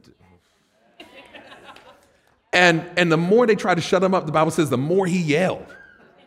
And, 2.54 2.86
and 2.96 3.12
the 3.12 3.18
more 3.18 3.46
they 3.46 3.54
try 3.54 3.74
to 3.74 3.82
shut 3.82 4.02
him 4.02 4.14
up, 4.14 4.24
the 4.24 4.32
Bible 4.32 4.50
says 4.50 4.70
the 4.70 4.78
more 4.78 5.06
he 5.06 5.18
yelled. 5.18 5.66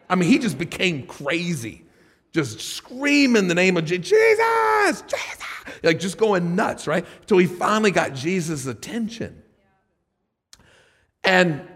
I 0.07 0.13
mean, 0.13 0.29
he 0.29 0.37
just 0.37 0.59
became 0.59 1.07
crazy, 1.07 1.85
just 2.33 2.59
screaming 2.59 3.47
the 3.47 3.55
name 3.55 3.77
of 3.77 3.85
Jesus, 3.85 4.11
Jesus, 4.11 5.03
like 5.81 5.99
just 5.99 6.19
going 6.19 6.55
nuts, 6.55 6.85
right? 6.85 7.03
So 7.27 7.39
he 7.39 7.47
finally 7.47 7.89
got 7.89 8.13
Jesus' 8.13 8.67
attention. 8.67 9.41
And 11.23 11.67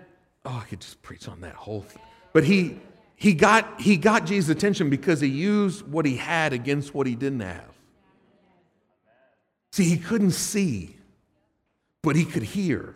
oh, 0.46 0.62
I 0.64 0.68
could 0.70 0.82
just 0.82 1.02
preach 1.02 1.28
on 1.28 1.42
that 1.42 1.56
whole 1.56 1.82
thing. 1.82 2.02
But 2.34 2.44
he 2.44 2.80
he 3.16 3.34
got 3.34 3.80
he 3.80 3.98
got 3.98 4.26
Jesus' 4.26 4.50
attention 4.50 4.89
because 4.89 5.22
he 5.22 5.28
used 5.28 5.88
what 5.88 6.06
he 6.06 6.18
had 6.18 6.54
against 6.54 6.94
what 6.94 7.08
he 7.08 7.16
didn't 7.16 7.42
have. 7.42 7.72
See, 9.72 9.86
he 9.86 9.98
couldn't 9.98 10.32
see, 10.32 10.96
but 12.02 12.16
he 12.16 12.26
could 12.26 12.44
hear 12.44 12.96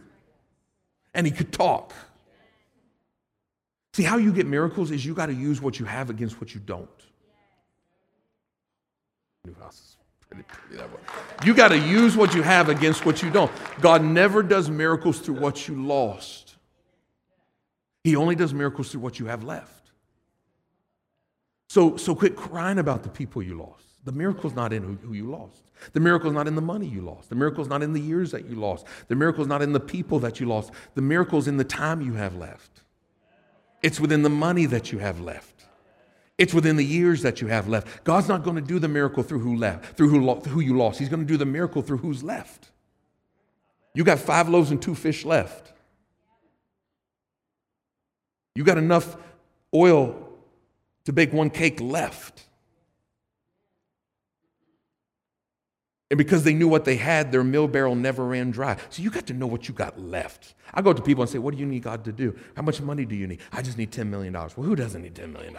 and 1.13 1.25
he 1.25 1.31
could 1.31 1.51
talk. 1.51 1.93
See, 3.93 4.03
how 4.03 4.17
you 4.17 4.33
get 4.33 4.45
miracles 4.45 4.91
is 4.91 5.05
you 5.05 5.13
got 5.13 5.27
to 5.27 5.33
use 5.33 5.61
what 5.61 5.79
you 5.79 5.85
have 5.85 6.09
against 6.09 6.41
what 6.41 6.53
you 6.53 6.59
don't. 6.59 6.89
New 9.45 9.55
house. 9.55 9.95
You 11.45 11.53
got 11.53 11.69
to 11.69 11.79
use 11.79 12.17
what 12.17 12.35
you 12.35 12.41
have 12.41 12.67
against 12.67 13.05
what 13.05 13.23
you 13.23 13.29
don't. 13.29 13.51
God 13.79 14.03
never 14.03 14.43
does 14.43 14.69
miracles 14.69 15.19
through 15.19 15.35
what 15.35 15.67
you 15.67 15.85
lost. 15.85 16.44
He 18.05 18.15
only 18.15 18.35
does 18.35 18.53
miracles 18.53 18.91
through 18.91 19.01
what 19.01 19.19
you 19.19 19.25
have 19.25 19.43
left. 19.43 19.89
So, 21.69 21.97
so 21.97 22.13
quit 22.13 22.35
crying 22.35 22.77
about 22.77 23.01
the 23.01 23.09
people 23.09 23.41
you 23.41 23.57
lost. 23.57 23.83
The 24.03 24.11
miracle's 24.11 24.53
not 24.53 24.71
in 24.71 24.83
who, 24.83 25.07
who 25.07 25.13
you 25.13 25.25
lost. 25.25 25.71
The 25.93 25.99
miracle's 25.99 26.33
not 26.33 26.47
in 26.47 26.53
the 26.53 26.61
money 26.61 26.85
you 26.85 27.01
lost. 27.01 27.29
The 27.29 27.35
miracle's 27.35 27.67
not 27.67 27.81
in 27.81 27.93
the 27.93 27.99
years 27.99 28.29
that 28.29 28.45
you 28.47 28.57
lost. 28.57 28.85
The 29.07 29.15
miracle's 29.15 29.47
not 29.47 29.63
in 29.63 29.73
the 29.73 29.79
people 29.79 30.19
that 30.19 30.39
you 30.39 30.45
lost. 30.45 30.69
The 30.93 31.01
miracle's 31.01 31.47
in 31.47 31.57
the 31.57 31.63
time 31.63 31.99
you 31.99 32.13
have 32.13 32.35
left. 32.35 32.83
It's 33.81 33.99
within 33.99 34.21
the 34.21 34.29
money 34.29 34.67
that 34.67 34.91
you 34.91 34.99
have 34.99 35.19
left. 35.19 35.65
It's 36.37 36.53
within 36.53 36.75
the 36.75 36.85
years 36.85 37.23
that 37.23 37.41
you 37.41 37.47
have 37.47 37.67
left. 37.67 38.03
God's 38.03 38.27
not 38.27 38.43
going 38.43 38.57
to 38.57 38.61
do 38.61 38.77
the 38.77 38.87
miracle 38.87 39.23
through 39.23 39.39
who 39.39 39.55
left, 39.55 39.97
through 39.97 40.09
who, 40.09 40.35
who 40.47 40.59
you 40.59 40.77
lost. 40.77 40.99
He's 40.99 41.09
going 41.09 41.21
to 41.21 41.25
do 41.25 41.37
the 41.37 41.45
miracle 41.45 41.81
through 41.81 41.97
who's 41.97 42.23
left. 42.23 42.69
You 43.95 44.03
got 44.03 44.19
five 44.19 44.47
loaves 44.47 44.69
and 44.69 44.79
two 44.79 44.93
fish 44.93 45.25
left. 45.25 45.71
You 48.55 48.63
got 48.63 48.77
enough 48.77 49.17
oil 49.73 50.29
to 51.03 51.13
bake 51.13 51.33
one 51.33 51.49
cake 51.49 51.81
left. 51.81 52.45
And 56.09 56.17
because 56.17 56.43
they 56.43 56.53
knew 56.53 56.67
what 56.67 56.85
they 56.85 56.97
had, 56.97 57.31
their 57.31 57.43
mill 57.43 57.67
barrel 57.67 57.95
never 57.95 58.23
ran 58.23 58.51
dry. 58.51 58.77
So 58.89 59.01
you 59.01 59.09
got 59.09 59.25
to 59.27 59.33
know 59.33 59.47
what 59.47 59.67
you 59.67 59.73
got 59.73 59.99
left. 59.99 60.53
I 60.73 60.81
go 60.81 60.93
to 60.93 61.01
people 61.01 61.23
and 61.23 61.29
say, 61.29 61.39
What 61.39 61.53
do 61.53 61.59
you 61.59 61.65
need 61.65 61.83
God 61.83 62.05
to 62.05 62.11
do? 62.11 62.37
How 62.55 62.61
much 62.61 62.79
money 62.79 63.05
do 63.05 63.15
you 63.15 63.27
need? 63.27 63.39
I 63.51 63.61
just 63.61 63.77
need 63.77 63.91
$10 63.91 64.07
million. 64.07 64.33
Well, 64.33 64.49
who 64.55 64.75
doesn't 64.75 65.01
need 65.01 65.15
$10 65.15 65.33
million? 65.33 65.57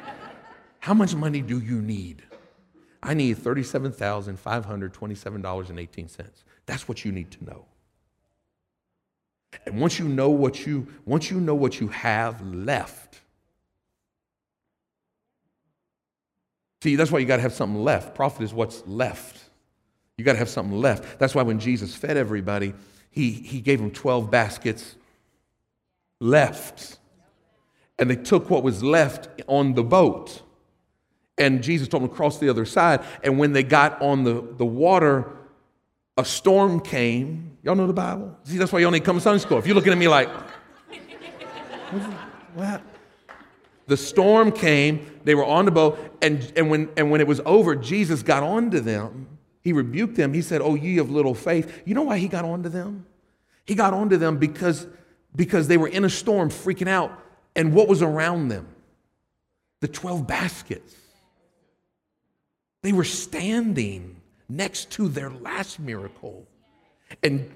How 0.80 0.94
much 0.94 1.14
money 1.14 1.40
do 1.40 1.60
you 1.60 1.80
need? 1.80 2.24
I 3.02 3.14
need 3.14 3.38
$37,527.18. 3.38 6.28
That's 6.66 6.88
what 6.88 7.04
you 7.04 7.12
need 7.12 7.30
to 7.30 7.44
know. 7.44 7.64
And 9.66 9.80
once 9.80 9.98
you 9.98 10.08
know 10.08 10.30
what 10.30 10.66
you 10.66 10.86
once 11.04 11.30
you 11.30 11.40
know 11.40 11.54
what 11.54 11.80
you 11.80 11.88
have 11.88 12.40
left, 12.42 13.20
see, 16.82 16.96
that's 16.96 17.10
why 17.10 17.18
you 17.18 17.26
got 17.26 17.36
to 17.36 17.42
have 17.42 17.52
something 17.52 17.82
left. 17.82 18.14
Profit 18.14 18.42
is 18.42 18.54
what's 18.54 18.86
left. 18.86 19.50
You 20.16 20.24
got 20.24 20.32
to 20.32 20.38
have 20.38 20.50
something 20.50 20.78
left. 20.78 21.18
That's 21.18 21.34
why 21.34 21.42
when 21.42 21.58
Jesus 21.58 21.94
fed 21.94 22.16
everybody, 22.16 22.74
he, 23.10 23.30
he 23.32 23.60
gave 23.60 23.80
them 23.80 23.90
12 23.90 24.30
baskets 24.30 24.96
left. 26.20 26.98
And 27.98 28.10
they 28.10 28.16
took 28.16 28.50
what 28.50 28.62
was 28.62 28.82
left 28.82 29.28
on 29.46 29.74
the 29.74 29.82
boat. 29.82 30.42
And 31.38 31.62
Jesus 31.62 31.88
told 31.88 32.02
them 32.02 32.10
to 32.10 32.14
cross 32.14 32.38
the 32.38 32.50
other 32.50 32.66
side. 32.66 33.02
And 33.24 33.38
when 33.38 33.52
they 33.54 33.62
got 33.62 34.00
on 34.02 34.24
the, 34.24 34.46
the 34.58 34.64
water, 34.66 35.36
a 36.16 36.24
storm 36.24 36.80
came. 36.80 37.56
Y'all 37.62 37.76
know 37.76 37.86
the 37.86 37.92
Bible? 37.92 38.36
See, 38.44 38.58
that's 38.58 38.72
why 38.72 38.80
you 38.80 38.86
only 38.86 39.00
come 39.00 39.16
to 39.16 39.22
Sunday 39.22 39.40
school. 39.40 39.58
If 39.58 39.66
you're 39.66 39.74
looking 39.74 39.92
at 39.92 39.98
me 39.98 40.08
like, 40.08 40.28
what? 42.54 42.82
The 43.86 43.96
storm 43.96 44.52
came, 44.52 45.20
they 45.24 45.34
were 45.34 45.44
on 45.44 45.64
the 45.64 45.70
boat, 45.70 45.98
and, 46.22 46.52
and, 46.56 46.70
when, 46.70 46.88
and 46.96 47.10
when 47.10 47.20
it 47.20 47.26
was 47.26 47.40
over, 47.44 47.74
Jesus 47.74 48.22
got 48.22 48.42
onto 48.42 48.80
them. 48.80 49.26
He 49.62 49.72
rebuked 49.72 50.14
them. 50.14 50.32
He 50.32 50.42
said, 50.42 50.62
Oh, 50.62 50.74
ye 50.74 50.98
of 50.98 51.10
little 51.10 51.34
faith. 51.34 51.82
You 51.84 51.94
know 51.94 52.02
why 52.02 52.18
he 52.18 52.28
got 52.28 52.44
onto 52.44 52.68
them? 52.68 53.06
He 53.66 53.74
got 53.74 53.92
onto 53.92 54.16
them 54.16 54.38
because, 54.38 54.86
because 55.34 55.68
they 55.68 55.76
were 55.76 55.88
in 55.88 56.04
a 56.04 56.10
storm 56.10 56.50
freaking 56.50 56.88
out. 56.88 57.12
And 57.56 57.74
what 57.74 57.88
was 57.88 58.00
around 58.00 58.48
them? 58.48 58.68
The 59.80 59.88
12 59.88 60.26
baskets. 60.26 60.94
They 62.82 62.92
were 62.92 63.04
standing 63.04 64.19
next 64.50 64.90
to 64.90 65.08
their 65.08 65.30
last 65.30 65.78
miracle. 65.78 66.46
And 67.22 67.50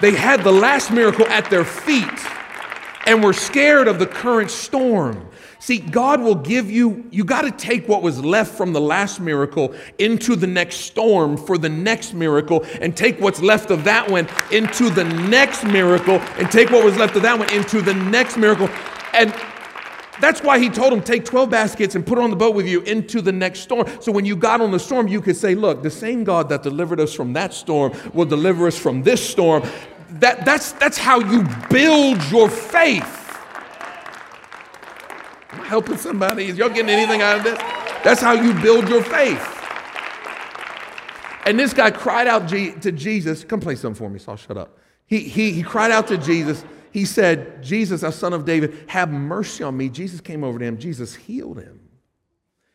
they 0.00 0.12
had 0.12 0.42
the 0.42 0.52
last 0.52 0.90
miracle 0.90 1.26
at 1.28 1.48
their 1.48 1.64
feet 1.64 2.08
and 3.06 3.22
were 3.22 3.32
scared 3.32 3.88
of 3.88 3.98
the 3.98 4.06
current 4.06 4.50
storm. 4.50 5.28
See, 5.58 5.78
God 5.78 6.20
will 6.20 6.34
give 6.34 6.70
you, 6.70 7.06
you 7.10 7.24
got 7.24 7.42
to 7.42 7.52
take 7.52 7.88
what 7.88 8.02
was 8.02 8.24
left 8.24 8.52
from 8.56 8.72
the 8.72 8.80
last 8.80 9.20
miracle 9.20 9.74
into 9.98 10.34
the 10.34 10.46
next 10.46 10.78
storm 10.78 11.36
for 11.36 11.56
the 11.56 11.68
next 11.68 12.14
miracle, 12.14 12.64
and 12.80 12.96
take 12.96 13.20
what's 13.20 13.40
left 13.40 13.70
of 13.70 13.84
that 13.84 14.10
one 14.10 14.28
into 14.50 14.90
the 14.90 15.04
next 15.04 15.62
miracle, 15.62 16.16
and 16.36 16.50
take 16.50 16.70
what 16.70 16.84
was 16.84 16.96
left 16.96 17.14
of 17.14 17.22
that 17.22 17.38
one 17.38 17.48
into 17.52 17.80
the 17.80 17.94
next 17.94 18.36
miracle. 18.36 18.68
And 19.14 19.32
that's 20.22 20.40
why 20.40 20.60
he 20.60 20.70
told 20.70 20.92
him, 20.92 21.02
take 21.02 21.24
12 21.24 21.50
baskets 21.50 21.96
and 21.96 22.06
put 22.06 22.16
it 22.16 22.22
on 22.22 22.30
the 22.30 22.36
boat 22.36 22.54
with 22.54 22.68
you 22.68 22.82
into 22.82 23.20
the 23.20 23.32
next 23.32 23.58
storm. 23.58 23.88
So 24.00 24.12
when 24.12 24.24
you 24.24 24.36
got 24.36 24.60
on 24.60 24.70
the 24.70 24.78
storm, 24.78 25.08
you 25.08 25.20
could 25.20 25.36
say, 25.36 25.56
look, 25.56 25.82
the 25.82 25.90
same 25.90 26.22
God 26.22 26.48
that 26.50 26.62
delivered 26.62 27.00
us 27.00 27.12
from 27.12 27.32
that 27.32 27.52
storm 27.52 27.92
will 28.14 28.24
deliver 28.24 28.68
us 28.68 28.78
from 28.78 29.02
this 29.02 29.20
storm. 29.28 29.64
That, 30.20 30.44
that's, 30.44 30.72
that's 30.74 30.96
how 30.96 31.18
you 31.18 31.44
build 31.68 32.22
your 32.30 32.48
faith. 32.48 33.02
Am 35.50 35.60
I 35.60 35.66
helping 35.66 35.96
somebody? 35.96 36.46
Is 36.46 36.56
y'all 36.56 36.68
getting 36.68 36.90
anything 36.90 37.20
out 37.20 37.38
of 37.38 37.42
this? 37.42 37.58
That's 38.04 38.20
how 38.20 38.34
you 38.34 38.54
build 38.62 38.88
your 38.88 39.02
faith. 39.02 39.44
And 41.46 41.58
this 41.58 41.74
guy 41.74 41.90
cried 41.90 42.28
out 42.28 42.48
to 42.48 42.92
Jesus. 42.92 43.42
Come 43.42 43.58
play 43.58 43.74
something 43.74 43.98
for 43.98 44.08
me, 44.08 44.20
so 44.20 44.30
I'll 44.30 44.38
shut 44.38 44.56
up. 44.56 44.78
He, 45.04 45.18
he, 45.18 45.50
he 45.50 45.64
cried 45.64 45.90
out 45.90 46.06
to 46.08 46.16
Jesus. 46.16 46.64
He 46.92 47.04
said, 47.04 47.62
Jesus, 47.62 48.02
a 48.02 48.12
son 48.12 48.32
of 48.32 48.44
David, 48.44 48.84
have 48.88 49.10
mercy 49.10 49.64
on 49.64 49.76
me. 49.76 49.88
Jesus 49.88 50.20
came 50.20 50.44
over 50.44 50.58
to 50.58 50.64
him. 50.64 50.78
Jesus 50.78 51.14
healed 51.14 51.58
him. 51.58 51.80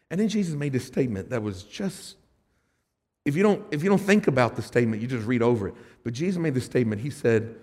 And 0.10 0.20
then 0.20 0.28
Jesus 0.28 0.56
made 0.56 0.74
this 0.74 0.86
statement 0.86 1.30
that 1.30 1.44
was 1.44 1.64
just, 1.64 2.16
if 3.26 3.36
you 3.36 3.44
don't, 3.44 3.64
if 3.72 3.84
you 3.84 3.90
don't 3.90 4.02
think 4.02 4.28
about 4.28 4.56
the 4.56 4.62
statement, 4.62 5.02
you 5.02 5.08
just 5.08 5.28
read 5.28 5.42
over 5.42 5.68
it. 5.68 5.76
But 6.04 6.14
Jesus 6.14 6.40
made 6.40 6.54
the 6.54 6.62
statement. 6.62 7.02
He 7.02 7.10
said, 7.10 7.56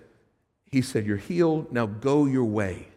He 0.71 0.81
said, 0.81 1.05
You're 1.05 1.17
healed. 1.17 1.71
Now 1.71 1.87
go 1.87 2.25
your 2.25 2.45
way. 2.45 2.87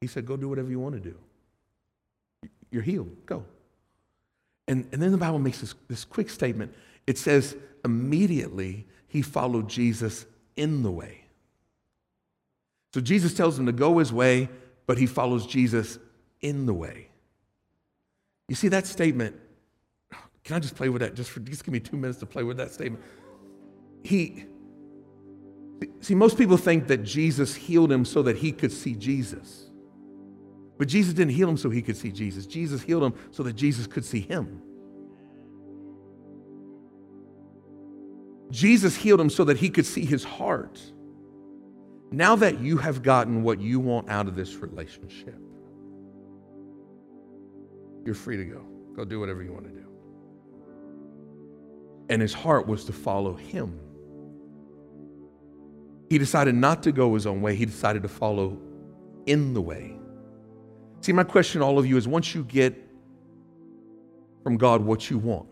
He 0.00 0.06
said, 0.06 0.26
Go 0.26 0.36
do 0.36 0.48
whatever 0.48 0.70
you 0.70 0.78
want 0.78 0.94
to 0.94 1.00
do. 1.00 1.16
You're 2.70 2.82
healed. 2.82 3.26
Go. 3.26 3.44
And, 4.68 4.86
and 4.92 5.00
then 5.00 5.12
the 5.12 5.18
Bible 5.18 5.38
makes 5.38 5.60
this, 5.60 5.74
this 5.88 6.04
quick 6.04 6.28
statement. 6.28 6.74
It 7.06 7.18
says, 7.18 7.56
immediately 7.84 8.86
he 9.08 9.22
followed 9.22 9.68
Jesus 9.68 10.26
in 10.56 10.82
the 10.82 10.90
way. 10.90 11.25
So 12.96 13.02
Jesus 13.02 13.34
tells 13.34 13.58
him 13.58 13.66
to 13.66 13.72
go 13.72 13.98
his 13.98 14.10
way, 14.10 14.48
but 14.86 14.96
he 14.96 15.04
follows 15.04 15.46
Jesus 15.46 15.98
in 16.40 16.64
the 16.64 16.72
way. 16.72 17.10
You 18.48 18.54
see 18.54 18.68
that 18.68 18.86
statement? 18.86 19.36
Can 20.44 20.56
I 20.56 20.60
just 20.60 20.74
play 20.74 20.88
with 20.88 21.02
that? 21.02 21.12
Just 21.12 21.28
for 21.28 21.40
just 21.40 21.62
give 21.62 21.74
me 21.74 21.78
two 21.78 21.98
minutes 21.98 22.20
to 22.20 22.24
play 22.24 22.42
with 22.42 22.56
that 22.56 22.70
statement. 22.70 23.04
He 24.02 24.46
see, 26.00 26.14
most 26.14 26.38
people 26.38 26.56
think 26.56 26.86
that 26.86 27.04
Jesus 27.04 27.54
healed 27.54 27.92
him 27.92 28.06
so 28.06 28.22
that 28.22 28.38
he 28.38 28.50
could 28.50 28.72
see 28.72 28.94
Jesus. 28.94 29.68
But 30.78 30.88
Jesus 30.88 31.12
didn't 31.12 31.34
heal 31.34 31.50
him 31.50 31.58
so 31.58 31.68
he 31.68 31.82
could 31.82 31.98
see 31.98 32.10
Jesus. 32.10 32.46
Jesus 32.46 32.80
healed 32.80 33.04
him 33.04 33.12
so 33.30 33.42
that 33.42 33.56
Jesus 33.56 33.86
could 33.86 34.06
see 34.06 34.20
him. 34.20 34.62
Jesus 38.50 38.96
healed 38.96 39.20
him 39.20 39.28
so 39.28 39.44
that 39.44 39.58
he 39.58 39.68
could 39.68 39.84
see 39.84 40.06
his 40.06 40.24
heart. 40.24 40.80
Now 42.10 42.36
that 42.36 42.60
you 42.60 42.76
have 42.78 43.02
gotten 43.02 43.42
what 43.42 43.60
you 43.60 43.80
want 43.80 44.08
out 44.08 44.28
of 44.28 44.36
this 44.36 44.54
relationship, 44.56 45.38
you're 48.04 48.14
free 48.14 48.36
to 48.36 48.44
go. 48.44 48.64
Go 48.94 49.04
do 49.04 49.18
whatever 49.18 49.42
you 49.42 49.52
want 49.52 49.64
to 49.64 49.72
do. 49.72 49.86
And 52.08 52.22
his 52.22 52.32
heart 52.32 52.66
was 52.66 52.84
to 52.84 52.92
follow 52.92 53.34
him. 53.34 53.80
He 56.08 56.18
decided 56.18 56.54
not 56.54 56.84
to 56.84 56.92
go 56.92 57.14
his 57.14 57.26
own 57.26 57.42
way, 57.42 57.56
he 57.56 57.66
decided 57.66 58.02
to 58.02 58.08
follow 58.08 58.60
in 59.26 59.54
the 59.54 59.60
way. 59.60 59.98
See, 61.00 61.12
my 61.12 61.24
question 61.24 61.60
to 61.60 61.66
all 61.66 61.78
of 61.78 61.86
you 61.86 61.96
is 61.96 62.06
once 62.06 62.34
you 62.34 62.44
get 62.44 62.74
from 64.44 64.56
God 64.56 64.82
what 64.82 65.10
you 65.10 65.18
want, 65.18 65.48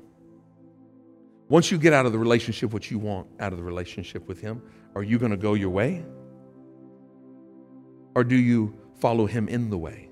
once 1.48 1.70
you 1.70 1.78
get 1.78 1.92
out 1.92 2.06
of 2.06 2.12
the 2.12 2.18
relationship 2.18 2.72
what 2.72 2.90
you 2.90 2.98
want 2.98 3.26
out 3.40 3.52
of 3.52 3.58
the 3.58 3.64
relationship 3.64 4.26
with 4.28 4.40
Him, 4.40 4.62
are 4.94 5.02
you 5.02 5.18
going 5.18 5.32
to 5.32 5.36
go 5.36 5.54
your 5.54 5.70
way? 5.70 6.04
Or 8.14 8.24
do 8.24 8.36
you 8.36 8.78
follow 9.00 9.26
Him 9.26 9.48
in 9.48 9.70
the 9.70 9.78
way? 9.78 10.08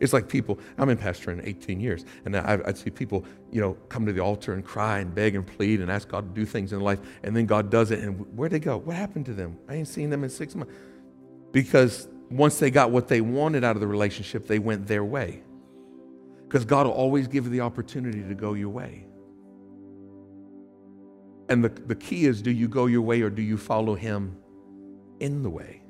It's 0.00 0.12
like 0.12 0.28
people, 0.28 0.58
I've 0.78 0.86
been 0.86 0.96
pastoring 0.96 1.44
18 1.44 1.80
years, 1.80 2.04
and 2.24 2.36
I, 2.36 2.60
I'd 2.64 2.78
see 2.78 2.90
people, 2.90 3.24
you 3.50 3.60
know, 3.60 3.74
come 3.88 4.06
to 4.06 4.12
the 4.12 4.20
altar 4.20 4.52
and 4.52 4.64
cry 4.64 5.00
and 5.00 5.12
beg 5.12 5.34
and 5.34 5.46
plead 5.46 5.80
and 5.80 5.90
ask 5.90 6.08
God 6.08 6.34
to 6.34 6.40
do 6.40 6.46
things 6.46 6.72
in 6.72 6.80
life, 6.80 7.00
and 7.24 7.36
then 7.36 7.46
God 7.46 7.70
does 7.70 7.90
it, 7.90 8.00
and 8.00 8.20
where'd 8.36 8.52
they 8.52 8.60
go? 8.60 8.76
What 8.78 8.96
happened 8.96 9.26
to 9.26 9.34
them? 9.34 9.58
I 9.68 9.74
ain't 9.74 9.88
seen 9.88 10.10
them 10.10 10.22
in 10.22 10.30
six 10.30 10.54
months. 10.54 10.72
Because 11.50 12.08
once 12.30 12.58
they 12.58 12.70
got 12.70 12.90
what 12.90 13.08
they 13.08 13.20
wanted 13.20 13.64
out 13.64 13.74
of 13.74 13.80
the 13.80 13.86
relationship, 13.86 14.46
they 14.46 14.58
went 14.58 14.86
their 14.86 15.04
way. 15.04 15.42
Because 16.44 16.64
God 16.64 16.86
will 16.86 16.94
always 16.94 17.26
give 17.26 17.44
you 17.44 17.50
the 17.50 17.60
opportunity 17.60 18.22
to 18.22 18.34
go 18.34 18.54
your 18.54 18.70
way. 18.70 19.04
And 21.48 21.64
the, 21.64 21.70
the 21.70 21.94
key 21.94 22.26
is 22.26 22.42
do 22.42 22.50
you 22.50 22.68
go 22.68 22.86
your 22.86 23.02
way 23.02 23.22
or 23.22 23.30
do 23.30 23.42
you 23.42 23.56
follow 23.56 23.94
Him 23.94 24.36
in 25.18 25.42
the 25.42 25.50
way? 25.50 25.82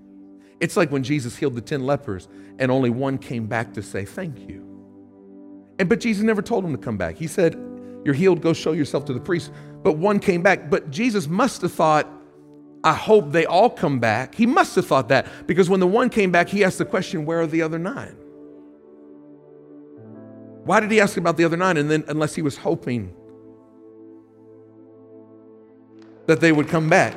It's 0.61 0.77
like 0.77 0.91
when 0.91 1.03
Jesus 1.03 1.37
healed 1.37 1.55
the 1.55 1.61
10 1.61 1.85
lepers 1.87 2.29
and 2.59 2.71
only 2.71 2.91
one 2.91 3.19
came 3.19 3.47
back 3.47 3.73
to 3.75 3.83
say 3.83 4.05
thank 4.05 4.49
you. 4.49 4.65
And 5.79 5.89
but 5.89 6.01
Jesus 6.01 6.25
never 6.25 6.43
told 6.43 6.65
him 6.65 6.73
to 6.73 6.79
come 6.79 6.97
back. 6.97 7.17
He 7.17 7.27
said, 7.27 7.55
You're 8.05 8.15
healed, 8.15 8.41
go 8.41 8.53
show 8.53 8.73
yourself 8.73 9.05
to 9.07 9.13
the 9.13 9.21
priest. 9.21 9.53
But 9.83 9.93
one 9.93 10.19
came 10.19 10.43
back. 10.43 10.69
But 10.71 10.91
Jesus 10.91 11.29
must 11.29 11.63
have 11.63 11.73
thought, 11.73 12.09
I 12.83 12.95
hope 12.95 13.33
they 13.33 13.47
all 13.47 13.71
come 13.71 14.01
back. 14.01 14.35
He 14.35 14.47
must 14.47 14.75
have 14.75 14.87
thought 14.87 15.09
that 15.09 15.27
because 15.47 15.69
when 15.69 15.81
the 15.81 15.87
one 15.87 16.11
came 16.11 16.33
back, 16.33 16.49
he 16.49 16.65
asked 16.65 16.79
the 16.79 16.85
question, 16.85 17.25
Where 17.25 17.41
are 17.41 17.47
the 17.47 17.63
other 17.63 17.79
nine? 17.79 18.17
Why 20.65 20.81
did 20.81 20.91
he 20.91 21.01
ask 21.01 21.17
about 21.17 21.37
the 21.37 21.45
other 21.45 21.57
nine? 21.57 21.77
And 21.77 21.91
then, 21.91 22.05
unless 22.09 22.35
he 22.35 22.43
was 22.43 22.57
hoping 22.57 23.15
that 26.27 26.41
they 26.41 26.53
would 26.53 26.69
come 26.69 26.89
back. 26.89 27.15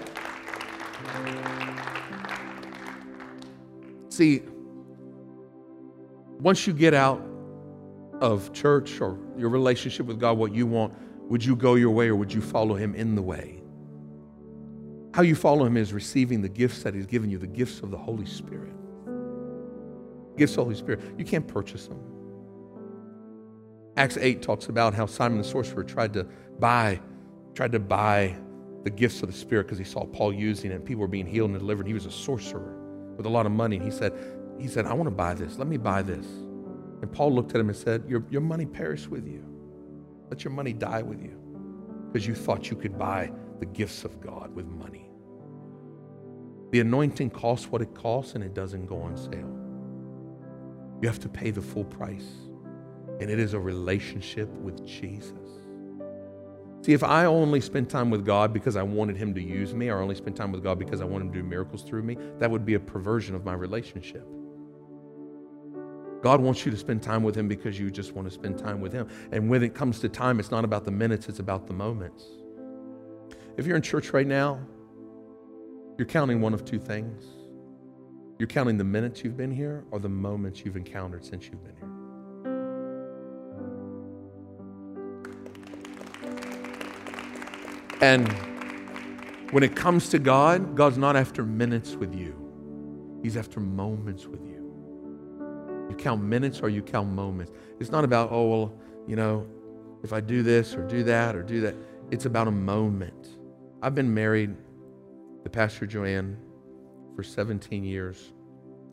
See, 4.11 4.41
once 6.41 6.67
you 6.67 6.73
get 6.73 6.93
out 6.93 7.25
of 8.19 8.51
church 8.51 8.99
or 8.99 9.17
your 9.37 9.47
relationship 9.47 10.05
with 10.05 10.19
God, 10.19 10.37
what 10.37 10.53
you 10.53 10.67
want, 10.67 10.93
would 11.29 11.45
you 11.45 11.55
go 11.55 11.75
your 11.75 11.91
way 11.91 12.09
or 12.09 12.17
would 12.17 12.33
you 12.33 12.41
follow 12.41 12.75
Him 12.75 12.93
in 12.93 13.15
the 13.15 13.21
way? 13.21 13.63
How 15.13 15.21
you 15.21 15.33
follow 15.33 15.63
Him 15.63 15.77
is 15.77 15.93
receiving 15.93 16.41
the 16.41 16.49
gifts 16.49 16.83
that 16.83 16.93
He's 16.93 17.05
given 17.05 17.29
you, 17.29 17.37
the 17.37 17.47
gifts 17.47 17.79
of 17.79 17.89
the 17.89 17.97
Holy 17.97 18.25
Spirit. 18.25 18.73
Gifts 20.35 20.51
of 20.53 20.57
the 20.57 20.63
Holy 20.63 20.75
Spirit. 20.75 20.99
You 21.17 21.23
can't 21.23 21.47
purchase 21.47 21.87
them. 21.87 22.01
Acts 23.95 24.17
8 24.17 24.41
talks 24.41 24.67
about 24.67 24.93
how 24.93 25.05
Simon 25.05 25.37
the 25.37 25.43
sorcerer 25.45 25.85
tried 25.85 26.11
to 26.13 26.27
buy, 26.59 26.99
tried 27.55 27.71
to 27.71 27.79
buy 27.79 28.35
the 28.83 28.89
gifts 28.89 29.21
of 29.21 29.31
the 29.31 29.37
Spirit 29.37 29.67
because 29.67 29.77
he 29.77 29.85
saw 29.85 30.03
Paul 30.05 30.33
using 30.33 30.71
it 30.71 30.75
and 30.75 30.83
people 30.83 30.99
were 30.99 31.07
being 31.07 31.27
healed 31.27 31.51
and 31.51 31.59
delivered. 31.59 31.85
And 31.85 31.87
He 31.87 31.93
was 31.93 32.05
a 32.05 32.11
sorcerer 32.11 32.80
with 33.21 33.27
a 33.27 33.29
lot 33.29 33.45
of 33.45 33.51
money. 33.51 33.77
He 33.77 33.91
said, 33.91 34.13
he 34.59 34.67
said, 34.67 34.87
I 34.87 34.93
want 34.93 35.05
to 35.05 35.15
buy 35.15 35.35
this. 35.35 35.59
Let 35.59 35.67
me 35.67 35.77
buy 35.77 36.01
this. 36.01 36.25
And 36.25 37.11
Paul 37.11 37.33
looked 37.33 37.51
at 37.51 37.61
him 37.61 37.69
and 37.69 37.77
said, 37.77 38.03
Your, 38.07 38.23
your 38.31 38.41
money 38.41 38.65
perish 38.65 39.07
with 39.07 39.27
you. 39.27 39.45
Let 40.31 40.43
your 40.43 40.53
money 40.53 40.73
die 40.73 41.03
with 41.03 41.21
you 41.21 41.37
because 42.07 42.25
you 42.25 42.33
thought 42.33 42.71
you 42.71 42.75
could 42.75 42.97
buy 42.97 43.31
the 43.59 43.65
gifts 43.67 44.05
of 44.05 44.19
God 44.21 44.55
with 44.55 44.65
money. 44.65 45.07
The 46.71 46.79
anointing 46.79 47.29
costs 47.29 47.67
what 47.67 47.83
it 47.83 47.93
costs 47.93 48.33
and 48.33 48.43
it 48.43 48.55
doesn't 48.55 48.87
go 48.87 48.99
on 49.01 49.15
sale. 49.15 49.55
You 51.01 51.07
have 51.07 51.19
to 51.19 51.29
pay 51.29 51.51
the 51.51 51.61
full 51.61 51.85
price. 51.85 52.27
And 53.19 53.29
it 53.29 53.37
is 53.37 53.53
a 53.53 53.59
relationship 53.59 54.49
with 54.49 54.83
Jesus. 54.87 55.60
See, 56.81 56.93
if 56.93 57.03
I 57.03 57.25
only 57.25 57.61
spent 57.61 57.89
time 57.89 58.09
with 58.09 58.25
God 58.25 58.53
because 58.53 58.75
I 58.75 58.81
wanted 58.81 59.15
Him 59.15 59.35
to 59.35 59.41
use 59.41 59.73
me, 59.73 59.89
or 59.89 60.01
only 60.01 60.15
spent 60.15 60.35
time 60.35 60.51
with 60.51 60.63
God 60.63 60.79
because 60.79 60.99
I 60.99 61.05
wanted 61.05 61.25
Him 61.25 61.33
to 61.33 61.41
do 61.41 61.47
miracles 61.47 61.83
through 61.83 62.01
me, 62.01 62.17
that 62.39 62.49
would 62.49 62.65
be 62.65 62.73
a 62.73 62.79
perversion 62.79 63.35
of 63.35 63.45
my 63.45 63.53
relationship. 63.53 64.27
God 66.23 66.41
wants 66.41 66.65
you 66.65 66.71
to 66.71 66.77
spend 66.77 67.03
time 67.03 67.21
with 67.23 67.35
Him 67.35 67.47
because 67.47 67.79
you 67.79 67.91
just 67.91 68.13
want 68.13 68.27
to 68.27 68.33
spend 68.33 68.57
time 68.57 68.81
with 68.81 68.93
Him. 68.93 69.07
And 69.31 69.47
when 69.47 69.63
it 69.63 69.75
comes 69.75 69.99
to 69.99 70.09
time, 70.09 70.39
it's 70.39 70.51
not 70.51 70.63
about 70.63 70.83
the 70.83 70.91
minutes, 70.91 71.29
it's 71.29 71.39
about 71.39 71.67
the 71.67 71.73
moments. 71.73 72.25
If 73.57 73.67
you're 73.67 73.75
in 73.75 73.81
church 73.83 74.11
right 74.11 74.27
now, 74.27 74.59
you're 75.99 76.07
counting 76.07 76.41
one 76.41 76.53
of 76.53 76.65
two 76.65 76.79
things. 76.79 77.25
You're 78.39 78.47
counting 78.47 78.77
the 78.77 78.83
minutes 78.83 79.23
you've 79.23 79.37
been 79.37 79.51
here 79.51 79.85
or 79.91 79.99
the 79.99 80.09
moments 80.09 80.65
you've 80.65 80.77
encountered 80.77 81.23
since 81.23 81.45
you've 81.45 81.63
been 81.63 81.75
here. 81.75 82.00
And 88.01 88.27
when 89.51 89.61
it 89.61 89.75
comes 89.75 90.09
to 90.09 90.17
God, 90.17 90.75
God's 90.75 90.97
not 90.97 91.15
after 91.15 91.43
minutes 91.43 91.95
with 91.95 92.15
you, 92.15 92.35
He's 93.21 93.37
after 93.37 93.59
moments 93.59 94.25
with 94.25 94.43
you. 94.43 95.87
You 95.87 95.95
count 95.95 96.23
minutes 96.23 96.61
or 96.61 96.69
you 96.69 96.81
count 96.81 97.09
moments. 97.09 97.51
It's 97.79 97.91
not 97.91 98.03
about, 98.03 98.29
oh, 98.31 98.47
well, 98.47 98.73
you 99.07 99.15
know, 99.15 99.45
if 100.03 100.13
I 100.13 100.19
do 100.19 100.41
this 100.41 100.73
or 100.73 100.87
do 100.87 101.03
that 101.03 101.35
or 101.35 101.43
do 101.43 101.61
that. 101.61 101.75
It's 102.09 102.25
about 102.25 102.47
a 102.47 102.51
moment. 102.51 103.37
I've 103.83 103.93
been 103.93 104.11
married 104.11 104.55
to 105.43 105.49
Pastor 105.49 105.85
Joanne 105.85 106.37
for 107.15 107.21
17 107.21 107.83
years, 107.83 108.33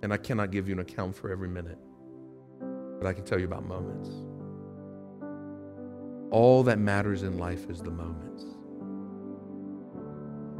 and 0.03 0.13
I 0.13 0.19
cannot 0.19 0.51
give 0.51 0.69
you 0.69 0.75
an 0.75 0.81
account 0.81 1.17
for 1.17 1.31
every 1.31 1.49
minute, 1.49 1.79
but 2.99 3.07
I 3.07 3.15
can 3.15 3.25
tell 3.25 3.39
you 3.39 3.47
about 3.47 3.65
moments. 3.65 4.11
All 6.31 6.63
that 6.65 6.79
matters 6.79 7.23
in 7.23 7.39
life 7.39 7.71
is 7.71 7.81
the 7.81 7.91
moments 7.91 8.45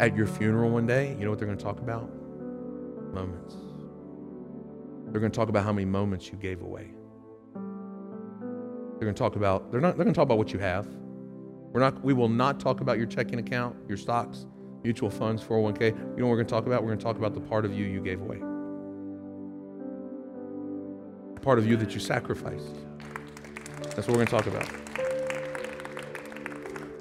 at 0.01 0.17
your 0.17 0.27
funeral 0.27 0.71
one 0.71 0.87
day, 0.87 1.17
you 1.19 1.25
know 1.25 1.31
what 1.31 1.39
they're 1.39 1.47
going 1.47 1.59
to 1.59 1.65
talk 1.65 1.81
about? 1.81 2.09
Moments. 3.13 3.57
They're 5.11 5.21
going 5.21 5.33
to 5.33 5.37
talk 5.37 5.49
about 5.49 5.65
how 5.65 5.73
many 5.73 5.87
moments 5.87 6.29
you 6.29 6.37
gave 6.37 6.63
away. 6.63 6.91
They're 7.55 9.07
going 9.07 9.15
to 9.15 9.19
talk 9.19 9.37
about 9.37 9.71
they're 9.71 9.81
not 9.81 9.97
they're 9.97 10.05
going 10.05 10.15
to 10.15 10.19
talk 10.19 10.25
about 10.25 10.39
what 10.39 10.53
you 10.53 10.59
have. 10.59 10.87
We're 11.73 11.81
not 11.81 12.03
we 12.05 12.13
will 12.13 12.29
not 12.29 12.61
talk 12.61 12.81
about 12.81 12.99
your 12.99 13.07
checking 13.07 13.39
account, 13.39 13.77
your 13.89 13.97
stocks, 13.97 14.47
mutual 14.83 15.11
funds, 15.11 15.43
401k. 15.43 15.81
You 15.81 15.93
know 15.93 16.27
what 16.27 16.31
we're 16.31 16.37
going 16.37 16.47
to 16.47 16.51
talk 16.51 16.67
about? 16.67 16.83
We're 16.83 16.89
going 16.89 16.99
to 16.99 17.05
talk 17.05 17.17
about 17.17 17.35
the 17.35 17.41
part 17.41 17.65
of 17.65 17.73
you 17.73 17.87
you 17.87 18.01
gave 18.01 18.21
away. 18.21 18.39
The 21.35 21.41
part 21.41 21.59
of 21.59 21.67
you 21.67 21.77
that 21.77 21.95
you 21.95 22.01
sacrificed. 22.01 22.75
That's 23.95 24.07
what 24.07 24.17
we're 24.17 24.25
going 24.25 24.27
to 24.27 24.33
talk 24.33 24.47
about. 24.47 24.69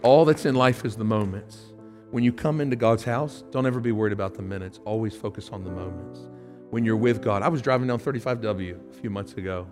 All 0.03 0.25
that's 0.25 0.45
in 0.45 0.55
life 0.55 0.85
is 0.85 0.95
the 0.95 1.03
moments. 1.03 1.73
When 2.11 2.23
you 2.23 2.31
come 2.31 2.61
into 2.61 2.77
God's 2.77 3.03
house, 3.03 3.43
don't 3.51 3.65
ever 3.65 3.81
be 3.81 3.91
worried 3.91 4.13
about 4.13 4.33
the 4.33 4.41
minutes. 4.41 4.79
Always 4.85 5.13
focus 5.13 5.49
on 5.49 5.65
the 5.65 5.69
moments. 5.69 6.21
When 6.69 6.85
you're 6.85 6.95
with 6.95 7.21
God, 7.21 7.43
I 7.43 7.49
was 7.49 7.61
driving 7.61 7.87
down 7.87 7.99
35W 7.99 8.91
a 8.91 8.93
few 8.93 9.09
months 9.09 9.33
ago 9.33 9.67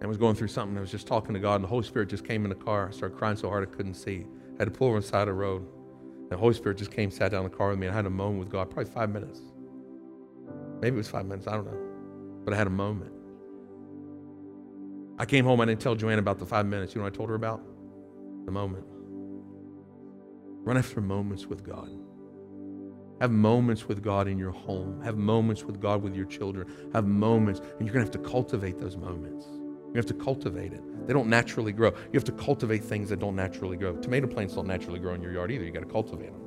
and 0.00 0.08
was 0.08 0.16
going 0.16 0.36
through 0.36 0.48
something. 0.48 0.76
I 0.76 0.80
was 0.80 0.92
just 0.92 1.08
talking 1.08 1.34
to 1.34 1.40
God, 1.40 1.56
and 1.56 1.64
the 1.64 1.68
Holy 1.68 1.82
Spirit 1.82 2.08
just 2.08 2.24
came 2.24 2.44
in 2.44 2.50
the 2.50 2.54
car. 2.54 2.88
I 2.88 2.92
started 2.92 3.18
crying 3.18 3.36
so 3.36 3.48
hard 3.48 3.68
I 3.68 3.74
couldn't 3.74 3.94
see. 3.94 4.26
I 4.54 4.58
had 4.62 4.64
to 4.66 4.70
pull 4.70 4.88
over 4.88 4.96
on 4.96 5.02
the 5.02 5.08
side 5.08 5.22
of 5.22 5.26
the 5.26 5.32
road. 5.32 5.66
And 6.20 6.30
the 6.30 6.36
Holy 6.36 6.54
Spirit 6.54 6.78
just 6.78 6.92
came, 6.92 7.10
sat 7.10 7.32
down 7.32 7.44
in 7.44 7.50
the 7.50 7.56
car 7.56 7.70
with 7.70 7.80
me, 7.80 7.88
and 7.88 7.94
I 7.94 7.96
had 7.96 8.06
a 8.06 8.10
moment 8.10 8.38
with 8.38 8.50
God, 8.50 8.70
probably 8.70 8.92
five 8.92 9.10
minutes. 9.10 9.40
Maybe 10.80 10.94
it 10.94 10.98
was 10.98 11.08
five 11.08 11.26
minutes, 11.26 11.48
I 11.48 11.52
don't 11.52 11.66
know. 11.66 12.42
But 12.44 12.54
I 12.54 12.56
had 12.56 12.68
a 12.68 12.70
moment. 12.70 13.12
I 15.18 15.24
came 15.24 15.44
home, 15.44 15.60
I 15.60 15.64
didn't 15.64 15.80
tell 15.80 15.96
Joanne 15.96 16.20
about 16.20 16.38
the 16.38 16.46
five 16.46 16.66
minutes. 16.66 16.94
You 16.94 17.00
know 17.00 17.06
what 17.06 17.14
I 17.14 17.16
told 17.16 17.28
her 17.30 17.34
about? 17.34 17.60
The 18.44 18.52
moment. 18.52 18.84
Run 20.66 20.76
after 20.76 21.00
moments 21.00 21.46
with 21.46 21.62
God. 21.62 21.88
Have 23.20 23.30
moments 23.30 23.86
with 23.86 24.02
God 24.02 24.26
in 24.26 24.36
your 24.36 24.50
home. 24.50 25.00
Have 25.00 25.16
moments 25.16 25.62
with 25.62 25.80
God 25.80 26.02
with 26.02 26.16
your 26.16 26.26
children. 26.26 26.68
Have 26.92 27.06
moments, 27.06 27.60
and 27.60 27.86
you're 27.86 27.94
going 27.94 28.04
to 28.04 28.12
have 28.12 28.22
to 28.22 28.30
cultivate 28.30 28.76
those 28.76 28.96
moments. 28.96 29.46
You 29.46 29.94
have 29.94 30.06
to 30.06 30.14
cultivate 30.14 30.72
it. 30.72 30.82
They 31.06 31.12
don't 31.12 31.28
naturally 31.28 31.70
grow. 31.70 31.90
You 31.90 32.14
have 32.14 32.24
to 32.24 32.32
cultivate 32.32 32.82
things 32.84 33.08
that 33.10 33.20
don't 33.20 33.36
naturally 33.36 33.76
grow. 33.76 33.94
Tomato 33.94 34.26
plants 34.26 34.54
don't 34.56 34.66
naturally 34.66 34.98
grow 34.98 35.14
in 35.14 35.22
your 35.22 35.32
yard 35.32 35.52
either. 35.52 35.64
You 35.64 35.70
got 35.70 35.84
to 35.84 35.86
cultivate 35.86 36.32
them. 36.32 36.42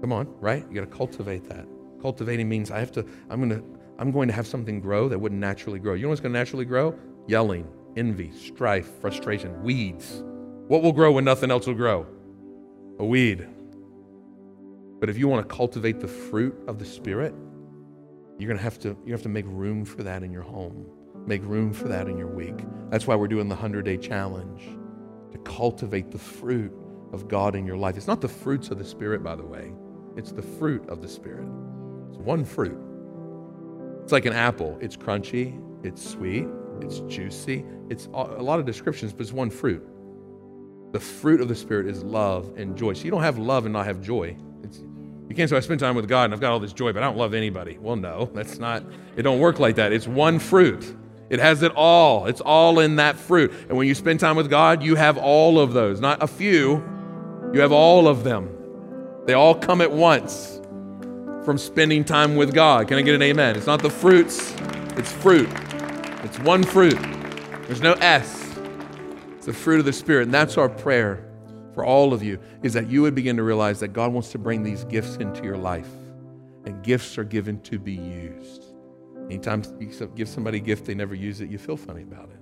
Come 0.00 0.12
on, 0.12 0.26
right? 0.40 0.64
You 0.70 0.80
got 0.80 0.90
to 0.90 0.96
cultivate 0.96 1.46
that. 1.50 1.66
Cultivating 2.00 2.48
means 2.48 2.70
I 2.70 2.78
have 2.78 2.92
to. 2.92 3.06
I'm 3.28 3.46
going 3.46 3.60
to. 3.60 3.62
I'm 3.98 4.10
going 4.10 4.28
to 4.28 4.34
have 4.34 4.46
something 4.46 4.80
grow 4.80 5.08
that 5.10 5.18
wouldn't 5.18 5.40
naturally 5.40 5.78
grow. 5.78 5.92
You 5.92 6.04
know 6.04 6.08
what's 6.08 6.22
going 6.22 6.32
to 6.32 6.38
naturally 6.38 6.64
grow? 6.64 6.98
Yelling, 7.28 7.68
envy, 7.98 8.32
strife, 8.32 8.90
frustration, 9.00 9.62
weeds. 9.62 10.22
What 10.68 10.82
will 10.82 10.92
grow 10.92 11.12
when 11.12 11.24
nothing 11.24 11.50
else 11.50 11.66
will 11.66 11.74
grow? 11.74 12.06
A 12.98 13.04
weed. 13.04 13.46
But 14.98 15.10
if 15.10 15.18
you 15.18 15.28
want 15.28 15.48
to 15.48 15.54
cultivate 15.54 16.00
the 16.00 16.08
fruit 16.08 16.56
of 16.66 16.78
the 16.78 16.84
Spirit, 16.84 17.34
you're 18.38 18.48
going 18.48 18.58
to 18.58 18.62
have 18.62 18.78
to 18.80 18.96
you 19.04 19.12
have 19.12 19.22
to 19.22 19.28
make 19.28 19.44
room 19.46 19.84
for 19.84 20.02
that 20.02 20.22
in 20.22 20.32
your 20.32 20.42
home. 20.42 20.86
Make 21.26 21.42
room 21.44 21.72
for 21.72 21.88
that 21.88 22.08
in 22.08 22.16
your 22.16 22.28
week. 22.28 22.54
That's 22.90 23.06
why 23.06 23.16
we're 23.16 23.28
doing 23.28 23.48
the 23.48 23.56
100-day 23.56 23.96
challenge 23.96 24.62
to 25.32 25.38
cultivate 25.38 26.10
the 26.10 26.18
fruit 26.18 26.72
of 27.12 27.28
God 27.28 27.54
in 27.56 27.66
your 27.66 27.76
life. 27.76 27.96
It's 27.96 28.06
not 28.06 28.20
the 28.20 28.28
fruits 28.28 28.70
of 28.70 28.78
the 28.78 28.84
Spirit, 28.84 29.22
by 29.22 29.34
the 29.34 29.44
way. 29.44 29.72
It's 30.16 30.32
the 30.32 30.42
fruit 30.42 30.88
of 30.88 31.02
the 31.02 31.08
Spirit. 31.08 31.48
It's 32.08 32.18
one 32.18 32.44
fruit. 32.44 32.78
It's 34.02 34.12
like 34.12 34.24
an 34.24 34.32
apple. 34.34 34.78
It's 34.80 34.96
crunchy, 34.96 35.60
it's 35.84 36.08
sweet, 36.08 36.46
it's 36.80 37.00
juicy. 37.00 37.64
It's 37.90 38.06
a 38.06 38.42
lot 38.42 38.60
of 38.60 38.66
descriptions, 38.66 39.12
but 39.12 39.22
it's 39.22 39.32
one 39.32 39.50
fruit. 39.50 39.86
The 40.92 41.00
fruit 41.00 41.40
of 41.40 41.48
the 41.48 41.54
Spirit 41.54 41.86
is 41.86 42.02
love 42.02 42.52
and 42.56 42.76
joy. 42.76 42.92
So 42.94 43.04
you 43.04 43.10
don't 43.10 43.22
have 43.22 43.38
love 43.38 43.64
and 43.66 43.72
not 43.72 43.86
have 43.86 44.00
joy. 44.00 44.36
It's, 44.62 44.78
you 45.28 45.34
can't 45.34 45.50
say 45.50 45.56
I 45.56 45.60
spend 45.60 45.80
time 45.80 45.96
with 45.96 46.08
God 46.08 46.24
and 46.24 46.34
I've 46.34 46.40
got 46.40 46.52
all 46.52 46.60
this 46.60 46.72
joy, 46.72 46.92
but 46.92 47.02
I 47.02 47.06
don't 47.06 47.18
love 47.18 47.34
anybody. 47.34 47.78
Well, 47.78 47.96
no, 47.96 48.30
that's 48.34 48.58
not. 48.58 48.84
It 49.16 49.22
don't 49.22 49.40
work 49.40 49.58
like 49.58 49.76
that. 49.76 49.92
It's 49.92 50.06
one 50.06 50.38
fruit. 50.38 50.96
It 51.28 51.40
has 51.40 51.62
it 51.62 51.72
all. 51.74 52.26
It's 52.26 52.40
all 52.40 52.78
in 52.78 52.96
that 52.96 53.16
fruit. 53.16 53.52
And 53.68 53.76
when 53.76 53.88
you 53.88 53.94
spend 53.94 54.20
time 54.20 54.36
with 54.36 54.48
God, 54.48 54.82
you 54.82 54.94
have 54.94 55.18
all 55.18 55.58
of 55.58 55.72
those, 55.72 56.00
not 56.00 56.22
a 56.22 56.26
few. 56.26 56.84
You 57.52 57.60
have 57.60 57.72
all 57.72 58.06
of 58.06 58.22
them. 58.22 58.50
They 59.26 59.32
all 59.32 59.54
come 59.54 59.80
at 59.80 59.90
once 59.90 60.60
from 61.44 61.58
spending 61.58 62.04
time 62.04 62.36
with 62.36 62.54
God. 62.54 62.88
Can 62.88 62.96
I 62.98 63.02
get 63.02 63.14
an 63.14 63.22
amen? 63.22 63.56
It's 63.56 63.66
not 63.66 63.82
the 63.82 63.90
fruits, 63.90 64.54
it's 64.96 65.10
fruit. 65.10 65.48
It's 66.22 66.38
one 66.40 66.62
fruit. 66.62 66.98
There's 67.66 67.80
no 67.80 67.94
S. 67.94 68.45
The 69.46 69.52
fruit 69.52 69.78
of 69.78 69.86
the 69.86 69.92
Spirit. 69.92 70.24
And 70.24 70.34
that's 70.34 70.58
our 70.58 70.68
prayer 70.68 71.24
for 71.72 71.84
all 71.84 72.12
of 72.12 72.22
you 72.22 72.40
is 72.64 72.72
that 72.72 72.88
you 72.88 73.02
would 73.02 73.14
begin 73.14 73.36
to 73.36 73.44
realize 73.44 73.78
that 73.80 73.88
God 73.88 74.12
wants 74.12 74.32
to 74.32 74.38
bring 74.38 74.64
these 74.64 74.82
gifts 74.84 75.16
into 75.16 75.44
your 75.44 75.56
life. 75.56 75.88
And 76.64 76.82
gifts 76.82 77.16
are 77.16 77.24
given 77.24 77.60
to 77.60 77.78
be 77.78 77.92
used. 77.92 78.64
Anytime 79.26 79.62
you 79.78 79.92
give 80.16 80.28
somebody 80.28 80.58
a 80.58 80.60
gift, 80.60 80.84
they 80.84 80.94
never 80.94 81.14
use 81.14 81.40
it, 81.40 81.48
you 81.48 81.58
feel 81.58 81.76
funny 81.76 82.02
about 82.02 82.28
it. 82.30 82.40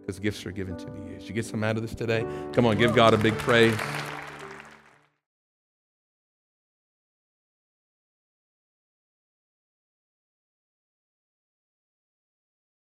Because 0.00 0.18
gifts 0.18 0.46
are 0.46 0.52
given 0.52 0.76
to 0.78 0.90
be 0.90 1.00
used. 1.12 1.28
You 1.28 1.34
get 1.34 1.44
some 1.44 1.62
out 1.62 1.76
of 1.76 1.82
this 1.82 1.94
today? 1.94 2.24
Come 2.54 2.64
on, 2.64 2.78
give 2.78 2.94
God 2.94 3.12
a 3.12 3.18
big 3.18 3.36
praise. 3.38 3.76